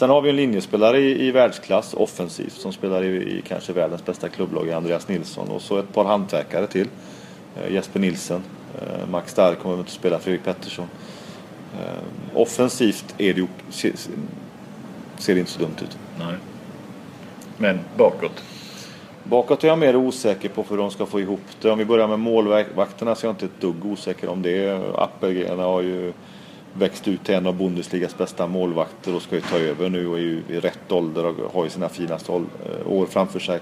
Sen 0.00 0.10
har 0.10 0.20
vi 0.20 0.30
en 0.30 0.36
linjespelare 0.36 1.00
i, 1.00 1.26
i 1.26 1.30
världsklass 1.30 1.94
offensivt 1.94 2.52
som 2.52 2.72
spelar 2.72 3.02
i, 3.02 3.38
i 3.38 3.42
kanske 3.48 3.72
världens 3.72 4.04
bästa 4.04 4.28
klubblag, 4.28 4.70
Andreas 4.70 5.08
Nilsson. 5.08 5.48
Och 5.48 5.62
så 5.62 5.78
ett 5.78 5.92
par 5.92 6.04
hantverkare 6.04 6.66
till. 6.66 6.88
Eh, 7.56 7.72
Jesper 7.72 8.00
Nilsen, 8.00 8.42
eh, 8.78 9.08
Max 9.10 9.32
Stark 9.32 9.58
kommer 9.58 9.74
inte 9.74 9.88
att 9.88 9.94
spela, 9.94 10.18
Fredrik 10.18 10.44
Pettersson. 10.44 10.86
Eh, 11.74 12.36
offensivt 12.36 13.14
är 13.18 13.34
det 13.34 13.46
ser, 13.70 13.92
ser 15.18 15.34
det 15.34 15.40
inte 15.40 15.52
så 15.52 15.60
dumt 15.60 15.76
ut. 15.82 15.98
Nej. 16.18 16.34
Men 17.56 17.80
bakåt? 17.96 18.44
Bakåt 19.24 19.64
är 19.64 19.68
jag 19.68 19.78
mer 19.78 19.96
osäker 19.96 20.48
på 20.48 20.64
hur 20.68 20.76
de 20.76 20.90
ska 20.90 21.06
få 21.06 21.20
ihop 21.20 21.40
det. 21.60 21.70
Om 21.70 21.78
vi 21.78 21.84
börjar 21.84 22.08
med 22.08 22.18
målvakterna 22.18 23.14
så 23.14 23.26
är 23.26 23.28
jag 23.28 23.32
inte 23.32 23.46
ett 23.46 23.60
dugg 23.60 23.86
osäker 23.86 24.28
om 24.28 24.42
det. 24.42 24.80
Appelgren 24.94 25.58
har 25.58 25.80
ju 25.80 26.12
växt 26.72 27.08
ut 27.08 27.24
till 27.24 27.34
en 27.34 27.46
av 27.46 27.56
Bundesligas 27.56 28.18
bästa 28.18 28.46
målvakter 28.46 29.14
och 29.14 29.22
ska 29.22 29.34
ju 29.34 29.40
ta 29.40 29.58
över 29.58 29.88
nu 29.88 30.06
och 30.06 30.18
är 30.18 30.22
ju 30.22 30.42
i 30.48 30.60
rätt 30.60 30.92
ålder 30.92 31.26
och 31.26 31.52
har 31.54 31.64
ju 31.64 31.70
sina 31.70 31.88
finaste 31.88 32.32
eh, 32.32 32.92
år 32.92 33.06
framför 33.06 33.40
sig. 33.40 33.60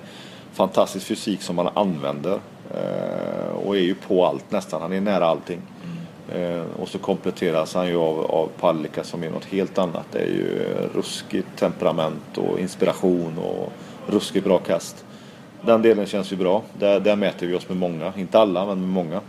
Fantastisk 0.52 1.06
fysik 1.06 1.42
som 1.42 1.58
han 1.58 1.68
använder 1.74 2.38
eh, 2.74 3.56
och 3.64 3.76
är 3.76 3.80
ju 3.80 3.94
på 3.94 4.26
allt 4.26 4.50
nästan. 4.50 4.82
Han 4.82 4.92
är 4.92 5.00
nära 5.00 5.26
allting. 5.26 5.60
Mm. 6.34 6.64
Och 6.80 6.88
så 6.88 6.98
kompletteras 6.98 7.74
han 7.74 7.88
ju 7.88 7.96
av, 7.96 8.30
av 8.30 8.48
Palicka 8.60 9.04
som 9.04 9.22
är 9.22 9.30
något 9.30 9.44
helt 9.44 9.78
annat. 9.78 10.06
Det 10.12 10.18
är 10.18 10.26
ju 10.26 10.64
ruskigt 10.94 11.48
temperament 11.56 12.38
och 12.38 12.60
inspiration 12.60 13.38
och 13.38 13.72
ruskigt 14.06 14.44
bra 14.44 14.58
kast. 14.58 15.04
Den 15.62 15.82
delen 15.82 16.06
känns 16.06 16.32
ju 16.32 16.36
bra. 16.36 16.62
Där, 16.78 17.00
där 17.00 17.16
mäter 17.16 17.46
vi 17.46 17.54
oss 17.54 17.68
med 17.68 17.78
många. 17.78 18.12
Inte 18.16 18.38
alla, 18.38 18.66
men 18.66 18.80
med 18.80 18.88
många. 18.88 19.20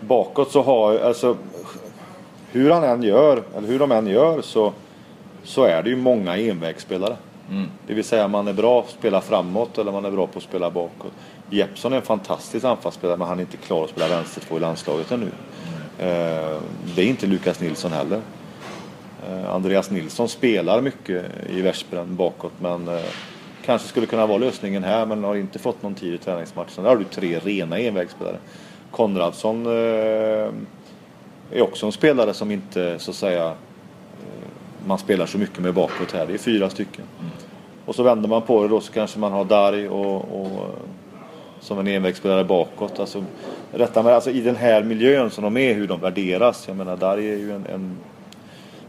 Bakåt 0.00 0.50
så 0.50 0.62
har, 0.62 0.98
alltså 0.98 1.36
hur 2.52 2.70
han 2.70 2.84
än 2.84 3.02
gör, 3.02 3.42
eller 3.56 3.68
hur 3.68 3.78
de 3.78 3.92
än 3.92 4.06
gör 4.06 4.42
så, 4.42 4.72
så 5.44 5.64
är 5.64 5.82
det 5.82 5.90
ju 5.90 5.96
många 5.96 6.36
envägsspelare. 6.36 7.16
Mm. 7.50 7.66
Det 7.86 7.94
vill 7.94 8.04
säga 8.04 8.28
man 8.28 8.48
är 8.48 8.52
bra 8.52 8.82
på 8.82 8.86
att 8.86 8.94
spela 8.94 9.20
framåt 9.20 9.78
eller 9.78 9.92
man 9.92 10.04
är 10.04 10.10
bra 10.10 10.26
på 10.26 10.38
att 10.38 10.44
spela 10.44 10.70
bakåt. 10.70 11.12
Jeppsson 11.50 11.92
är 11.92 11.96
en 11.96 12.02
fantastisk 12.02 12.64
anfallsspelare 12.64 13.16
men 13.16 13.28
han 13.28 13.38
är 13.38 13.42
inte 13.42 13.56
klar 13.56 13.84
att 13.84 13.90
spela 13.90 14.08
vänster 14.08 14.40
två 14.40 14.56
i 14.56 14.60
landslaget 14.60 15.12
ännu. 15.12 15.30
Mm. 16.00 16.60
det 16.96 17.02
är 17.02 17.06
inte 17.06 17.26
Lukas 17.26 17.60
Nilsson 17.60 17.92
heller. 17.92 18.20
Eh, 19.28 19.54
Andreas 19.54 19.90
Nilsson 19.90 20.28
spelar 20.28 20.80
mycket 20.80 21.24
i 21.50 21.60
Veszprem 21.60 22.16
bakåt 22.16 22.52
men 22.60 22.88
eh, 22.88 23.04
kanske 23.64 23.88
skulle 23.88 24.06
kunna 24.06 24.26
vara 24.26 24.38
lösningen 24.38 24.84
här 24.84 25.06
men 25.06 25.24
har 25.24 25.34
inte 25.34 25.58
fått 25.58 25.82
någon 25.82 25.94
tid 25.94 26.14
i 26.14 26.18
träningsmatchen. 26.18 26.84
Där 26.84 26.90
har 26.90 26.96
du 26.96 27.04
tre 27.04 27.38
rena 27.38 27.78
envägsspelare. 27.78 28.36
Konradsson 28.90 29.66
är 31.52 31.62
också 31.62 31.86
en 31.86 31.92
spelare 31.92 32.34
som 32.34 32.50
inte 32.50 32.98
så 32.98 33.10
att 33.10 33.16
säga 33.16 33.46
eh, 33.46 34.48
man 34.86 34.98
spelar 34.98 35.26
så 35.26 35.38
mycket 35.38 35.58
med 35.58 35.74
bakåt 35.74 36.12
här. 36.12 36.26
Det 36.26 36.34
är 36.34 36.38
fyra 36.38 36.70
stycken. 36.70 37.04
Mm. 37.20 37.30
Och 37.84 37.94
så 37.94 38.02
vänder 38.02 38.28
man 38.28 38.42
på 38.42 38.62
det 38.62 38.68
då 38.68 38.80
så 38.80 38.92
kanske 38.92 39.18
man 39.18 39.32
har 39.32 39.44
Dari 39.44 39.88
och, 39.88 40.40
och 40.40 40.74
som 41.60 41.78
en 41.78 41.86
envägsspelare 41.86 42.44
bakåt. 42.44 43.00
Alltså, 43.00 43.24
rätta 43.72 44.02
med, 44.02 44.14
alltså, 44.14 44.30
I 44.30 44.40
den 44.40 44.56
här 44.56 44.82
miljön 44.82 45.30
som 45.30 45.44
de 45.44 45.56
är, 45.56 45.74
hur 45.74 45.86
de 45.86 46.00
värderas. 46.00 46.64
Jag 46.68 46.76
menar, 46.76 46.96
Dari 46.96 47.30
är 47.30 47.36
ju 47.36 47.52
en, 47.52 47.66
en 47.66 47.96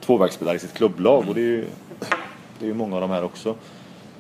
tvåvägsspelare 0.06 0.56
i 0.56 0.60
sitt 0.60 0.74
klubblag 0.74 1.24
och 1.28 1.36
det 1.36 1.42
är 1.42 1.46
ju, 1.46 1.66
det 2.60 2.66
är 2.66 2.68
ju 2.68 2.74
många 2.74 2.96
av 2.96 3.02
de 3.02 3.10
här 3.10 3.24
också 3.24 3.56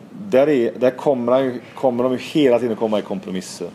där, 0.09 0.49
är, 0.49 0.71
där 0.79 0.91
kommer, 0.91 1.31
han, 1.31 1.59
kommer 1.75 2.03
de 2.03 2.13
ju 2.13 2.19
hela 2.19 2.59
tiden 2.59 2.75
komma 2.75 2.99
i 2.99 3.01
kompromisser. 3.01 3.67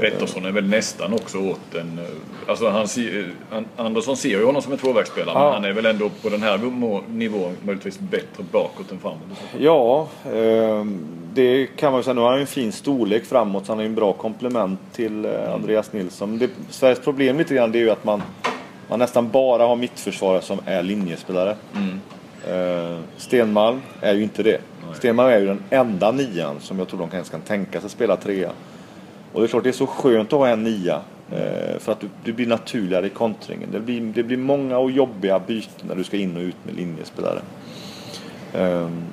Pettersson 0.00 0.44
är 0.44 0.52
väl 0.52 0.68
nästan 0.68 1.12
också 1.12 1.38
åt 1.38 1.74
en... 1.74 2.00
Alltså 2.46 2.68
han, 2.68 2.86
han, 3.50 3.64
Andersson 3.76 4.16
ser 4.16 4.28
ju 4.28 4.44
honom 4.44 4.62
som 4.62 4.72
en 4.72 4.78
tvåvägsspelare 4.78 5.38
ja. 5.38 5.44
men 5.44 5.52
han 5.52 5.64
är 5.64 5.72
väl 5.72 5.86
ändå 5.86 6.10
på 6.22 6.28
den 6.28 6.42
här 6.42 6.58
nivån 7.08 7.56
möjligtvis 7.62 7.98
bättre 7.98 8.44
bakåt 8.52 8.92
än 8.92 8.98
framåt. 8.98 9.20
Ja, 9.58 10.08
eh, 10.32 10.84
det 11.34 11.66
kan 11.66 11.92
man 11.92 11.98
ju 11.98 12.02
säga. 12.02 12.14
Nu 12.14 12.20
har 12.20 12.28
han 12.28 12.38
ju 12.38 12.40
en 12.40 12.46
fin 12.46 12.72
storlek 12.72 13.24
framåt 13.24 13.66
så 13.66 13.72
han 13.72 13.80
är 13.80 13.84
en 13.84 13.94
bra 13.94 14.12
komplement 14.12 14.80
till 14.92 15.24
eh, 15.24 15.54
Andreas 15.54 15.92
Nilsson. 15.92 16.38
Det, 16.38 16.50
Sveriges 16.70 17.00
problem 17.00 17.38
lite 17.38 17.54
grann 17.54 17.72
det 17.72 17.78
är 17.78 17.82
ju 17.82 17.90
att 17.90 18.04
man, 18.04 18.22
man 18.88 18.98
nästan 18.98 19.30
bara 19.30 19.66
har 19.66 19.76
mittförsvarare 19.76 20.42
som 20.42 20.60
är 20.64 20.82
linjespelare. 20.82 21.56
Mm. 21.76 22.00
Eh, 22.48 22.98
Stenmalm 23.16 23.80
är 24.00 24.14
ju 24.14 24.22
inte 24.22 24.42
det. 24.42 24.60
Stenmark 24.94 25.34
är 25.34 25.40
ju 25.40 25.46
den 25.46 25.62
enda 25.70 26.12
nian 26.12 26.60
som 26.60 26.78
jag 26.78 26.88
tror 26.88 27.00
de 27.00 27.10
ens 27.12 27.30
kan 27.30 27.40
tänka 27.40 27.80
sig 27.80 27.90
spela 27.90 28.16
trea. 28.16 28.50
Och 29.32 29.40
det 29.40 29.46
är 29.46 29.48
klart 29.48 29.62
det 29.62 29.70
är 29.70 29.72
så 29.72 29.86
skönt 29.86 30.32
att 30.32 30.38
ha 30.38 30.48
en 30.48 30.64
nia. 30.64 31.00
Eh, 31.32 31.78
för 31.78 31.92
att 31.92 32.00
du, 32.00 32.08
du 32.24 32.32
blir 32.32 32.46
naturligare 32.46 33.06
i 33.06 33.10
kontringen. 33.10 33.68
Det 33.72 33.80
blir, 33.80 34.00
det 34.00 34.22
blir 34.22 34.36
många 34.36 34.78
och 34.78 34.90
jobbiga 34.90 35.38
byten 35.38 35.88
när 35.88 35.94
du 35.94 36.04
ska 36.04 36.16
in 36.16 36.36
och 36.36 36.42
ut 36.42 36.56
med 36.62 36.74
linjespelare. 36.74 37.40
Um, 38.54 39.04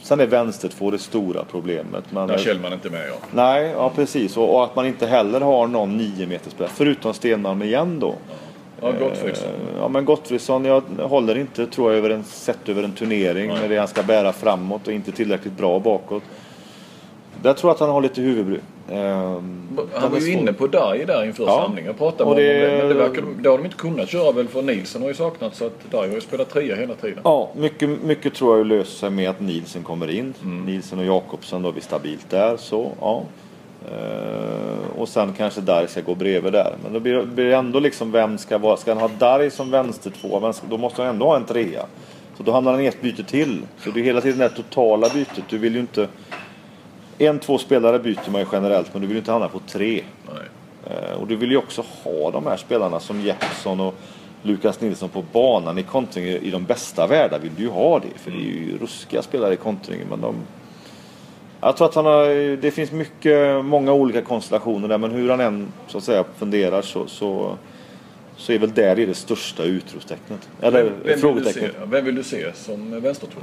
sen 0.00 0.20
är 0.20 0.26
vänster 0.26 0.68
två 0.68 0.90
det 0.90 0.98
stora 0.98 1.44
problemet. 1.50 2.12
Man 2.12 2.28
Där 2.28 2.38
Kjellman 2.38 2.72
inte 2.72 2.90
med 2.90 3.08
ja. 3.08 3.14
Nej, 3.30 3.70
ja 3.70 3.92
precis. 3.94 4.36
Och, 4.36 4.54
och, 4.54 4.64
att 4.64 4.76
man 4.76 4.86
inte 4.86 5.06
heller 5.06 5.40
har 5.40 5.66
någon 5.66 5.96
nio 5.96 6.26
meter 6.26 6.50
spelare. 6.50 6.72
Förutom 6.76 7.14
Stenmalm 7.14 7.62
igen 7.62 8.00
då. 8.00 8.14
Ja. 8.28 8.34
Ja, 8.80 8.92
Gottfridsson. 8.98 9.50
Ja, 9.78 9.88
men 9.88 10.04
Gottfridsson, 10.04 10.64
jag 10.64 10.82
håller 10.98 11.38
inte, 11.38 11.66
tror 11.66 11.90
jag, 11.90 11.98
över 11.98 12.10
en, 12.10 12.24
sett 12.24 12.68
över 12.68 12.82
en 12.82 12.92
turnering 12.92 13.48
Nej. 13.48 13.60
med 13.60 13.70
det 13.70 13.76
han 13.76 13.88
ska 13.88 14.02
bära 14.02 14.32
framåt 14.32 14.86
och 14.86 14.92
inte 14.92 15.12
tillräckligt 15.12 15.56
bra 15.56 15.78
bakåt. 15.78 16.22
Där 17.42 17.54
tror 17.54 17.70
jag 17.70 17.74
att 17.74 17.80
han 17.80 17.90
har 17.90 18.00
lite 18.00 18.20
huvudbry. 18.20 18.58
Um, 18.92 19.78
han 19.94 20.12
var 20.12 20.18
ju 20.18 20.32
inne 20.32 20.52
på 20.52 20.66
Darj 20.66 21.04
där 21.04 21.24
inför 21.24 21.44
ja. 21.44 21.62
samlingen 21.62 21.90
och 21.90 21.98
pratade 21.98 22.34
med 22.34 22.44
det, 22.44 22.66
honom. 22.66 22.78
Men 22.78 22.88
det, 22.88 22.94
verkar, 22.94 23.24
det 23.42 23.48
har 23.48 23.58
de 23.58 23.64
inte 23.64 23.76
kunnat 23.76 24.08
köra 24.08 24.32
väl 24.32 24.48
för 24.48 24.62
Nilsen 24.62 25.02
har 25.02 25.08
ju 25.08 25.14
saknats 25.14 25.58
så 25.58 25.66
att 25.66 25.90
Darj 25.90 26.08
har 26.08 26.14
ju 26.14 26.20
spelat 26.20 26.50
trea 26.50 26.76
hela 26.76 26.94
tiden. 26.94 27.20
Ja, 27.24 27.50
mycket, 27.56 28.02
mycket 28.02 28.34
tror 28.34 28.58
jag 28.58 28.66
löser 28.66 28.98
sig 28.98 29.10
med 29.10 29.30
att 29.30 29.40
Nilsen 29.40 29.82
kommer 29.82 30.10
in. 30.10 30.34
Mm. 30.42 30.64
Nilsen 30.64 30.98
och 30.98 31.04
Jakobsen 31.04 31.62
då 31.62 31.72
blir 31.72 31.82
stabilt 31.82 32.30
där 32.30 32.56
så 32.56 32.92
ja. 33.00 33.22
Uh, 33.92 35.00
och 35.00 35.08
sen 35.08 35.32
kanske 35.32 35.60
Darj 35.60 35.88
ska 35.88 36.00
gå 36.00 36.14
bredvid 36.14 36.52
där. 36.52 36.76
Men 36.82 36.92
då 36.92 37.00
blir, 37.00 37.22
blir 37.22 37.44
det 37.44 37.56
ändå 37.56 37.80
liksom 37.80 38.12
vem 38.12 38.38
ska 38.38 38.58
vara, 38.58 38.76
ska 38.76 38.94
han 38.94 39.00
ha 39.00 39.10
Darj 39.18 39.50
som 39.50 39.70
vänstertvå, 39.70 40.52
då 40.70 40.78
måste 40.78 41.02
han 41.02 41.10
ändå 41.10 41.26
ha 41.26 41.36
en 41.36 41.44
trea. 41.44 41.86
Så 42.36 42.42
då 42.42 42.52
hamnar 42.52 42.72
han 42.72 42.80
i 42.80 42.86
ett 42.86 43.00
byte 43.00 43.24
till. 43.24 43.62
Så 43.78 43.90
det 43.90 44.00
är 44.00 44.04
hela 44.04 44.20
tiden 44.20 44.38
det 44.38 44.48
totala 44.48 45.08
bytet. 45.08 45.44
Du 45.50 45.58
vill 45.58 45.74
ju 45.74 45.80
inte... 45.80 46.08
En, 47.18 47.38
två 47.38 47.58
spelare 47.58 47.98
byter 47.98 48.30
man 48.30 48.40
ju 48.40 48.46
generellt 48.52 48.94
men 48.94 49.02
du 49.02 49.06
vill 49.08 49.16
ju 49.16 49.18
inte 49.18 49.32
hamna 49.32 49.48
på 49.48 49.60
tre. 49.66 50.02
Uh, 50.86 51.20
och 51.20 51.26
du 51.26 51.36
vill 51.36 51.50
ju 51.50 51.56
också 51.56 51.84
ha 52.04 52.30
de 52.30 52.46
här 52.46 52.56
spelarna 52.56 53.00
som 53.00 53.20
Jeppsson 53.20 53.80
och 53.80 53.94
Lukas 54.42 54.80
Nilsson 54.80 55.08
på 55.08 55.24
banan 55.32 55.78
i 55.78 55.82
kontring. 55.82 56.24
I 56.24 56.50
de 56.50 56.64
bästa 56.64 57.06
världar 57.06 57.38
vill 57.38 57.52
du 57.56 57.62
ju 57.62 57.68
ha 57.68 57.98
det. 57.98 58.18
För 58.18 58.30
det 58.30 58.36
är 58.36 58.40
ju 58.40 58.78
ruskiga 58.78 59.22
spelare 59.22 59.54
i 59.54 59.56
kontringen 59.56 60.06
men 60.10 60.20
de 60.20 60.34
jag 61.60 61.76
tror 61.76 61.88
att 61.88 61.94
han 61.94 62.06
har, 62.06 62.56
det 62.56 62.70
finns 62.70 62.92
mycket, 62.92 63.64
många 63.64 63.92
olika 63.92 64.22
konstellationer 64.22 64.88
där 64.88 64.98
men 64.98 65.10
hur 65.10 65.30
han 65.30 65.40
än 65.40 65.68
så 65.86 65.98
att 65.98 66.04
säga 66.04 66.24
funderar 66.38 66.82
så, 66.82 67.06
så, 67.06 67.56
så 68.36 68.52
är 68.52 68.58
väl 68.58 68.74
där 68.74 68.96
det, 68.96 69.06
det 69.06 69.14
största 69.14 69.62
utropstecknet. 69.62 70.48
Eller 70.60 70.84
vem, 70.84 70.92
vem 71.04 71.18
frågetecknet. 71.18 71.62
Vill 71.62 71.88
vem 71.90 72.04
vill 72.04 72.14
du 72.14 72.22
se 72.22 72.52
som 72.54 73.00
vänstertvå? 73.00 73.40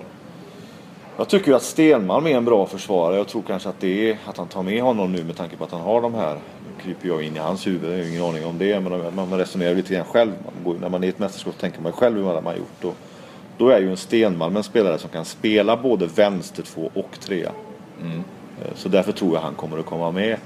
Jag 1.18 1.30
tycker 1.30 1.48
ju 1.48 1.56
att 1.56 1.64
Stenmalm 1.64 2.28
är 2.28 2.38
en 2.38 2.46
bra 2.46 2.66
försvarare. 2.66 3.18
Jag 3.18 3.28
tror 3.28 3.42
kanske 3.48 3.70
att 3.70 3.80
det 3.80 4.10
är 4.10 4.18
att 4.26 4.38
han 4.38 4.48
tar 4.48 4.64
med 4.64 4.82
honom 4.82 5.12
nu 5.12 5.24
med 5.24 5.36
tanke 5.38 5.58
på 5.58 5.64
att 5.64 5.72
han 5.72 5.82
har 5.82 6.02
de 6.02 6.14
här. 6.14 6.34
Nu 6.34 6.84
kryper 6.84 7.08
jag 7.08 7.24
in 7.24 7.36
i 7.36 7.40
hans 7.40 7.68
huvud, 7.68 7.92
jag 7.92 7.98
har 7.98 8.10
ingen 8.10 8.24
aning 8.24 8.46
om 8.46 8.58
det. 8.58 8.80
Men 8.80 9.16
man 9.16 9.38
resonerar 9.38 9.76
lite 9.76 9.94
grann 9.94 10.06
själv. 10.06 10.32
när 10.80 10.90
man 10.90 11.04
är 11.04 11.08
i 11.08 11.10
ett 11.10 11.20
mästerskap 11.20 11.58
tänker 11.58 11.82
man 11.82 11.92
själv 11.92 12.18
hur 12.18 12.24
man 12.24 12.46
har 12.46 12.56
gjort. 12.56 12.84
Och 12.84 12.96
då 13.58 13.70
är 13.70 13.80
ju 13.80 13.90
en 13.90 13.98
Stenmalm 13.98 14.58
en 14.58 14.64
spelare 14.64 14.98
som 14.98 15.10
kan 15.10 15.26
spela 15.26 15.78
både 15.78 16.06
vänster 16.06 16.64
två 16.64 16.92
och 16.94 17.20
trea. 17.20 17.52
Mm. 18.02 18.24
Så 18.76 18.90
därför 18.90 19.12
tror 19.12 19.34
jag 19.34 19.42
han 19.42 19.56
kommer 19.56 19.80
att 19.80 19.86
komma 19.86 20.12
med. 20.12 20.38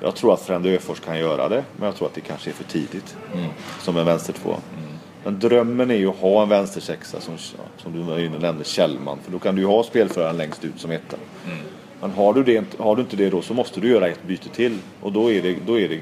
Jag 0.00 0.14
tror 0.14 0.34
att 0.34 0.40
Frände 0.40 0.70
Öfors 0.70 1.00
kan 1.00 1.18
göra 1.18 1.48
det, 1.48 1.64
men 1.76 1.86
jag 1.86 1.96
tror 1.96 2.08
att 2.08 2.14
det 2.14 2.20
kanske 2.20 2.50
är 2.50 2.54
för 2.54 2.64
tidigt. 2.64 3.16
Som 3.80 3.96
en 3.96 4.06
vänstertvåa. 4.06 4.56
Men 5.28 5.38
drömmen 5.38 5.90
är 5.90 5.94
ju 5.94 6.08
att 6.08 6.16
ha 6.16 6.42
en 6.42 6.48
vänstersexa 6.48 7.20
som, 7.20 7.38
som 7.76 7.92
du 7.92 7.98
var 7.98 8.18
inne 8.18 8.36
och 8.36 8.42
nämnde, 8.42 8.64
Kjellman. 8.64 9.18
För 9.24 9.32
då 9.32 9.38
kan 9.38 9.54
du 9.54 9.60
ju 9.60 9.66
ha 9.66 9.82
spelföraren 9.82 10.36
längst 10.36 10.64
ut 10.64 10.80
som 10.80 10.90
etta. 10.90 11.16
Men 12.00 12.10
har 12.10 12.34
du, 12.34 12.42
det, 12.42 12.64
har 12.78 12.96
du 12.96 13.02
inte 13.02 13.16
det 13.16 13.30
då 13.30 13.42
så 13.42 13.54
måste 13.54 13.80
du 13.80 13.88
göra 13.88 14.08
ett 14.08 14.22
byte 14.26 14.48
till. 14.48 14.78
Och 15.00 15.12
då 15.12 15.32
är 15.32 15.42
det, 15.42 15.56
då 15.66 15.78
är 15.78 15.88
det 15.88 16.00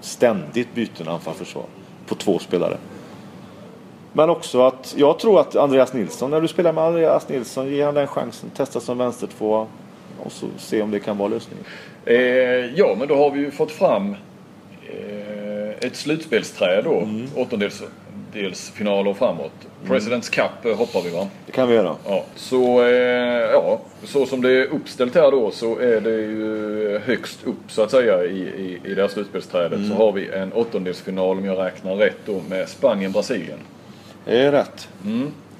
ständigt 0.00 0.74
byten 0.74 1.08
anfall-försvar. 1.08 1.64
På 2.06 2.14
två 2.14 2.38
spelare. 2.38 2.76
Men 4.12 4.30
också 4.30 4.62
att 4.62 4.94
jag 4.98 5.18
tror 5.18 5.40
att 5.40 5.56
Andreas 5.56 5.92
Nilsson, 5.92 6.30
när 6.30 6.40
du 6.40 6.48
spelar 6.48 6.72
med 6.72 6.84
Andreas 6.84 7.28
Nilsson, 7.28 7.68
ge 7.68 7.84
han 7.84 7.94
den 7.94 8.06
chansen. 8.06 8.50
Testa 8.50 8.80
som 8.80 8.98
vänstertvåa. 8.98 9.66
Och 10.22 10.32
så 10.32 10.46
se 10.58 10.82
om 10.82 10.90
det 10.90 11.00
kan 11.00 11.18
vara 11.18 11.28
lösningen. 11.28 11.64
Eh, 12.04 12.16
ja, 12.76 12.96
men 12.98 13.08
då 13.08 13.16
har 13.16 13.30
vi 13.30 13.40
ju 13.40 13.50
fått 13.50 13.70
fram 13.70 14.16
eh, 14.86 15.70
ett 15.80 15.96
slutspelsträd 15.96 16.84
då. 16.84 17.00
Mm. 17.00 17.26
Åttondelsfinaler 18.32 19.14
framåt. 19.14 19.52
Presidents 19.86 20.28
Cup 20.28 20.64
eh, 20.64 20.76
hoppar 20.76 21.02
vi 21.02 21.10
va? 21.10 21.26
Det 21.46 21.52
kan 21.52 21.68
vi 21.68 21.74
göra. 21.74 21.96
Ja, 22.06 22.24
så, 22.36 22.82
eh, 22.84 22.90
ja, 23.52 23.80
så 24.04 24.26
som 24.26 24.42
det 24.42 24.50
är 24.50 24.64
uppställt 24.66 25.14
här 25.14 25.30
då 25.30 25.50
så 25.50 25.78
är 25.78 26.00
det 26.00 26.10
ju 26.10 27.00
högst 27.04 27.44
upp 27.44 27.56
så 27.68 27.82
att 27.82 27.90
säga 27.90 28.24
i, 28.24 28.38
i, 28.38 28.80
i 28.90 28.94
det 28.94 29.02
här 29.02 29.08
slutspelsträdet 29.08 29.78
Mm. 29.78 29.90
så 29.90 29.94
har 29.96 30.12
vi 30.12 30.28
en 30.28 30.52
åttondelsfinal 30.52 31.38
om 31.38 31.44
jag 31.44 31.58
räknar 31.58 31.96
rätt 31.96 32.16
då 32.26 32.40
med 32.48 32.68
Spanien-Brasilien. 32.68 33.58
Det 34.24 34.38
är 34.38 34.52
rätt. 34.52 34.88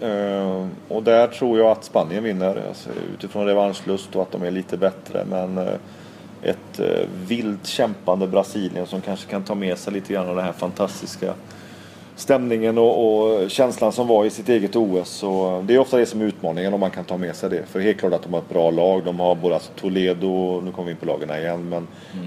Eh, 0.00 0.66
och 0.88 1.02
där 1.02 1.26
tror 1.26 1.58
jag 1.58 1.68
att 1.70 1.84
Spanien 1.84 2.24
vinner. 2.24 2.62
Alltså, 2.68 2.90
utifrån 3.14 3.46
revanschlust 3.46 4.16
och 4.16 4.22
att 4.22 4.32
de 4.32 4.42
är 4.42 4.50
lite 4.50 4.76
bättre. 4.76 5.24
Men 5.30 5.58
eh, 5.58 5.72
ett 6.42 6.80
eh, 6.80 6.86
vilt 7.26 7.66
kämpande 7.66 8.26
Brasilien 8.26 8.86
som 8.86 9.00
kanske 9.00 9.30
kan 9.30 9.42
ta 9.42 9.54
med 9.54 9.78
sig 9.78 9.92
lite 9.92 10.12
grann 10.12 10.28
av 10.28 10.36
den 10.36 10.44
här 10.44 10.52
fantastiska 10.52 11.34
stämningen 12.18 12.78
och, 12.78 13.18
och 13.42 13.50
känslan 13.50 13.92
som 13.92 14.06
var 14.06 14.24
i 14.24 14.30
sitt 14.30 14.48
eget 14.48 14.76
OS. 14.76 15.08
Så 15.08 15.62
det 15.66 15.74
är 15.74 15.78
ofta 15.78 15.96
det 15.96 16.06
som 16.06 16.20
är 16.20 16.24
utmaningen 16.24 16.74
om 16.74 16.80
man 16.80 16.90
kan 16.90 17.04
ta 17.04 17.16
med 17.16 17.36
sig 17.36 17.50
det. 17.50 17.66
För 17.66 17.80
helt 17.80 17.98
klart 17.98 18.12
att 18.12 18.22
de 18.22 18.32
har 18.32 18.40
ett 18.40 18.48
bra 18.48 18.70
lag. 18.70 19.04
De 19.04 19.20
har 19.20 19.34
både 19.34 19.54
alltså 19.54 19.72
Toledo, 19.80 20.60
nu 20.60 20.72
kommer 20.72 20.86
vi 20.86 20.90
in 20.90 20.96
på 20.96 21.06
lagen 21.06 21.30
igen, 21.30 21.68
men 21.68 21.86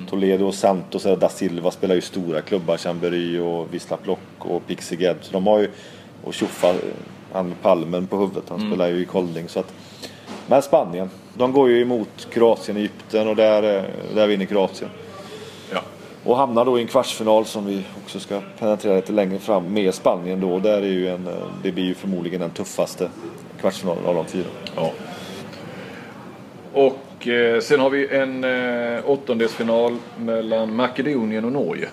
Toledo 0.09 0.45
och 0.45 0.53
Santos 0.53 1.05
och 1.05 1.19
da 1.19 1.29
Silva 1.29 1.71
spelar 1.71 1.95
ju 1.95 2.01
stora 2.01 2.41
klubbar. 2.41 2.77
Chambery 2.77 3.39
och 3.39 3.73
Wisla 3.73 3.97
Plock 3.97 4.19
och 4.37 4.67
Pixie 4.67 5.15
Så 5.21 5.33
de 5.33 5.47
har 5.47 5.59
ju, 5.59 5.69
och 6.23 6.33
Tjoffa, 6.33 6.73
han 7.31 7.47
med 7.47 7.61
palmen 7.61 8.07
på 8.07 8.17
huvudet, 8.17 8.43
han 8.49 8.59
spelar 8.59 8.87
ju 8.87 9.01
i 9.01 9.05
Kolding. 9.05 9.49
Så 9.49 9.59
att, 9.59 9.73
men 10.47 10.61
Spanien, 10.61 11.09
de 11.33 11.53
går 11.53 11.69
ju 11.69 11.81
emot 11.81 12.27
Kroatien, 12.33 12.77
Egypten 12.77 13.27
och 13.27 13.35
där, 13.35 13.77
eh, 13.77 13.83
där 14.15 14.27
vinner 14.27 14.45
Kroatien. 14.45 14.89
Och 16.23 16.37
hamnar 16.37 16.65
då 16.65 16.79
i 16.79 16.81
en 16.81 16.87
kvartsfinal 16.87 17.45
som 17.45 17.65
vi 17.65 17.83
också 18.03 18.19
ska 18.19 18.41
penetrera 18.59 18.95
lite 18.95 19.11
längre 19.11 19.39
fram 19.39 19.73
med 19.73 19.93
Spanien 19.93 20.41
då. 20.41 20.59
Där 20.59 20.81
är 20.81 20.91
ju 20.91 21.07
en, 21.07 21.27
eh, 21.27 21.33
det 21.63 21.71
blir 21.71 21.83
ju 21.83 21.93
förmodligen 21.93 22.41
den 22.41 22.49
tuffaste 22.49 23.09
kvartsfinalen 23.61 24.05
av 24.05 24.15
de 24.15 24.25
fyra. 24.25 24.45
Ja. 24.75 24.91
Och 26.73 27.27
eh, 27.27 27.59
sen 27.59 27.79
har 27.79 27.89
vi 27.89 28.07
en 28.07 28.43
eh, 28.43 29.09
åttondelsfinal 29.09 29.97
mellan 30.17 30.75
Makedonien 30.75 31.45
och 31.45 31.51
Norge. 31.51 31.87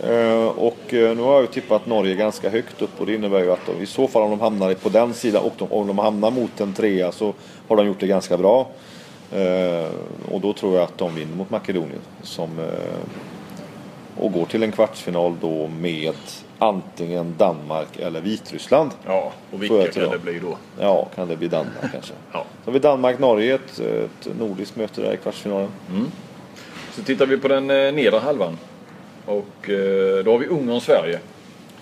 Eh, 0.00 0.46
och 0.46 0.94
eh, 0.94 1.16
nu 1.16 1.22
har 1.22 1.32
jag 1.32 1.40
ju 1.40 1.46
tippat 1.46 1.86
Norge 1.86 2.14
ganska 2.14 2.50
högt 2.50 2.82
upp 2.82 3.00
och 3.00 3.06
det 3.06 3.14
innebär 3.14 3.40
ju 3.40 3.52
att 3.52 3.66
de, 3.66 3.82
i 3.82 3.86
så 3.86 4.08
fall 4.08 4.22
om 4.22 4.30
de 4.30 4.40
hamnar 4.40 4.74
på 4.74 4.88
den 4.88 5.14
sidan 5.14 5.42
och 5.42 5.52
de, 5.58 5.72
om 5.72 5.86
de 5.86 5.98
hamnar 5.98 6.30
mot 6.30 6.60
en 6.60 6.72
trea 6.72 7.12
så 7.12 7.34
har 7.68 7.76
de 7.76 7.86
gjort 7.86 8.00
det 8.00 8.06
ganska 8.06 8.36
bra. 8.36 8.68
Eh, 9.32 9.88
och 10.32 10.40
då 10.40 10.52
tror 10.52 10.74
jag 10.74 10.82
att 10.84 10.98
de 10.98 11.14
vinner 11.14 11.36
mot 11.36 11.50
Makedonien. 11.50 12.00
Som, 12.22 12.58
eh, 12.58 14.22
och 14.22 14.32
går 14.32 14.46
till 14.46 14.62
en 14.62 14.72
kvartsfinal 14.72 15.36
då 15.40 15.68
med 15.68 16.14
antingen 16.58 17.34
Danmark 17.38 17.98
eller 17.98 18.20
Vitryssland. 18.20 18.90
Ja, 19.06 19.32
och 19.50 19.62
vilka 19.62 19.86
kan 19.86 20.02
dem. 20.02 20.12
det 20.12 20.18
bli 20.18 20.38
då? 20.38 20.56
Ja, 20.80 21.08
kan 21.14 21.28
det 21.28 21.36
bli 21.36 21.48
Danmark 21.48 21.80
kanske. 21.92 22.12
Ja. 22.32 22.44
Så 22.64 22.70
har 22.70 22.72
vi 22.72 22.78
Danmark-Norge, 22.78 23.54
ett, 23.54 23.78
ett 23.78 24.38
nordiskt 24.38 24.76
möte 24.76 25.00
där 25.00 25.12
i 25.12 25.16
kvartsfinalen. 25.16 25.68
Så 26.92 27.02
tittar 27.02 27.26
vi 27.26 27.38
på 27.38 27.48
den 27.48 27.70
eh, 27.70 27.92
nedre 27.92 28.18
halvan. 28.18 28.58
Och 29.26 29.70
då 30.24 30.32
har 30.32 30.38
vi 30.38 30.46
Ungern-Sverige 30.46 31.18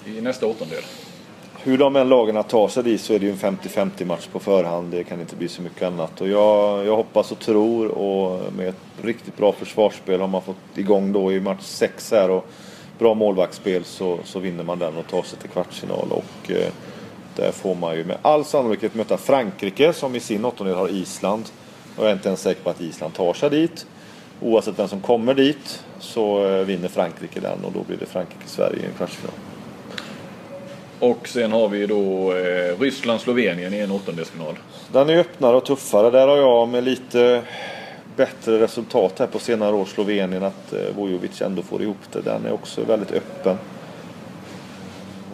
i 0.06 0.20
nästa 0.20 0.46
åttondel. 0.46 0.82
Hur 1.66 1.78
de 1.78 1.96
än 1.96 2.08
lagarna 2.08 2.42
tar 2.42 2.68
sig 2.68 2.82
dit 2.82 3.00
så 3.00 3.14
är 3.14 3.18
det 3.18 3.26
ju 3.26 3.32
en 3.32 3.38
50-50 3.38 4.04
match 4.04 4.26
på 4.26 4.38
förhand. 4.38 4.90
Det 4.90 5.04
kan 5.04 5.20
inte 5.20 5.36
bli 5.36 5.48
så 5.48 5.62
mycket 5.62 5.82
annat. 5.82 6.20
Och 6.20 6.28
jag, 6.28 6.86
jag 6.86 6.96
hoppas 6.96 7.32
och 7.32 7.38
tror 7.38 7.88
och 7.88 8.52
med 8.52 8.68
ett 8.68 8.76
riktigt 9.02 9.36
bra 9.36 9.52
försvarsspel 9.52 10.20
har 10.20 10.28
man 10.28 10.42
fått 10.42 10.56
igång 10.78 11.12
då 11.12 11.32
i 11.32 11.40
match 11.40 11.62
6 11.62 12.10
här 12.12 12.30
och 12.30 12.46
bra 12.98 13.14
målvaktsspel 13.14 13.84
så, 13.84 14.18
så 14.24 14.38
vinner 14.38 14.64
man 14.64 14.78
den 14.78 14.96
och 14.96 15.06
tar 15.06 15.22
sig 15.22 15.38
till 15.38 15.50
kvartsfinal. 15.50 16.08
Och 16.10 16.50
eh, 16.50 16.72
där 17.36 17.52
får 17.52 17.74
man 17.74 17.96
ju 17.96 18.04
med 18.04 18.16
all 18.22 18.44
sannolikhet 18.44 18.94
möta 18.94 19.16
Frankrike 19.16 19.92
som 19.92 20.14
i 20.14 20.20
sin 20.20 20.44
åttondel 20.44 20.76
har 20.76 20.88
Island. 20.88 21.44
Och 21.96 22.04
jag 22.04 22.10
är 22.10 22.14
inte 22.14 22.28
ens 22.28 22.40
säker 22.40 22.62
på 22.62 22.70
att 22.70 22.80
Island 22.80 23.14
tar 23.14 23.32
sig 23.32 23.50
dit. 23.50 23.86
Oavsett 24.40 24.78
vem 24.78 24.88
som 24.88 25.00
kommer 25.00 25.34
dit 25.34 25.84
så 25.98 26.46
eh, 26.46 26.64
vinner 26.64 26.88
Frankrike 26.88 27.40
den 27.40 27.64
och 27.64 27.72
då 27.72 27.82
blir 27.82 27.96
det 27.96 28.06
Frankrike-Sverige 28.06 28.82
i 28.82 28.86
en 28.86 28.92
kvartsfinal. 28.96 29.53
Och 31.00 31.28
sen 31.28 31.52
har 31.52 31.68
vi 31.68 31.86
då 31.86 32.32
eh, 32.32 32.80
Ryssland-Slovenien 32.80 33.74
i 33.74 33.78
en 33.78 33.90
åttondelsfinal. 33.90 34.54
Den 34.92 35.10
är 35.10 35.18
öppnare 35.18 35.56
och 35.56 35.64
tuffare. 35.64 36.10
Där 36.10 36.28
har 36.28 36.36
jag 36.36 36.68
med 36.68 36.84
lite 36.84 37.42
bättre 38.16 38.60
resultat 38.60 39.18
här 39.18 39.26
på 39.26 39.38
senare 39.38 39.74
år 39.74 39.84
Slovenien 39.84 40.42
att 40.42 40.72
eh, 40.72 40.96
Vujovic 40.96 41.42
ändå 41.42 41.62
får 41.62 41.82
ihop 41.82 42.12
det. 42.12 42.20
Den 42.20 42.46
är 42.46 42.52
också 42.52 42.84
väldigt 42.84 43.12
öppen. 43.12 43.56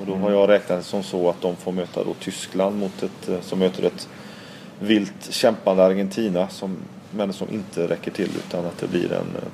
Och 0.01 0.07
då 0.07 0.15
har 0.15 0.31
jag 0.31 0.49
räknat 0.49 0.85
som 0.85 1.03
så 1.03 1.31
att 1.31 1.41
de 1.41 1.57
får 1.57 1.73
möta 1.73 2.05
då 2.05 2.15
Tyskland 2.15 2.79
mot 2.79 3.03
ett, 3.03 3.29
eh, 3.29 3.41
som 3.41 3.59
möter 3.59 3.83
ett 3.83 4.09
vilt 4.79 5.33
kämpande 5.33 5.85
Argentina 5.85 6.49
som, 6.49 6.77
men 7.11 7.33
som 7.33 7.49
inte 7.51 7.89
räcker 7.89 8.11
till 8.11 8.31
utan 8.47 8.67
att 8.67 8.79
det 8.79 8.89
blir 8.89 9.13
en 9.13 9.37
eh, 9.37 9.49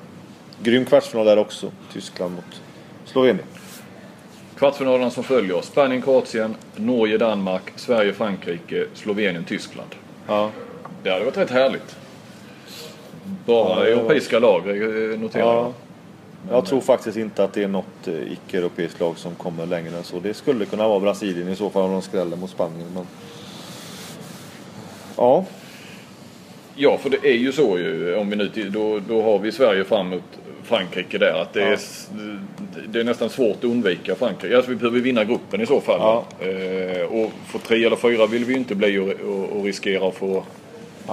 grym 0.62 0.84
kvartsfinal 0.84 1.26
där 1.26 1.38
också. 1.38 1.70
Tyskland 1.92 2.34
mot 2.34 2.62
Slovenien. 3.04 3.46
Kvartsfinalerna 4.58 5.10
som 5.10 5.24
följer 5.24 5.60
Spanien-Kroatien, 5.60 6.56
Norge-Danmark, 6.76 7.62
Sverige-Frankrike, 7.76 8.86
Slovenien-Tyskland. 8.94 9.94
Ja. 10.26 10.50
Det 11.02 11.10
hade 11.10 11.24
varit 11.24 11.36
rätt 11.36 11.50
härligt. 11.50 11.96
Bara 13.46 13.88
Ja, 13.88 13.96
europeiska 13.96 14.38
lag 14.38 14.68
eh, 14.68 15.18
noterar 15.18 15.44
jag. 15.44 15.54
Ja. 15.54 15.72
Jag 16.50 16.66
tror 16.66 16.80
faktiskt 16.80 17.16
inte 17.16 17.44
att 17.44 17.52
det 17.52 17.62
är 17.62 17.68
något 17.68 18.08
eh, 18.08 18.32
icke-europeiskt 18.32 19.00
lag 19.00 19.18
som 19.18 19.34
kommer 19.34 19.66
längre 19.66 19.96
än 19.96 20.04
så. 20.04 20.20
Det 20.20 20.34
skulle 20.34 20.64
kunna 20.64 20.88
vara 20.88 21.00
Brasilien 21.00 21.48
i 21.48 21.56
så 21.56 21.70
fall 21.70 21.82
om 21.82 21.92
de 21.92 22.02
skräller 22.02 22.36
mot 22.36 22.50
Spanien. 22.50 22.88
Men... 22.94 23.06
Ja, 25.16 25.44
Ja, 26.78 26.98
för 26.98 27.10
det 27.10 27.24
är 27.24 27.36
ju 27.36 27.52
så 27.52 27.78
ju. 27.78 28.14
Om 28.16 28.30
vi 28.30 28.36
nu, 28.36 28.70
då, 28.70 29.00
då 29.08 29.22
har 29.22 29.38
vi 29.38 29.52
Sverige 29.52 29.84
fram 29.84 30.08
mot 30.08 30.22
Frankrike 30.66 31.18
där. 31.18 31.42
Att 31.42 31.52
det, 31.52 31.62
är, 31.62 31.72
s- 31.72 32.10
det 32.88 33.00
är 33.00 33.04
nästan 33.04 33.30
svårt 33.30 33.56
att 33.56 33.64
undvika 33.64 34.14
Frankrike. 34.14 34.56
Alltså 34.56 34.70
vi 34.70 34.76
behöver 34.76 35.00
vinna 35.00 35.24
gruppen 35.24 35.60
i 35.60 35.66
så 35.66 35.80
fall. 35.80 35.98
Ja. 36.00 36.24
Eh, 36.46 37.02
och 37.02 37.30
för 37.46 37.58
tre 37.58 37.84
eller 37.84 37.96
fyra 37.96 38.26
vill 38.26 38.44
vi 38.44 38.52
ju 38.52 38.58
inte 38.58 38.74
bli 38.74 38.98
och, 38.98 39.08
och, 39.30 39.56
och 39.58 39.64
riskera 39.64 40.08
att 40.08 40.14
få 40.14 40.44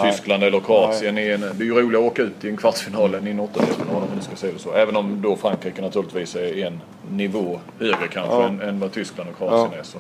Tyskland 0.04 0.44
eller 0.44 0.60
Kroatien. 0.60 1.18
I 1.18 1.28
en, 1.30 1.42
det 1.42 1.64
är 1.64 1.66
ju 1.66 1.74
roligare 1.74 2.06
att 2.06 2.12
åka 2.12 2.22
ut 2.22 2.46
i 2.46 2.50
en 2.50 2.58
kvartsfinal 2.58 3.16
än 3.16 3.28
i 3.28 3.32
en 3.32 3.40
åttondelsfinal 3.40 3.96
om 3.96 4.08
man 4.14 4.22
ska 4.22 4.36
säga 4.36 4.54
det 4.54 4.60
så. 4.60 4.74
Även 4.74 4.96
om 4.96 5.22
då 5.22 5.36
Frankrike 5.36 5.82
naturligtvis 5.82 6.36
är 6.36 6.66
en 6.66 6.80
nivå 7.12 7.60
högre 7.80 8.08
kanske 8.14 8.34
Ja. 8.36 8.48
än, 8.48 8.62
än 8.62 8.80
vad 8.80 8.92
Tyskland 8.92 9.30
och 9.30 9.38
Kroatien 9.38 9.70
Ja. 9.74 9.80
är. 9.80 9.84
Så. 9.84 9.98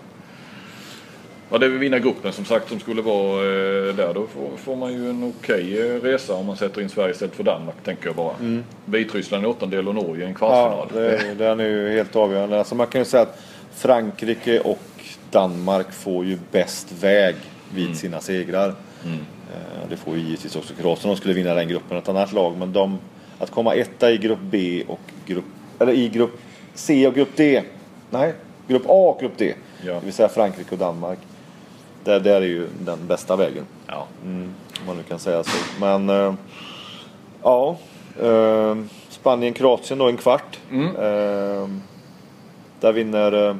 Ja, 1.54 1.60
det 1.60 1.68
vill 1.70 1.80
vinna 1.80 1.99
gruppen 1.99 2.34
som 2.34 2.45
sagt 2.45 2.70
som 2.70 2.80
skulle 2.80 3.01
vara 3.01 3.39
eh, 3.41 3.95
där. 3.95 4.14
Då 4.14 4.28
får, 4.28 4.58
får 4.58 4.76
man 4.76 4.93
ju 4.93 5.10
en 5.10 5.34
okej 5.39 5.82
eh, 5.82 6.01
resa 6.01 6.34
om 6.36 6.45
man 6.45 6.58
sätter 6.58 6.82
in 6.82 6.89
Sverige 6.89 7.12
istället 7.12 7.36
för 7.36 7.43
Danmark 7.43 7.76
tänker 7.84 8.06
jag 8.06 8.16
bara. 8.16 8.34
Vitryssland 8.86 9.43
i 9.43 9.47
åttondel 9.47 9.88
och 9.88 9.95
Norge 9.95 10.22
i 10.24 10.26
en 10.26 10.32
ja 10.32 10.38
kvartsfinal. 10.38 10.88
det, 10.93 11.34
den 11.45 11.60
är 11.60 11.68
ju 11.68 11.89
helt 11.89 12.16
avgörande. 12.16 12.60
Alltså 12.60 12.76
man 12.76 12.88
kan 12.88 13.01
ju 13.01 13.06
säga 13.06 13.24
att 13.24 13.41
Frankrike 13.76 14.60
och 14.60 14.80
Danmark 15.32 15.91
får 15.93 16.26
ju 16.26 16.38
bäst 16.51 16.91
väg 17.01 17.36
vid 17.76 17.97
sina 17.97 18.20
segrar. 18.22 18.68
Eh, 19.06 19.89
Det 19.89 19.97
får 19.97 20.16
ju 20.16 20.22
givetvis 20.24 20.56
också 20.56 20.74
Kroatien 20.74 21.10
om 21.10 21.16
de 21.16 21.18
skulle 21.18 21.34
vinna 21.34 21.54
den 21.54 21.68
gruppen, 21.68 21.97
ett 21.97 22.10
annat 22.10 22.34
lag. 22.34 22.58
Men 22.58 22.74
de, 22.74 22.99
att 23.39 23.51
komma 23.51 23.76
etta 23.76 24.12
i 24.12 24.18
grupp 24.18 24.39
B 24.41 24.84
och 24.88 24.99
grupp, 25.26 25.45
eller 25.80 25.93
i 25.93 26.10
grupp 26.10 26.39
C 26.74 27.08
och 27.08 27.16
grupp 27.16 27.36
D. 27.36 27.64
Nej, 28.10 28.34
grupp 28.68 28.84
A 28.86 29.10
och 29.16 29.20
grupp 29.20 29.38
D. 29.38 29.54
Ja. 29.86 29.93
Det 29.93 29.99
vill 30.06 30.14
säga 30.14 30.30
Frankrike 30.30 30.72
och 30.72 30.78
Danmark. 30.78 31.20
Där, 32.04 32.20
där 32.20 32.41
är 32.41 32.45
ju 32.45 32.68
den 32.80 33.08
bästa 33.08 33.36
vägen. 33.36 33.66
Ja. 33.88 34.08
Om 34.24 34.54
man 34.88 34.97
nu 34.97 35.04
kan 35.04 35.20
säga 35.20 35.43
så. 35.43 35.58
Men 35.80 36.10
eh, 36.10 36.34
ja. 37.43 37.78
Eh, 38.22 38.76
Spanien-Kroatien 39.10 39.99
då 39.99 40.08
en 40.10 40.18
kvart. 40.18 40.60
Eh, 40.72 41.68
där 42.80 42.91
vinner 42.91 43.47
eh, 43.49 43.56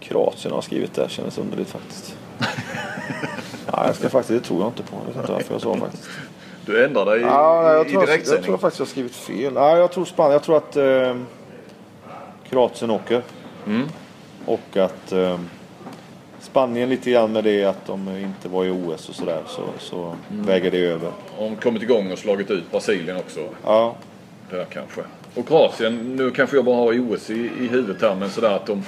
Kroatien 0.00 0.52
har 0.52 0.56
jag 0.56 0.64
skrivit 0.64 0.94
där. 0.94 1.08
Känns 1.08 1.38
underligt 1.38 1.68
faktiskt. 1.68 2.16
ja, 3.72 3.86
jag 3.86 3.96
ska 3.96 4.08
faktiskt, 4.08 4.42
det 4.42 4.48
tror 4.48 4.60
jag 4.60 4.68
inte 4.68 4.82
på. 4.82 4.96
Jag 4.96 5.06
vet 5.06 5.16
inte 5.16 5.32
varför 5.32 5.54
jag 5.54 5.62
sa 5.62 5.76
faktiskt. 5.76 6.08
Du 6.66 6.84
ändrar 6.84 7.06
dig 7.06 7.20
i, 7.20 7.22
Ja, 7.22 7.62
nej, 7.64 7.72
jag, 7.72 7.86
i 7.86 7.90
tror 7.90 8.02
jag, 8.02 8.02
jag 8.02 8.08
direktsändning. 8.08 8.44
tror 8.44 8.58
faktiskt 8.58 8.78
jag 8.80 8.86
har 8.86 8.90
skrivit 8.90 9.14
fel. 9.14 9.52
Nej, 9.52 9.78
jag 9.78 9.92
tror 9.92 10.04
Spanien. 10.04 10.32
Jag 10.32 10.42
tror 10.42 10.56
att 10.56 10.76
eh, 10.76 11.16
Kroatien 12.48 12.90
åker. 12.90 13.22
Mm. 13.66 13.88
Och 14.46 14.76
att 14.76 15.12
eh, 15.12 15.38
Spanien 16.40 16.88
lite 16.88 17.10
grann 17.10 17.32
med 17.32 17.44
det 17.44 17.64
att 17.64 17.86
de 17.86 18.08
inte 18.18 18.48
var 18.48 18.64
i 18.64 18.70
OS 18.70 19.08
och 19.08 19.14
sådär 19.14 19.40
så, 19.46 19.62
så 19.78 20.14
Mm. 20.32 20.46
väger 20.46 20.70
det 20.70 20.78
över. 20.84 21.10
Har 21.38 21.44
de 21.44 21.56
kommit 21.56 21.82
igång 21.82 22.12
och 22.12 22.18
slagit 22.18 22.50
ut 22.50 22.70
Brasilien 22.70 23.16
också. 23.16 23.40
Ja, 23.64 23.96
Där 24.50 24.64
kanske. 24.64 25.00
Och 25.34 25.48
Kroatien, 25.48 26.16
nu 26.16 26.30
kanske 26.30 26.56
jag 26.56 26.64
bara 26.64 26.76
har 26.76 27.12
OS 27.12 27.30
i, 27.30 27.50
i 27.60 27.66
huvudet 27.68 28.02
här 28.02 28.14
men 28.14 28.30
sådär 28.30 28.50
att 28.56 28.66
de... 28.66 28.82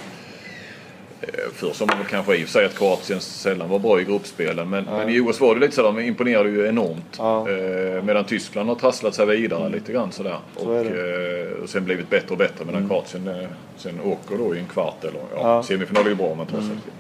eh, 1.21 1.29
Förr 1.55 1.73
sa 1.73 1.87
man 1.87 1.97
kanske 2.11 2.37
i 2.37 2.45
och 2.45 2.47
för 2.47 2.53
sig 2.53 2.67
att 2.67 2.79
Kroatien 2.79 3.21
sällan 3.21 3.69
var 3.69 3.79
bra 3.79 4.01
i 4.01 4.05
gruppspelen 4.05 4.71
men, 4.71 4.85
men 4.85 5.09
i 5.09 5.21
OS 5.21 5.41
var 5.41 5.55
det 5.55 5.61
lite 5.61 5.75
sådär, 5.75 5.93
de 5.93 6.01
imponerade 6.01 6.49
ju 6.51 6.67
enormt. 6.67 7.17
Ja. 7.19 7.49
Eh, 7.51 8.03
medan 8.05 8.25
Tyskland 8.25 8.69
har 8.69 8.77
trasslat 8.77 9.15
sig 9.15 9.27
vidare 9.27 9.69
lite 9.69 9.93
grann 9.93 10.13
sådär. 10.13 10.37
Så 10.57 10.69
och, 10.69 10.77
eh, 10.87 11.53
och 11.63 11.69
sen 11.69 11.85
blivit 11.85 12.11
bättre 12.11 12.29
och 12.31 12.39
bättre 12.39 12.65
medan 12.65 12.89
Kroatien 12.89 13.29
eh, 13.29 13.49
sen 13.77 14.01
åker 14.05 14.39
då 14.39 14.55
i 14.55 14.59
en 14.59 14.67
kvart 14.67 15.05
eller 15.05 15.21
ja, 15.35 15.41
Ja. 15.41 15.63
semifinal 15.63 16.05
är 16.05 16.09
ju 16.11 16.15
bra 16.15 16.27
om 16.27 16.37
man 16.39 16.47
tar 16.47 16.59
sig 16.59 16.69
till. 16.69 16.93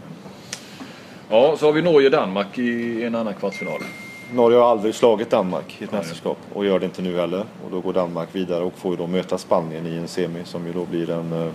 Ja, 1.30 1.56
så 1.56 1.66
har 1.66 1.72
vi 1.72 1.82
Norge-Danmark 1.82 2.58
i 2.58 3.02
en 3.04 3.14
annan 3.14 3.34
kvartsfinal. 3.34 3.80
Norge 4.32 4.58
har 4.58 4.70
aldrig 4.70 4.94
slagit 4.94 5.30
Danmark 5.30 5.76
i 5.80 5.84
ett 5.84 5.92
mästerskap 5.92 6.38
och 6.52 6.64
gör 6.64 6.78
det 6.78 6.84
inte 6.84 7.02
nu 7.02 7.16
heller. 7.20 7.44
Och 7.64 7.70
då 7.70 7.80
går 7.80 7.92
Danmark 7.92 8.28
vidare 8.32 8.64
och 8.64 8.72
får 8.76 8.90
ju 8.90 8.96
då 8.96 9.06
möta 9.06 9.38
Spanien 9.38 9.86
i 9.86 9.96
en 9.96 10.08
semi 10.08 10.40
som 10.44 10.66
ju 10.66 10.72
då 10.72 10.84
blir 10.84 11.10
en, 11.10 11.32
eh, 11.32 11.48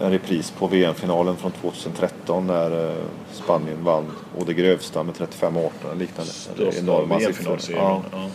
en 0.00 0.10
repris 0.10 0.50
på 0.50 0.66
VM-finalen 0.66 1.36
från 1.36 1.50
2013 1.52 2.46
när 2.46 2.88
eh, 2.90 2.94
Spanien 3.32 3.84
vann 3.84 4.06
och 4.38 4.46
det 4.46 4.54
grövsta 4.54 5.02
med 5.02 5.14
35-18 5.14 5.70
eller 5.84 5.94
liknande. 5.96 6.32
Största 6.32 6.80
enorma 6.80 7.20
siffror. 7.20 7.58
Ja. 7.68 8.02
Ja. 8.12 8.28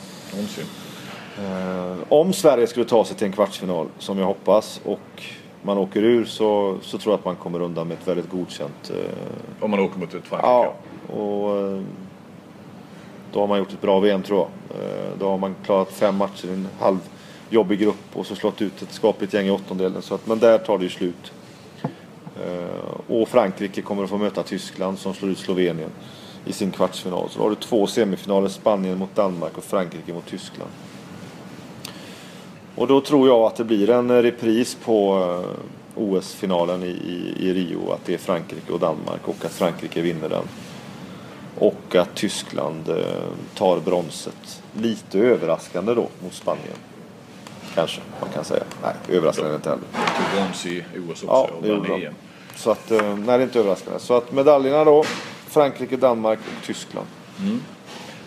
Eh, 1.43 1.95
Om 2.09 2.33
Sverige 2.33 2.67
skulle 2.67 2.85
ta 2.85 3.05
sig 3.05 3.17
till 3.17 3.27
en 3.27 3.33
kvartsfinal, 3.33 3.87
som 3.99 4.17
jag 4.19 4.25
hoppas, 4.25 4.81
och 4.85 5.23
man 5.63 5.77
åker 5.77 6.03
ur 6.03 6.25
så, 6.25 6.77
så 6.81 6.97
tror 6.97 7.13
jag 7.13 7.19
att 7.19 7.25
man 7.25 7.35
kommer 7.35 7.61
undan 7.61 7.87
med 7.87 7.97
ett 7.97 8.07
väldigt 8.07 8.29
godkänt 8.29 8.91
eh, 8.95 9.63
Om 9.63 9.71
man 9.71 9.79
åker 9.79 9.99
mot 9.99 10.13
ett 10.13 10.23
Frankrike. 10.23 10.47
Ja, 10.51 10.73
och 11.13 11.57
eh, 11.57 11.81
då 13.33 13.39
har 13.39 13.47
man 13.47 13.57
gjort 13.59 13.73
ett 13.73 13.81
bra 13.81 13.99
VM 13.99 14.23
tror 14.23 14.39
jag. 14.39 14.79
Eh, 14.81 15.09
Då 15.19 15.29
har 15.29 15.37
man 15.37 15.55
klarat 15.65 15.91
fem 15.91 16.15
matcher 16.17 16.45
i 16.47 16.53
en 16.53 16.67
halv 16.79 16.97
jobbig 17.49 17.79
grupp 17.79 18.05
och 18.13 18.25
så 18.25 18.35
slått 18.35 18.61
ut 18.61 18.81
ett 18.81 18.91
skapligt 18.93 19.33
gäng 19.33 19.47
i 19.47 19.51
åttondelen. 19.51 20.01
Så 20.01 20.15
att, 20.15 20.27
men 20.27 20.39
där 20.39 20.57
tar 20.57 20.77
det 20.77 20.83
ju 20.83 20.89
slut. 20.89 21.31
Eh, 22.45 23.13
Och 23.19 23.27
Frankrike 23.27 23.81
kommer 23.81 24.03
att 24.03 24.09
få 24.09 24.17
möta 24.17 24.43
Tyskland 24.43 24.99
som 24.99 25.13
slår 25.13 25.31
ut 25.31 25.37
Slovenien 25.37 25.89
i 26.45 26.53
sin 26.53 26.71
kvartsfinal. 26.71 27.29
Så 27.29 27.37
då 27.39 27.45
har 27.45 27.49
du 27.49 27.55
två 27.55 27.87
semifinaler, 27.87 28.47
Spanien 28.49 28.97
mot 28.97 29.15
Danmark 29.15 29.57
och 29.57 29.63
Frankrike 29.63 30.13
mot 30.13 30.25
Tyskland. 30.25 30.71
Och 32.75 32.87
då 32.87 33.01
tror 33.01 33.27
jag 33.27 33.39
att 33.39 33.55
det 33.55 33.63
blir 33.63 33.89
en 33.89 34.21
repris 34.21 34.77
på 34.85 35.17
eh, 35.95 36.01
OS-finalen 36.03 36.83
i, 36.83 36.87
i, 36.87 37.35
i 37.49 37.53
Rio. 37.53 37.91
Att 37.91 38.05
det 38.05 38.13
är 38.13 38.17
Frankrike 38.17 38.71
och 38.73 38.79
Danmark 38.79 39.27
och 39.27 39.45
att 39.45 39.51
Frankrike 39.51 40.01
vinner 40.01 40.29
den. 40.29 40.43
Och 41.59 41.95
att 41.95 42.15
Tyskland 42.15 42.89
eh, 42.89 42.95
tar 43.55 43.79
bronset. 43.79 44.61
Lite 44.73 45.19
överraskande 45.19 45.93
då 45.93 46.07
mot 46.23 46.33
Spanien. 46.33 46.77
Kanske 47.75 48.01
man 48.21 48.29
kan 48.29 48.43
säga. 48.43 48.63
Nej, 48.83 49.17
överraskande 49.17 49.55
inte 49.55 49.69
heller. 49.69 49.83
Tog 49.91 50.35
brons 50.35 50.65
i 50.65 50.83
OS 50.97 51.09
också 51.09 51.25
Ja, 51.27 51.49
och 51.57 51.63
det 51.63 51.67
gjorde 51.69 51.89
vann 51.89 51.99
de. 51.99 52.05
EM. 52.05 52.13
Så 52.55 52.71
att, 52.71 52.91
eh, 52.91 53.01
nej 53.01 53.25
det 53.25 53.33
är 53.33 53.41
inte 53.41 53.59
överraskande. 53.59 53.99
Så 53.99 54.17
att 54.17 54.31
medaljerna 54.31 54.83
då. 54.83 55.03
Frankrike, 55.47 55.97
Danmark 55.97 56.39
och 56.39 56.65
Tyskland. 56.65 57.07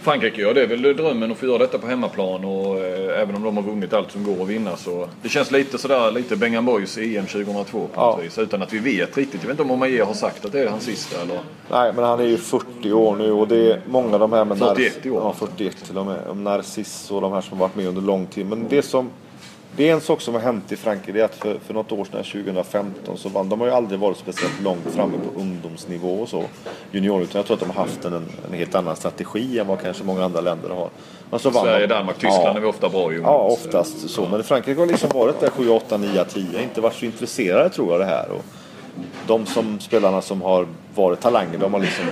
Frankrike, 0.06 0.42
ja 0.42 0.52
det 0.52 0.62
är 0.62 0.66
väl 0.66 0.82
drömmen 0.96 1.32
att 1.32 1.38
få 1.38 1.46
göra 1.46 1.58
detta 1.58 1.78
på 1.78 1.86
hemmaplan 1.86 2.44
och 2.44 2.78
eh, 2.78 3.22
även 3.22 3.34
om 3.36 3.42
de 3.42 3.56
har 3.56 3.64
vunnit 3.64 3.92
allt 3.92 4.12
som 4.12 4.24
går 4.24 4.42
att 4.42 4.48
vinna 4.48 4.76
så 4.76 5.08
det 5.22 5.28
känns 5.28 5.50
lite 5.50 5.78
sådär 5.78 6.10
lite 6.10 6.36
Bengan 6.36 6.64
Boys 6.64 6.98
EM 6.98 7.26
2002 7.26 7.78
på 7.78 7.88
Ja. 7.94 8.16
vis 8.22 8.38
utan 8.38 8.62
att 8.62 8.72
vi 8.72 8.78
vet 8.78 9.16
riktigt. 9.16 9.40
Jag 9.42 9.48
vet 9.48 9.50
inte 9.50 9.62
om 9.62 9.70
Omaye 9.70 10.04
har 10.04 10.14
sagt 10.14 10.44
att 10.44 10.52
det 10.52 10.60
är 10.60 10.68
hans 10.68 10.84
sista 10.84 11.22
eller? 11.22 11.40
Nej, 11.70 11.92
men 11.94 12.04
han 12.04 12.20
är 12.20 12.24
ju 12.24 12.36
40 12.36 12.92
år 12.92 13.16
nu 13.16 13.32
och 13.32 13.48
det 13.48 13.72
är 13.72 13.80
många 13.86 14.14
av 14.14 14.20
de 14.20 14.32
här 14.32 14.44
med 14.44 14.58
41 14.58 15.06
i 15.06 15.10
år. 15.10 15.20
Ja, 15.22 15.34
41 15.46 15.84
till 15.86 15.98
och 15.98 16.06
med. 16.06 16.36
Narciss 16.36 17.10
och 17.10 17.20
de 17.20 17.32
här 17.32 17.40
som 17.40 17.58
har 17.58 17.66
varit 17.68 17.76
med 17.76 17.86
under 17.88 18.02
lång 18.02 18.26
tid. 18.26 18.46
Men 18.46 18.66
det 18.68 18.82
som 18.82 19.10
det 19.76 19.88
är 19.88 19.92
en 19.92 20.00
sak 20.00 20.20
som 20.20 20.34
har 20.34 20.40
hänt 20.40 20.72
i 20.72 20.76
Frankrike. 20.76 21.12
Det 21.12 21.20
är 21.20 21.24
att 21.24 21.34
för, 21.34 21.58
för 21.58 21.74
något 21.74 21.92
år 21.92 22.04
sedan, 22.04 22.24
2015, 22.24 23.18
så 23.18 23.28
vann 23.28 23.48
de 23.48 23.60
har 23.60 23.66
ju 23.66 23.74
aldrig 23.74 24.00
varit 24.00 24.16
speciellt 24.16 24.62
långt 24.62 24.86
framme 24.94 25.14
på 25.32 25.40
ungdomsnivå 25.40 26.20
och 26.20 26.28
så. 26.28 26.44
Junior, 26.90 27.22
utan 27.22 27.38
jag 27.38 27.46
tror 27.46 27.54
att 27.54 27.60
de 27.60 27.70
har 27.70 27.82
haft 27.82 28.04
en, 28.04 28.14
en 28.14 28.52
helt 28.52 28.74
annan 28.74 28.96
strategi 28.96 29.58
än 29.58 29.66
vad 29.66 29.80
kanske 29.80 30.04
många 30.04 30.24
andra 30.24 30.40
länder 30.40 30.68
har. 30.68 30.88
Men 31.30 31.40
så 31.40 31.50
vann 31.50 31.64
Sverige, 31.64 31.86
de. 31.86 31.94
Danmark, 31.94 32.16
Tyskland 32.16 32.44
ja. 32.44 32.56
är 32.56 32.60
vi 32.60 32.66
ofta 32.66 32.88
bra 32.88 33.12
ju. 33.12 33.20
Ja, 33.20 33.38
oftast 33.38 34.10
så. 34.10 34.28
Men 34.28 34.42
Frankrike 34.42 34.80
har 34.80 34.86
liksom 34.86 35.10
varit 35.14 35.40
där 35.40 35.50
7, 35.50 35.68
8, 35.68 35.96
9, 35.96 36.24
10. 36.24 36.62
Inte 36.62 36.80
varit 36.80 36.94
så 36.94 37.04
intresserade 37.04 37.70
tror 37.70 37.92
jag 37.92 38.00
det 38.00 38.06
här. 38.06 38.28
Och 38.30 38.44
de 39.26 39.46
som, 39.46 39.80
spelarna 39.80 40.22
som 40.22 40.42
har 40.42 40.66
varit 40.94 41.20
talanger, 41.20 41.58
de 41.58 41.74
har 41.74 41.80
liksom 41.80 42.04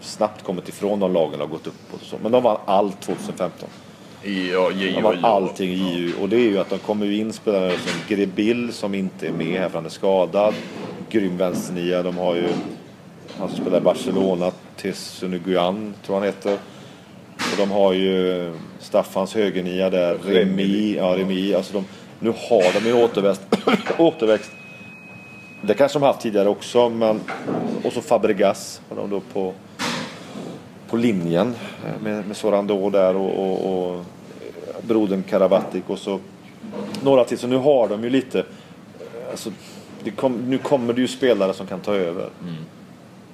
snabbt 0.00 0.44
kommit 0.44 0.68
ifrån 0.68 1.00
de 1.00 1.12
lagen 1.12 1.40
och 1.40 1.50
gått 1.50 1.66
upp 1.66 1.94
och 1.94 2.00
så. 2.00 2.16
Men 2.22 2.32
de 2.32 2.42
vann 2.42 2.56
allt 2.64 3.00
2015. 3.00 3.68
Ja, 4.22 4.70
J 4.70 4.92
De 4.96 5.04
och 5.04 5.14
I. 5.14 5.18
allting 5.22 5.70
i 5.70 5.94
EU. 5.96 6.22
Och 6.22 6.28
det 6.28 6.36
är 6.36 6.40
ju 6.40 6.58
att 6.58 6.70
de 6.70 6.78
kommer 6.78 7.06
ju 7.06 7.16
in 7.16 7.32
spelare 7.32 7.70
som 7.70 8.00
Grebill 8.08 8.72
som 8.72 8.94
inte 8.94 9.26
är 9.26 9.32
med 9.32 9.60
här 9.60 9.68
för 9.68 9.74
han 9.74 9.86
är 9.86 9.90
skadad. 9.90 10.54
Grym 11.10 11.36
vänsternia. 11.36 12.02
De 12.02 12.16
har 12.16 12.34
ju 12.34 12.48
han 13.38 13.48
som 13.48 13.58
spelar 13.58 13.78
i 13.78 13.80
Barcelona, 13.80 14.50
Tessun 14.76 15.42
Guyan 15.44 15.94
tror 16.06 16.16
han 16.16 16.24
heter. 16.24 16.52
Och 17.34 17.56
de 17.56 17.70
har 17.70 17.92
ju 17.92 18.52
Staffans 18.78 19.34
högernia 19.34 19.90
där, 19.90 20.18
Remi. 20.24 20.94
Ja, 20.96 21.16
Remi. 21.16 21.54
Alltså 21.54 21.72
de, 21.72 21.84
nu 22.20 22.30
har 22.30 22.80
de 22.80 22.86
ju 22.88 23.04
återväxt. 23.04 23.42
återväxt. 23.98 24.50
Det 25.62 25.74
kanske 25.74 25.98
de 25.98 26.04
haft 26.06 26.20
tidigare 26.20 26.48
också. 26.48 26.88
Men, 26.88 27.20
och 27.84 27.92
så 27.92 28.00
Fabregas 28.00 28.80
har 28.88 28.96
de 28.96 29.10
då 29.10 29.20
på, 29.32 29.52
på 30.90 30.96
linjen 30.96 31.54
eh, 31.86 32.02
med, 32.02 32.26
med 32.26 32.36
Sorando 32.36 32.90
där 32.90 33.16
och, 33.16 33.30
och, 33.38 33.94
och 33.96 34.04
brodern 34.82 35.22
Karabatic 35.22 35.82
och 35.86 35.98
så 35.98 36.20
några 37.02 37.24
till. 37.24 37.38
Så 37.38 37.46
nu 37.46 37.56
har 37.56 37.88
de 37.88 38.04
ju 38.04 38.10
lite. 38.10 38.38
eh, 38.38 38.44
Alltså, 39.30 39.50
kom, 40.16 40.32
nu 40.48 40.58
kommer 40.58 40.92
det 40.92 41.00
ju 41.00 41.08
spelare 41.08 41.52
som 41.52 41.66
kan 41.66 41.80
ta 41.80 41.94
över. 41.94 42.28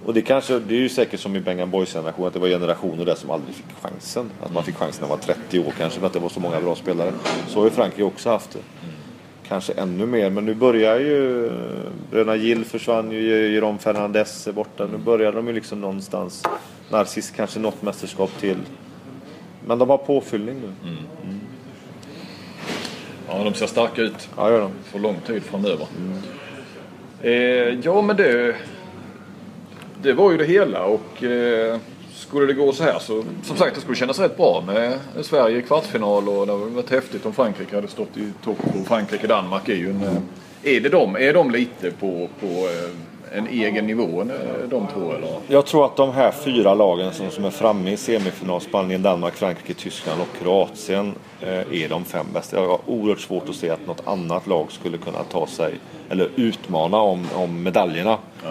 Och 0.04 0.14
det 0.14 0.22
kanske, 0.22 0.59
det 0.59 0.74
är 0.74 0.78
ju 0.78 0.88
säkert 0.88 1.20
som 1.20 1.36
i 1.36 1.40
Bengan 1.40 1.70
Boys 1.70 1.92
generation 1.92 2.26
att 2.26 2.32
det 2.32 2.38
var 2.38 2.48
generationer 2.48 3.04
där 3.04 3.14
som 3.14 3.30
aldrig 3.30 3.54
fick 3.54 3.64
chansen. 3.82 4.30
Att 4.42 4.52
man 4.54 4.64
fick 4.64 4.76
chansen 4.76 5.00
när 5.02 5.09
man 5.09 5.18
var 5.26 5.34
30 5.34 5.59
år 5.59 5.72
kanske 5.78 6.00
för 6.00 6.07
att 6.07 6.12
det 6.12 6.18
var 6.18 6.28
så 6.28 6.40
många 6.40 6.61
bra 6.61 6.74
spelare. 6.74 7.12
Så 7.48 7.59
har 7.59 7.64
ju 7.64 7.70
Frankrike 7.70 8.02
också 8.02 8.30
haft 8.30 8.50
det. 8.50 8.59
Kanske 9.48 9.72
ännu 9.72 10.07
mer, 10.07 10.30
men 10.30 10.44
nu 10.44 10.54
börjar 10.54 11.00
ju... 11.00 11.50
Bröderna 12.11 12.36
Gill 12.36 12.64
försvann 12.64 13.11
ju, 13.12 13.52
Jeroen 13.54 13.78
Fernandez 13.78 14.46
är 14.46 14.52
borta. 14.52 14.86
Nu 14.92 14.98
börjar 14.98 15.32
de 15.32 15.46
ju 15.46 15.52
liksom 15.52 15.80
någonstans. 15.80 16.42
Narciss 16.91 17.30
kanske 17.30 17.59
något 17.61 17.82
mästerskap 17.82 18.30
till. 18.41 18.57
Men 19.66 19.78
de 19.78 19.91
har 19.91 19.99
påfyllning 19.99 20.57
nu. 20.61 20.97
Ja, 23.28 23.45
de 23.45 23.55
ser 23.55 23.66
starka 23.66 24.03
ut 24.03 24.28
Ja, 24.37 24.51
gör 24.51 24.61
de. 24.61 24.70
för 24.84 24.99
lång 24.99 25.16
tid 25.26 25.43
framöver. 25.43 25.87
Eh, 27.22 27.32
ja, 27.82 28.03
men 28.03 28.16
det... 28.16 28.57
Det 30.03 30.12
var 30.12 30.30
ju 30.30 30.37
det 30.37 30.45
hela 30.45 30.84
och 30.84 31.22
eh, 31.22 31.78
skulle 32.14 32.47
det 32.47 32.53
gå 32.53 32.72
så 32.72 32.82
här 32.82 32.99
så 32.99 33.24
som 33.43 33.57
sagt 33.57 33.74
det 33.74 33.80
skulle 33.80 33.97
kännas 33.97 34.18
rätt 34.18 34.37
bra 34.37 34.62
med 34.66 34.99
Sverige 35.22 35.59
i 35.59 35.62
kvartsfinal 35.62 36.28
och 36.28 36.47
det 36.47 36.53
hade 36.53 36.64
varit 36.64 36.91
häftigt 36.91 37.26
om 37.26 37.32
Frankrike 37.32 37.74
hade 37.76 37.89
stått 37.89 38.16
i 38.16 38.32
topp. 38.45 38.59
Och 38.80 38.87
Frankrike-Danmark 38.87 39.68
är 39.68 39.74
ju 39.74 39.91
en... 39.91 40.03
eh, 40.03 40.12
Är 40.76 40.80
det 40.80 40.89
de? 40.89 41.16
Är 41.16 41.34
de 41.34 41.51
lite 41.51 41.91
på, 41.91 42.28
på 42.41 42.47
eh, 42.47 42.91
en 43.37 43.47
egen 43.47 43.87
nivå 43.87 44.20
eh, 44.22 44.68
de 44.70 44.87
två 44.95 45.12
eller? 45.12 45.28
Jag 45.49 45.66
tror 45.66 45.84
att 45.87 45.97
de 45.97 46.12
här 46.12 46.30
fyra 46.30 46.74
lagen 46.74 47.12
som, 47.12 47.30
som 47.30 47.45
är 47.45 47.51
framme 47.51 47.91
i 47.91 47.97
semifinal, 47.97 48.61
Spanien, 48.61 49.03
Danmark, 49.03 49.34
Frankrike, 49.34 49.74
Tyskland 49.74 50.20
och 50.20 50.43
Kroatien 50.43 51.14
eh, 51.41 51.82
är 51.82 51.89
de 51.89 52.05
fem 52.05 52.26
bästa. 52.34 52.57
Jag 52.57 52.68
har 52.68 52.78
oerhört 52.87 53.20
svårt 53.20 53.49
att 53.49 53.55
se 53.57 53.70
att 53.70 53.87
något 53.87 54.03
annat 54.07 54.47
lag 54.47 54.66
skulle 54.72 54.99
kunna 54.99 55.22
ta 55.32 55.47
sig 55.47 55.74
eller 56.11 56.28
utmana 56.37 56.97
om, 56.99 57.26
om 57.34 57.62
medaljerna. 57.62 58.12
Eh, 58.45 58.49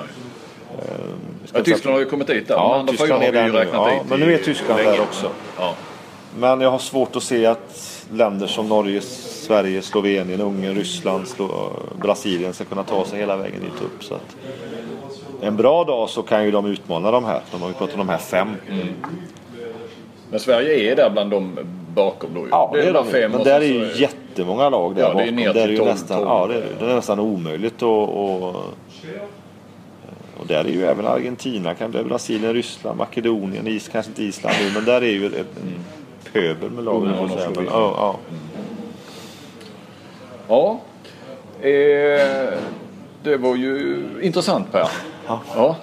Ja, 0.77 1.51
säga- 1.51 1.63
Tyskland 1.63 1.93
har 1.93 1.99
ju 1.99 2.05
kommit 2.09 2.27
dit 2.27 2.47
där. 2.47 2.55
Ja, 2.55 2.85
Tyskland 2.89 3.23
är 3.23 3.31
där 3.31 3.47
nu. 3.49 3.67
Ja, 3.73 3.91
men 4.09 4.19
nu 4.19 4.33
är 4.33 4.37
Tyskland 4.37 4.79
där 4.79 5.01
också. 5.01 5.29
Ja. 5.59 5.73
Men 6.37 6.61
jag 6.61 6.71
har 6.71 6.79
svårt 6.79 7.15
att 7.15 7.23
se 7.23 7.45
att 7.45 7.94
länder 8.13 8.47
som 8.47 8.69
Norge, 8.69 9.01
Sverige, 9.01 9.81
Slovenien, 9.81 10.41
Ungern, 10.41 10.75
Ryssland, 10.75 11.25
Brasilien 12.01 12.53
ska 12.53 12.63
kunna 12.65 12.83
ta 12.83 13.05
sig 13.05 13.19
hela 13.19 13.37
vägen 13.37 13.61
dit 13.61 13.81
upp. 13.81 14.03
Så 14.03 14.15
att 14.15 14.35
en 15.41 15.55
bra 15.55 15.83
dag 15.83 16.09
så 16.09 16.21
kan 16.21 16.45
ju 16.45 16.51
de 16.51 16.65
utmana 16.65 17.11
de 17.11 17.25
här. 17.25 17.41
De 17.51 17.61
har 17.61 17.67
ju 17.67 17.73
pratat 17.73 17.93
om 17.93 17.99
de 17.99 18.09
här 18.09 18.17
fem. 18.17 18.49
Men 20.31 20.39
Sverige 20.39 20.91
är 20.91 20.95
där 20.95 21.09
bland 21.09 21.31
de 21.31 21.59
bakom 21.95 22.33
då. 22.33 22.47
Ja, 22.51 22.71
det 22.73 22.81
är 22.81 22.93
de. 22.93 23.05
fem 23.07 23.31
Men 23.31 23.43
där 23.43 23.61
är 23.61 23.65
ju 23.65 23.89
så 23.89 24.01
jättemånga 24.01 24.69
lag 24.69 24.95
där 24.95 25.01
Ja, 25.01 25.13
det 25.13 25.23
är 25.23 25.31
bakom. 25.31 25.53
där 25.53 25.67
är 25.67 25.67
ju 25.67 25.77
12, 25.77 25.89
nästan, 25.89 26.17
12. 26.17 26.27
ja, 26.29 26.47
det 26.47 26.55
är, 26.55 26.65
det 26.79 26.91
är 26.91 26.95
nästan 26.95 27.19
omöjligt 27.19 27.75
att 27.75 27.83
och, 27.83 28.55
och 30.37 30.47
där 30.47 30.65
är 30.65 30.69
ju 30.69 30.85
även 30.85 31.07
Argentina, 31.07 31.75
kan 31.75 31.91
det 31.91 31.99
är 31.99 32.03
Brasilien, 32.03 32.53
Ryssland, 32.53 32.97
Makedonien, 32.97 33.67
Is, 33.67 33.87
kanske 33.87 34.09
inte 34.09 34.23
Island 34.23 34.55
nu, 34.61 34.71
men 34.73 34.85
där 34.85 35.01
är 35.01 35.11
ju 35.11 35.25
ett, 35.25 35.47
pöbel 36.35 36.69
med 36.71 36.83
lagen. 36.83 37.13
Jag 37.19 37.29
säga, 37.29 37.49
men- 37.55 37.65
ja, 37.65 37.93
ja. 37.97 38.19
Ja, 40.47 40.79
eh, 41.69 42.53
det 43.23 43.37
var 43.37 43.55
ju 43.55 44.03
intressant 44.21 44.71
Per. 44.71 44.87
Ja. 45.55 45.75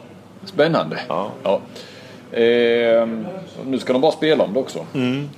Spännande. 0.44 1.00
Ja. 1.08 1.30
Eh, 2.38 3.06
nu 3.66 3.78
ska 3.78 3.92
de 3.92 4.02
bara 4.02 4.12
spela 4.12 4.44
om 4.44 4.52
det 4.54 4.60
också. 4.60 4.86
Mm. 4.94 5.28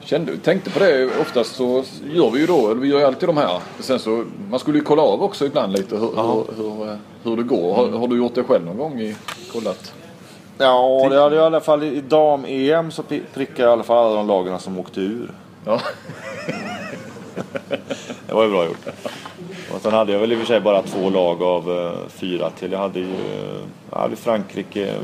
Kände, 0.00 0.36
tänkte 0.36 0.70
på 0.70 0.78
det, 0.78 1.06
oftast 1.20 1.56
så 1.56 1.84
gör 2.14 2.30
vi 2.30 2.40
ju 2.40 2.46
då, 2.46 2.70
eller 2.70 2.80
vi 2.80 2.88
gör 2.88 2.98
ju 2.98 3.04
alltid 3.04 3.28
de 3.28 3.36
här. 3.36 3.60
Sen 3.80 3.98
så, 3.98 4.24
man 4.50 4.60
skulle 4.60 4.78
ju 4.78 4.84
kolla 4.84 5.02
av 5.02 5.22
också 5.22 5.46
ibland 5.46 5.72
lite 5.72 5.96
hur, 5.96 6.00
hur, 6.16 6.44
hur, 6.56 6.98
hur 7.22 7.36
det 7.36 7.42
går. 7.42 7.74
Har, 7.74 7.88
har 7.88 8.08
du 8.08 8.16
gjort 8.16 8.34
det 8.34 8.42
själv 8.44 8.64
någon 8.66 8.76
gång? 8.78 9.00
I, 9.00 9.16
kollat? 9.52 9.94
Ja, 10.58 11.06
det 11.10 11.20
hade 11.20 11.36
jag 11.36 11.42
i 11.42 11.46
alla 11.46 11.60
fall 11.60 11.82
i 11.82 12.00
dam-EM 12.00 12.90
så 12.90 13.02
prickade 13.02 13.62
jag 13.62 13.68
i 13.68 13.72
alla 13.72 13.82
fall 13.82 14.06
alla 14.06 14.16
de 14.16 14.26
lagen 14.26 14.58
som 14.58 14.78
åkte 14.78 15.00
ur. 15.00 15.30
Ja. 15.64 15.80
Det 18.26 18.34
var 18.34 18.44
ju 18.44 18.50
bra 18.50 18.64
gjort. 18.64 18.86
Och 19.74 19.80
sen 19.80 19.92
hade 19.92 20.12
jag 20.12 20.20
väl 20.20 20.32
i 20.32 20.34
och 20.34 20.38
för 20.38 20.46
sig 20.46 20.60
bara 20.60 20.82
två 20.82 21.10
lag 21.10 21.42
av 21.42 21.78
eh, 21.78 22.08
fyra 22.08 22.50
till. 22.50 22.72
Jag 22.72 22.78
hade 22.78 22.98
ju 23.00 23.12
eh, 23.12 23.60
jag 23.90 23.98
hade 23.98 24.16
Frankrike, 24.16 24.94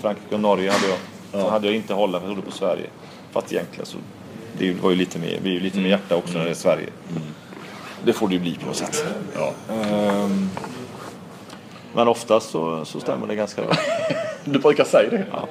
Frankrike 0.00 0.34
och 0.34 0.40
Norge 0.40 0.70
hade 0.70 0.88
jag. 0.88 0.98
Sen 1.30 1.50
hade 1.50 1.66
jag 1.66 1.76
inte 1.76 1.94
Holland, 1.94 2.22
för 2.22 2.28
jag 2.28 2.36
trodde 2.36 2.50
på 2.50 2.56
Sverige. 2.56 2.86
Fast 3.32 3.52
egentligen 3.52 3.86
så 3.86 3.98
det 4.58 4.72
var 4.82 4.90
ju 4.90 4.96
lite 4.96 5.18
mer, 5.18 5.38
vi 5.42 5.50
är 5.50 5.54
ju 5.54 5.60
lite 5.60 5.78
mer 5.78 5.88
hjärta 5.88 6.16
också 6.16 6.38
när 6.38 6.44
det 6.44 6.50
är 6.50 6.54
Sverige. 6.54 6.88
Det 8.04 8.12
får 8.12 8.28
det 8.28 8.34
ju 8.34 8.40
bli 8.40 8.54
på 8.54 8.66
något 8.66 8.76
sätt. 8.76 9.04
ja. 9.36 9.52
Ehm, 9.74 10.50
men 11.94 12.08
oftast 12.08 12.50
så, 12.50 12.84
så 12.84 13.00
stämmer 13.00 13.26
det 13.26 13.34
ganska 13.34 13.62
bra. 13.62 13.72
Du 14.44 14.58
brukar 14.58 14.84
säga 14.84 15.10
det. 15.10 15.24
Ja. 15.32 15.48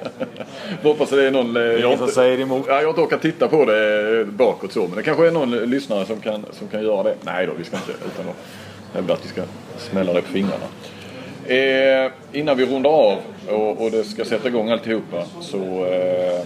hoppas 0.82 1.10
det 1.10 1.26
är 1.26 1.30
någon... 1.30 1.56
eh, 1.56 1.62
jag 1.62 1.80
som 1.82 1.92
inte- 1.92 2.14
säger 2.14 2.40
emot. 2.40 2.64
Ja, 2.68 2.74
jag 2.74 2.82
har 2.82 2.88
inte 2.88 3.00
orkat 3.00 3.22
titta 3.22 3.48
på 3.48 3.64
det 3.64 4.24
bakåt 4.28 4.72
så, 4.72 4.80
men 4.80 4.96
det 4.96 5.02
kanske 5.02 5.26
är 5.26 5.30
någon 5.30 5.50
lyssnare 5.50 6.06
som 6.06 6.20
kan, 6.20 6.46
som 6.52 6.68
kan 6.68 6.82
göra 6.82 7.02
det. 7.02 7.14
Nej 7.20 7.46
då, 7.46 7.52
vi 7.58 7.64
ska 7.64 7.76
inte 7.76 7.90
utan 7.92 8.28
att 8.28 8.36
hävda 8.94 9.14
att 9.14 9.24
vi 9.24 9.28
ska 9.28 9.42
smälla 9.78 10.12
det 10.12 10.22
på 10.22 10.28
fingrarna. 10.32 10.64
Eh, 11.46 12.12
innan 12.32 12.56
vi 12.56 12.66
rundar 12.66 12.90
av 12.90 13.18
och, 13.48 13.82
och 13.84 13.90
det 13.90 14.04
ska 14.04 14.24
sätta 14.24 14.48
igång 14.48 14.70
alltihopa 14.70 15.24
så 15.40 15.56
eh, 15.84 16.40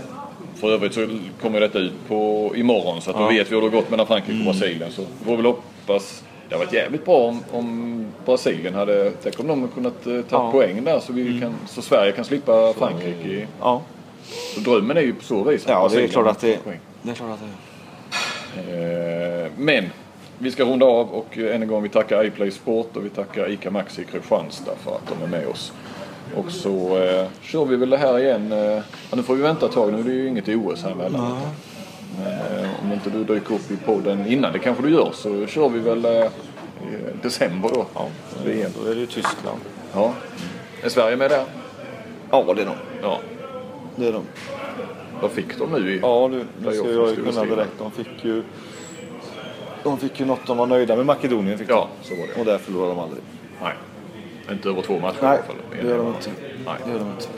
för 0.61 0.73
övrigt 0.73 0.95
så 0.95 1.07
kommer 1.43 1.61
detta 1.61 1.79
ut 1.79 1.93
på 2.09 2.53
imorgon 2.57 3.01
så 3.01 3.11
att 3.11 3.17
då 3.19 3.29
vet 3.29 3.51
vi 3.51 3.55
hur 3.55 3.63
det 3.63 3.69
har 3.69 3.77
gått 3.77 3.91
mellan 3.91 4.07
Frankrike 4.07 4.39
och 4.39 4.45
Brasilien. 4.55 4.91
Så 4.93 5.03
vi 5.19 5.25
får 5.25 5.37
väl 5.37 5.47
hoppas 5.47 6.25
det 6.49 6.55
hade 6.55 6.65
varit 6.65 6.75
jävligt 6.75 7.05
bra 7.05 7.17
om, 7.17 7.41
om 7.53 8.07
Brasilien 8.25 8.75
hade, 8.75 9.13
tänk 9.23 9.41
om 9.41 9.47
de 9.47 9.61
hade 9.61 9.73
kunnat 9.73 10.07
eh, 10.07 10.21
ta 10.21 10.37
Ja. 10.45 10.53
poäng 10.53 10.85
där 10.85 11.01
så, 11.01 11.13
vi 11.13 11.41
kan, 11.41 11.55
så 11.67 11.83
Sverige 11.83 12.13
kan 12.13 12.25
slippa 12.25 12.73
Frankrike. 12.73 13.29
i- 13.29 13.47
Ja, 13.61 13.83
så 14.55 14.61
drömmen 14.61 14.97
är 14.97 15.01
ju 15.01 15.15
på 15.15 15.25
så 15.25 15.43
vis 15.45 15.65
att 15.65 15.69
ja 15.71 15.75
det 15.75 15.81
är 15.81 15.83
Brasilien 15.83 16.09
klart 16.11 16.27
att 16.27 16.41
det 16.41 16.59
det 17.03 17.11
är. 17.11 17.15
Klart 17.15 17.31
att 17.31 17.41
det 17.41 17.47
Men 19.59 19.85
vi 20.39 20.51
ska 20.51 20.65
runda 20.65 20.87
av 20.87 21.09
och 21.11 21.39
än 21.39 21.63
en 21.63 21.69
gång 21.69 21.83
vi 21.83 21.89
tackar 21.89 22.25
iPlay 22.25 22.51
Sport 22.51 22.97
och 22.97 23.05
vi 23.05 23.11
tackar 23.11 23.51
ICA 23.51 23.71
Maxi 23.71 24.05
Kristianstad 24.05 24.73
för 24.85 24.95
att 24.95 25.03
de 25.19 25.25
är 25.25 25.29
med 25.29 25.47
oss. 25.49 25.73
Och 26.37 26.51
så 26.53 26.99
eh, 27.03 27.27
kör 27.43 27.65
vi 27.65 27.77
väl 27.77 27.91
det 27.91 27.97
här 27.97 28.19
igen. 28.19 28.53
Eh, 28.53 28.83
nu 29.17 29.23
får 29.23 29.35
vi 29.35 29.43
vänta 29.43 29.67
ett 29.67 29.73
tag, 29.73 29.93
nu 29.93 30.01
är 30.01 30.05
det 30.05 30.13
ju 30.13 30.29
inget 30.29 30.49
OS 30.49 30.83
här 30.83 30.91
emellan. 30.91 31.33
Eh, 31.33 31.49
om 32.83 32.93
inte 32.93 33.11
du 33.11 33.25
dyker 33.25 33.55
upp 33.55 33.71
i 33.71 33.77
podden 33.77 34.27
innan, 34.27 34.53
det 34.53 34.59
kanske 34.59 34.83
du 34.83 34.91
gör, 34.91 35.11
så 35.15 35.47
kör 35.47 35.69
vi 35.69 35.79
väl 35.79 36.05
eh, 36.05 36.11
i 36.13 36.29
december 37.23 37.69
då. 37.75 37.87
Ja, 37.95 38.09
VM. 38.45 38.71
då 38.83 38.91
är 38.91 38.95
det 38.95 39.01
ju 39.01 39.07
Tyskland. 39.07 39.59
Ja. 39.95 40.13
Är 40.83 40.89
Sverige 40.89 41.17
med 41.17 41.31
där? 41.31 41.45
Ja, 42.31 42.53
det 42.57 42.63
är 42.63 42.67
de. 42.67 42.75
Ja. 43.03 43.19
Det 43.97 44.09
är 44.09 44.13
de. 44.13 44.23
Vad 45.21 45.31
fick 45.31 45.59
de 45.59 45.71
nu 45.71 45.95
i? 45.95 45.99
Ja, 46.03 46.29
du, 46.33 46.37
nu 46.67 46.77
ska 46.77 46.91
jag 46.91 47.11
ju 47.11 47.17
kunna 47.17 47.45
berätta. 47.45 47.71
De 47.79 47.91
fick 47.91 48.25
ju 48.25 48.43
de 49.83 49.99
fick 49.99 50.21
ju 50.21 50.27
något 50.27 50.47
de 50.47 50.57
var 50.59 50.67
nöjda 50.67 50.97
med. 50.97 51.07
Makedonien 51.07 51.59
fick 51.59 51.71
Ja, 51.71 51.89
de. 52.03 52.09
så 52.09 52.15
var 52.15 52.27
det. 52.27 52.41
Och 52.41 52.47
där 52.47 52.59
förlorade 52.59 52.91
de 52.95 52.99
aldrig. 52.99 53.23
Nej. 53.63 53.73
Inte 54.51 54.69
över 54.69 54.83
två 54.83 54.99
matcher 54.99 55.17
i 55.19 55.23
Nej, 55.23 55.31
alla 55.31 55.43
fall. 55.43 55.57
det 55.83 55.89
gör 55.89 55.99
de 55.99 56.07
inte. 56.09 56.31
Nej. 56.67 56.75
Det 56.85 56.91
gör 56.91 56.99
de 56.99 57.11
inte. 57.11 57.29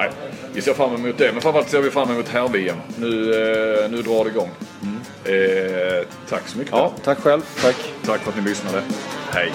Nej, 0.00 0.10
vi 0.52 0.62
ser 0.62 0.74
fram 0.74 0.94
emot 0.94 1.18
det. 1.18 1.32
Men 1.32 1.42
framförallt 1.42 1.68
ser 1.70 1.80
vi 1.80 1.90
fram 1.90 2.10
emot 2.10 2.28
här-VM. 2.28 2.76
Nu, 2.96 3.32
eh, 3.32 3.90
nu 3.90 4.02
drar 4.02 4.24
det 4.24 4.30
igång. 4.30 4.50
Eh, 5.24 6.06
tack 6.28 6.48
så 6.48 6.58
mycket. 6.58 6.72
Ja, 6.72 6.92
tack 7.04 7.18
själv. 7.18 7.40
Tack. 7.62 7.76
Tack 8.06 8.20
för 8.20 8.30
att 8.30 8.36
ni 8.36 8.42
lyssnade. 8.42 8.82
Hej. 9.30 9.52